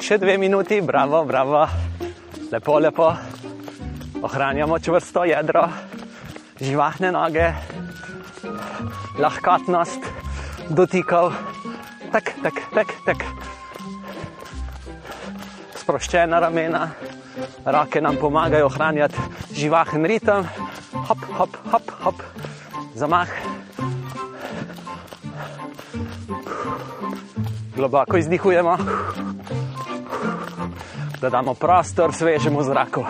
Še 0.08 0.16
dve 0.24 0.38
minuti, 0.40 0.78
bravo, 0.80 1.26
bravo, 1.28 1.66
lepo, 2.48 2.78
lepo. 2.80 3.08
Ohranjamo 4.24 4.78
čvrsto 4.80 5.26
jedro, 5.28 5.66
živahne 6.64 7.10
noge, 7.12 7.50
lahkotnost 9.20 10.08
dotikov, 10.72 11.36
tak, 12.16 12.32
tak, 12.40 12.56
tak, 12.72 12.94
tak. 13.04 13.26
Sproščena 15.84 16.40
ramena, 16.40 16.86
roke 17.68 18.00
nam 18.00 18.16
pomagajo 18.16 18.72
ohranjati 18.72 19.28
živahen 19.60 20.08
ritem, 20.08 20.48
hop, 21.12 21.28
hop, 21.36 21.60
hop, 21.68 21.92
hop, 22.08 22.24
zamah. 22.96 23.28
Globoko 27.76 28.16
izdihujemo 28.16 29.36
da 31.22 31.30
damo 31.30 31.54
prostor 31.54 32.14
svežemu 32.14 32.64
zraku. 32.64 33.06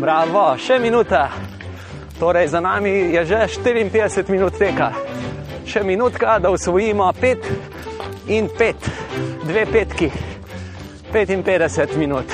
Bravo, 0.00 0.56
še 0.56 0.78
minuta. 0.80 1.49
Torej, 2.20 2.48
za 2.48 2.60
nami 2.60 2.90
je 3.16 3.24
že 3.24 3.48
54 3.64 4.28
minut 4.28 4.52
teka. 4.52 4.92
Še 5.64 5.80
minutka, 5.80 6.36
da 6.36 6.50
usvojimo 6.52 7.08
5 7.16 8.28
in 8.28 8.48
5, 8.52 8.74
dve 9.48 9.64
petki, 9.64 10.10
55 11.12 11.96
minut. 11.96 12.28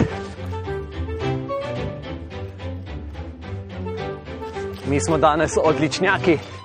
Mi 4.90 4.98
smo 5.00 5.18
danes 5.18 5.54
odličnjaki. 5.54 6.55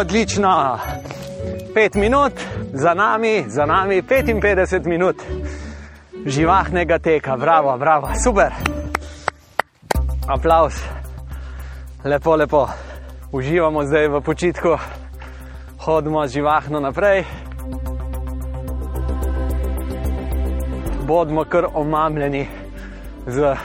Odlično. 0.00 0.78
Pet 1.74 1.94
minut, 1.94 2.32
za 2.72 2.94
nami, 2.94 3.44
za 3.48 3.66
nami 3.66 4.02
55 4.02 4.86
minut 4.86 5.16
živahnega 6.26 6.98
teka, 6.98 7.36
bravo, 7.36 7.78
bravo, 7.78 8.08
super. 8.24 8.52
Aplaus, 10.28 10.74
lepo, 12.04 12.36
lepo. 12.36 12.68
Uživamo 13.32 13.84
zdaj 13.84 14.08
v 14.08 14.20
počitku, 14.20 14.76
hodimo 15.78 16.26
živahno 16.26 16.80
naprej. 16.80 17.24
Bodimo 21.06 21.44
kar 21.44 21.66
omamljeni 21.74 22.46
z 23.26 23.56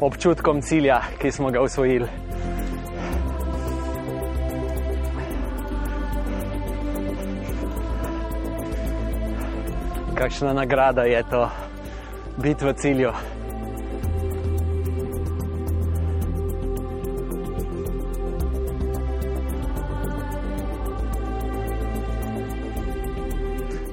občutkom 0.00 0.62
cilja, 0.62 1.00
ki 1.18 1.32
smo 1.32 1.50
ga 1.50 1.62
usvojili. 1.62 2.29
Kakšna 10.20 10.52
nagrada 10.52 11.02
je 11.02 11.22
to 11.30 11.48
biti 12.36 12.64
v 12.64 12.72
cilju. 12.72 13.12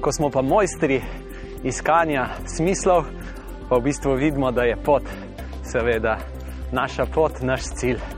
Ko 0.00 0.12
smo 0.12 0.30
pa 0.30 0.42
mojstri 0.42 1.00
iskanja 1.64 2.28
smislov, 2.46 3.04
pa 3.68 3.76
v 3.76 3.82
bistvu 3.82 4.12
vidimo, 4.14 4.50
da 4.52 4.62
je 4.62 4.76
pot, 4.76 5.02
seveda, 5.64 6.18
naša 6.72 7.06
pot, 7.14 7.40
naš 7.40 7.62
cilj. 7.80 8.17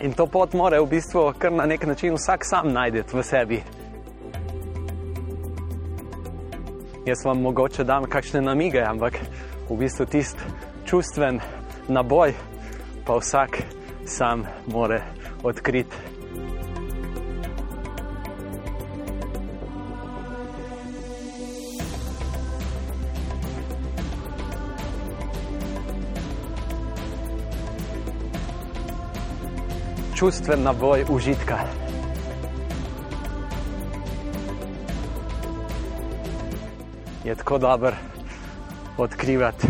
In 0.00 0.12
to 0.12 0.26
pot 0.26 0.54
mora 0.54 0.80
v 0.80 0.88
bistvu 0.88 1.32
kar 1.38 1.52
na 1.52 1.66
nek 1.66 1.86
način 1.86 2.14
vsak 2.14 2.44
sam 2.44 2.72
najti 2.72 3.02
v 3.12 3.22
sebi. 3.22 3.62
Jaz 7.06 7.24
vam 7.24 7.40
mogoče 7.40 7.84
dam 7.84 8.04
kakšne 8.04 8.40
namige, 8.40 8.80
ampak 8.80 9.20
v 9.68 9.76
bistvu 9.76 10.06
tisti 10.06 10.40
čustven 10.88 11.40
naboj 11.88 12.32
pa 13.06 13.16
vsak 13.20 13.62
sam 14.06 14.46
more 14.66 15.02
odkriti. 15.42 16.19
Čustven 30.20 30.62
naboj 30.62 31.04
užitka. 31.08 31.58
Je 37.24 37.34
tako 37.34 37.58
dober 37.58 37.94
odkrivati 38.98 39.66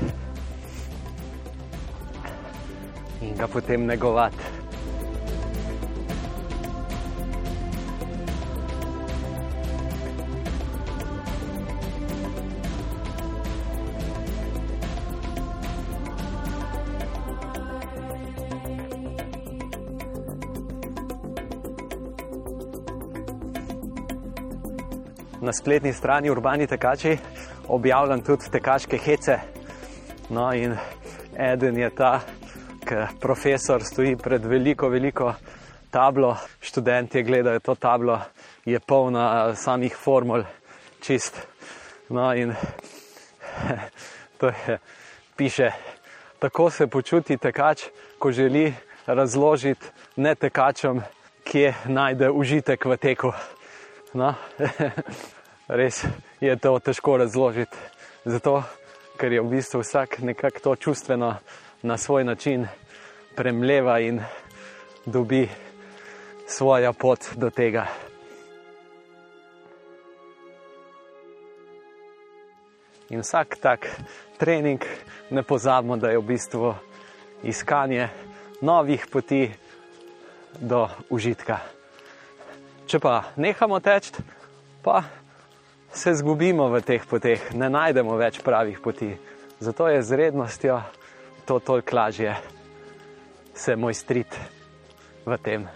in 3.23 3.37
ga 3.39 3.47
potem 3.47 3.87
negovati. 3.87 4.60
Na 25.51 25.55
spletni 25.55 25.93
strani 25.93 26.31
Urbani 26.31 26.67
tekači 26.67 27.17
objavljam 27.69 28.21
tudi 28.23 28.51
tekaške 28.53 28.99
hece. 28.99 29.39
No, 30.29 30.53
in 30.55 30.77
eden 31.39 31.79
je 31.79 31.89
ta, 31.91 32.21
ki 32.87 32.95
profesor 33.21 33.83
stoji 33.83 34.15
pred 34.17 34.47
veliko, 34.47 34.89
veliko 34.89 35.33
tablo, 35.91 36.37
študenti 36.61 37.23
gledajo 37.27 37.59
to 37.67 37.75
tablo, 37.75 38.21
je 38.65 38.79
polna 38.79 39.57
samih 39.57 39.97
formul, 39.97 40.45
čist. 41.03 41.43
No, 42.09 42.31
in 42.35 42.55
to 44.39 44.53
je, 44.55 44.79
piše, 45.37 45.73
tako 46.39 46.71
se 46.71 46.87
počuti 46.87 47.37
tekač, 47.37 47.89
ko 48.19 48.31
želi 48.33 48.75
razložiti 49.07 49.87
ne 50.17 50.35
tekačem, 50.35 51.03
kje 51.43 51.75
najde 51.89 52.31
užitek 52.31 52.85
v 52.85 52.97
teku. 52.97 53.33
No, 54.15 54.35
res 55.71 56.05
je 56.41 56.57
to 56.57 56.79
težko 56.79 57.17
razložiti. 57.17 57.77
Zato, 58.25 58.63
ker 59.17 59.33
je 59.33 59.41
v 59.41 59.51
bistvu 59.55 59.81
vsak 59.81 60.19
nekako 60.19 60.61
to 60.61 60.77
čustveno 60.77 61.37
na 61.83 61.97
svoj 61.97 62.25
način 62.25 62.67
premleva 63.37 64.01
in 64.01 64.21
dobi 65.07 65.49
svojo 66.47 66.93
pot 66.93 67.31
do 67.37 67.51
tega. 67.51 67.87
In 73.11 73.23
vsak 73.23 73.57
tak 73.63 73.87
trening, 74.39 74.83
ne 75.31 75.43
pozabimo, 75.43 75.97
da 75.97 76.11
je 76.11 76.19
v 76.19 76.27
bistvu 76.27 76.75
iskanje 77.43 78.09
novih 78.61 79.07
poti 79.11 79.51
do 80.61 80.89
užitka. 81.11 81.59
Če 82.87 82.99
pa 82.99 83.23
nehamo 83.37 83.81
teči, 83.81 84.13
pa 84.83 85.20
se 85.93 86.15
zgubimo 86.15 86.69
v 86.69 86.81
teh 86.83 87.03
poteh, 87.07 87.51
ne 87.55 87.71
najdemo 87.71 88.17
več 88.17 88.41
pravih 88.43 88.79
poti. 88.81 89.11
Zato 89.61 89.89
je 89.89 90.03
z 90.03 90.17
rednostjo 90.17 90.81
to 91.45 91.59
toliko 91.59 91.97
lažje 91.97 92.37
se 93.55 93.77
mojstriti 93.77 94.37
v 95.27 95.39
tem. 95.43 95.69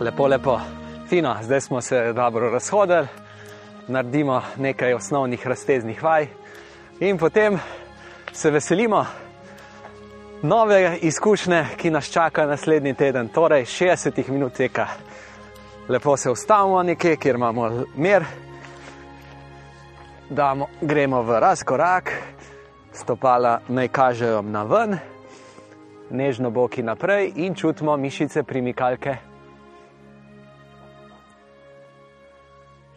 Lepo, 0.00 0.26
lepo, 0.26 0.56
fino, 1.08 1.36
zdaj 1.42 1.60
smo 1.60 1.80
se 1.80 2.12
dobro 2.12 2.50
razhodili, 2.50 3.06
naredimo 3.88 4.42
nekaj 4.56 4.94
osnovnih 4.94 5.46
razteznih 5.46 6.02
vaj 6.02 6.26
in 7.00 7.18
potem 7.18 7.58
se 8.32 8.50
veselimo 8.50 9.04
nove 10.42 10.98
izkušnje, 11.02 11.64
ki 11.76 11.90
nas 11.90 12.10
čaka 12.10 12.46
naslednji 12.46 12.94
teden, 12.94 13.28
torej 13.28 13.64
60 13.64 14.28
minut 14.28 14.52
teka. 14.52 14.86
Lepo 15.88 16.16
se 16.16 16.30
ustavimo 16.30 16.82
nekje, 16.82 17.16
kjer 17.16 17.34
imamo 17.34 17.84
mir, 17.96 18.24
damo, 20.30 20.66
gremo 20.80 21.22
v 21.22 21.40
razkorak, 21.40 22.12
stopala 22.92 23.60
naj 23.68 23.88
kažejo 23.88 24.42
na 24.42 24.62
ven, 24.62 24.98
nežno 26.10 26.50
boki 26.50 26.82
naprej 26.82 27.32
in 27.36 27.54
čutimo 27.54 27.96
mišice 27.96 28.42
primikalke. 28.42 29.16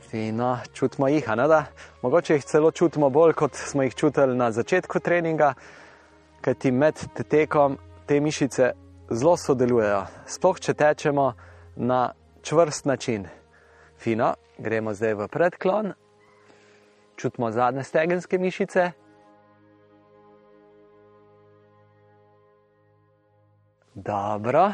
Fino, 0.09 0.57
čutimo 0.73 1.07
jih, 1.07 1.29
a 1.29 1.35
ne 1.35 1.47
da? 1.47 1.65
Mogoče 2.01 2.33
jih 2.33 2.45
celo 2.45 2.71
čutimo 2.71 3.09
bolj, 3.09 3.33
kot 3.33 3.55
smo 3.55 3.83
jih 3.83 3.95
čutili 3.95 4.37
na 4.37 4.51
začetku 4.51 4.99
treninga, 4.99 5.53
kajti 6.43 6.71
med 6.71 6.99
tekom 7.29 7.77
te 8.05 8.19
mišice 8.19 8.71
zelo 9.09 9.37
sodelujejo. 9.37 10.03
Sploh 10.27 10.59
če 10.59 10.73
tečemo 10.73 11.33
na 11.75 12.13
čvrst 12.43 12.85
način. 12.85 13.27
Fino, 13.99 14.33
gremo 14.57 14.93
zdaj 14.93 15.13
v 15.13 15.27
predklon, 15.31 15.93
čutimo 17.15 17.51
zadnje 17.51 17.83
stegenske 17.83 18.37
mišice. 18.37 18.91
Dobro, 23.93 24.71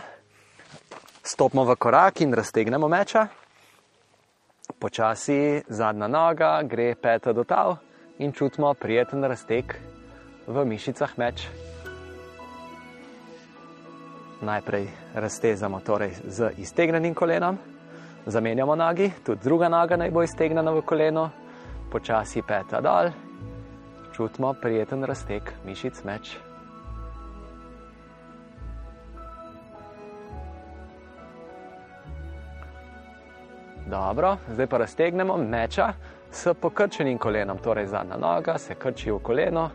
stopimo 1.24 1.68
v 1.68 1.76
korak 1.76 2.22
in 2.22 2.34
raztegnemo 2.34 2.88
meča. 2.88 3.28
Počasi 4.80 5.62
zadnja 5.68 6.08
noga 6.08 6.64
gre 6.64 6.96
peta 6.96 7.34
do 7.34 7.44
tal 7.44 7.78
in 8.18 8.32
čutimo 8.32 8.74
prijeten 8.74 9.24
razteg 9.24 9.99
v 10.50 10.66
mišicah 10.66 11.14
meč. 11.18 11.46
Najprej 14.42 14.90
raztezamo 15.14 15.80
torej 15.86 16.18
z 16.26 16.50
iztegnenim 16.58 17.14
kolenom, 17.14 17.58
zamenjamo 18.26 18.76
nogi, 18.76 19.12
tudi 19.24 19.44
druga 19.44 19.70
noga 19.70 19.98
naj 19.98 20.12
bo 20.12 20.24
iztegnjena 20.24 20.72
v 20.72 20.82
koleno, 20.82 21.30
počasi 21.92 22.42
peta 22.42 22.82
dol, 22.82 23.12
čutimo 24.16 24.54
prijeten 24.58 25.04
razteg 25.04 25.54
mišic 25.66 26.02
meč. 26.04 26.38
Dobro, 33.90 34.38
zdaj 34.50 34.68
pa 34.68 34.78
raztegnemo 34.78 35.38
meča 35.38 35.94
s 36.32 36.54
pokrčenim 36.62 37.18
kolenom, 37.18 37.58
torej 37.58 37.88
zadnja 37.88 38.18
noga 38.18 38.58
se 38.58 38.76
krči 38.76 39.12
v 39.12 39.20
koleno 39.20 39.70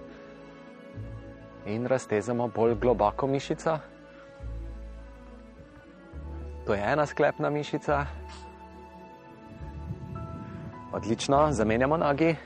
in 1.67 1.87
raztezamo 1.87 2.49
bolj 2.49 2.75
globoko 2.75 3.27
mišico. 3.27 3.79
To 6.67 6.75
je 6.75 6.93
ena 6.93 7.07
sklepna 7.07 7.51
mišica. 7.51 8.07
Odlično, 10.93 11.53
zamenjamo 11.53 11.97
nogi 11.97 12.37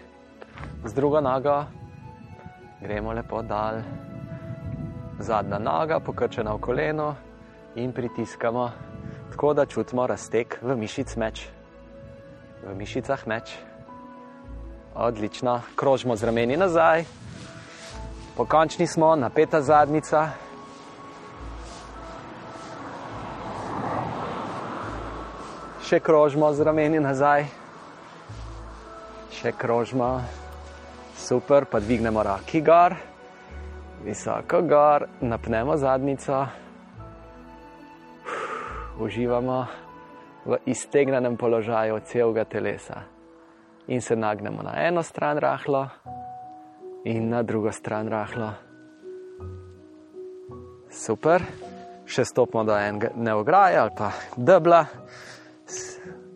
z 0.85 0.95
drugo 0.95 1.21
nogo, 1.21 1.65
gremo 2.81 3.13
lepo 3.13 3.43
dal. 3.43 3.83
Zadnja 5.19 5.59
noga, 5.59 6.01
pokrčena 6.01 6.55
v 6.55 6.61
koleno 6.61 7.15
in 7.75 7.93
pritiskamo, 7.93 8.71
tako 9.31 9.55
da 9.55 9.67
čutimo 9.67 10.07
razteg 10.07 10.55
v 10.63 10.77
mišic 10.77 11.17
meč. 11.17 11.49
V 12.67 12.75
mišicah 12.75 13.27
meč. 13.27 13.57
Odlično, 14.95 15.61
krožimo 15.77 16.17
z 16.17 16.25
rameni 16.25 16.57
nazaj, 16.57 17.05
pokončni 18.39 18.87
smo, 18.87 19.17
napeta 19.19 19.59
zadnica. 19.59 20.29
Še 25.83 25.99
krožimo 25.99 26.53
z 26.55 26.63
rameni 26.63 27.01
nazaj, 27.03 27.49
še 29.35 29.51
krožimo, 29.59 30.11
super, 31.19 31.67
pa 31.67 31.81
dvignemo 31.83 32.23
roki 32.23 32.63
gor, 32.63 32.95
visoko 34.07 34.63
gor, 34.63 35.09
napnemo 35.19 35.75
zadnico, 35.81 36.45
uživamo 39.03 39.59
v 40.47 40.61
iztegnenem 40.71 41.35
položaju 41.35 41.99
celega 42.07 42.47
telesa. 42.47 43.03
In 43.89 44.05
se 44.05 44.15
nagnemo 44.15 44.63
na 44.63 44.79
eno 44.87 45.03
stran 45.03 45.41
rahlo 45.43 45.89
in 47.05 47.29
na 47.29 47.43
drugo 47.43 47.73
stran 47.73 48.09
rahlo. 48.09 48.53
Super, 50.91 51.43
še 52.09 52.25
stopimo 52.25 52.65
do 52.65 52.77
enega 52.77 53.13
neograja 53.17 53.83
ali 53.83 53.93
pa 53.97 54.13
debla 54.37 54.87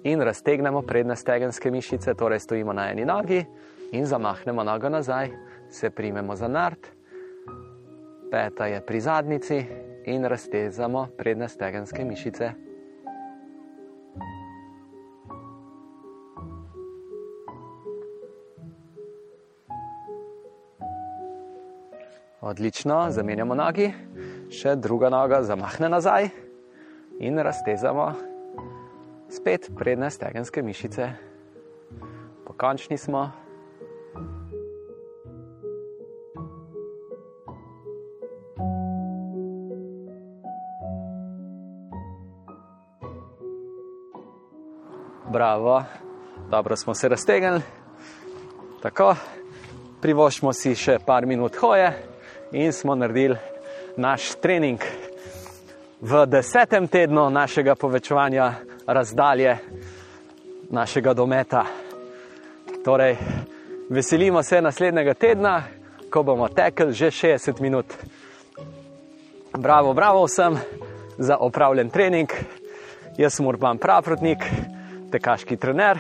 in 0.05 0.21
raztegnemo 0.21 0.83
prednje 0.83 1.17
stegenske 1.17 1.71
mišice, 1.71 2.15
torej 2.15 2.41
stojimo 2.41 2.73
na 2.73 2.91
eni 2.91 3.05
nogi 3.05 3.41
in 3.93 4.07
zamahnemo 4.07 4.65
nogo 4.65 4.89
nazaj, 4.89 5.31
se 5.71 5.91
primemo 5.91 6.37
za 6.37 6.49
nart, 6.49 6.89
peta 8.31 8.67
je 8.67 8.81
pri 8.81 9.01
zadnici 9.01 9.65
in 10.05 10.25
raztezamo 10.25 11.07
prednje 11.17 11.49
stegenske 11.49 12.05
mišice. 12.05 12.53
Odlično, 22.43 23.05
zamenjamo 23.15 23.55
nogi, 23.55 23.85
še 24.51 24.73
druga 24.75 25.07
noga 25.15 25.45
zamahne 25.47 25.87
nazaj 25.87 26.25
in 27.23 27.39
raztezamo 27.39 28.09
spet 29.31 29.69
prednje 29.79 30.11
stegenske 30.11 30.63
mišice. 30.63 31.07
Pokončni 32.43 32.99
smo. 32.99 33.31
Bravo, 45.31 45.83
dobro 46.51 46.77
smo 46.77 46.95
se 46.95 47.09
raztegnili. 47.09 47.63
Tako, 48.83 49.13
privoščimo 50.03 50.51
si 50.53 50.75
še 50.75 50.99
par 51.07 51.27
minut 51.31 51.63
hoje 51.63 52.11
in 52.53 52.73
smo 52.73 52.95
naredili 52.95 53.37
naš 53.97 54.35
trening 54.35 54.81
v 56.01 56.27
desetem 56.27 56.89
tednu 56.89 57.31
našega 57.31 57.75
povečevanja 57.75 58.53
razdalje, 58.87 59.57
našega 60.71 61.15
dometa. 61.15 61.65
Torej, 62.85 63.17
veselimo 63.91 64.43
se 64.43 64.63
naslednjega 64.63 65.15
tedna, 65.15 65.63
ko 66.11 66.23
bomo 66.23 66.49
tekli 66.49 66.93
že 66.93 67.07
60 67.07 67.61
minut. 67.61 67.87
Bravo, 69.59 69.95
bravo 69.95 70.25
vsem 70.25 70.59
za 71.19 71.37
opravljen 71.37 71.91
trening. 71.91 72.29
Jaz 73.17 73.35
sem 73.35 73.47
Urban 73.47 73.79
Pravrotnik, 73.79 74.45
tekaški 75.13 75.57
trener. 75.57 75.99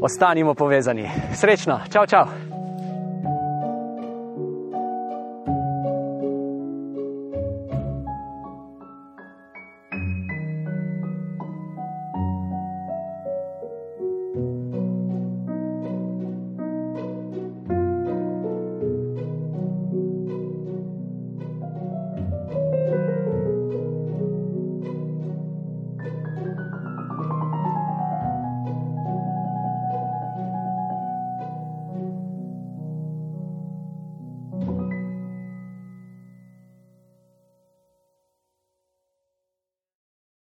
Ostanimo 0.00 0.54
povezani. 0.54 1.10
Srečno, 1.34 1.80
čau, 1.92 2.06
čau! 2.06 2.45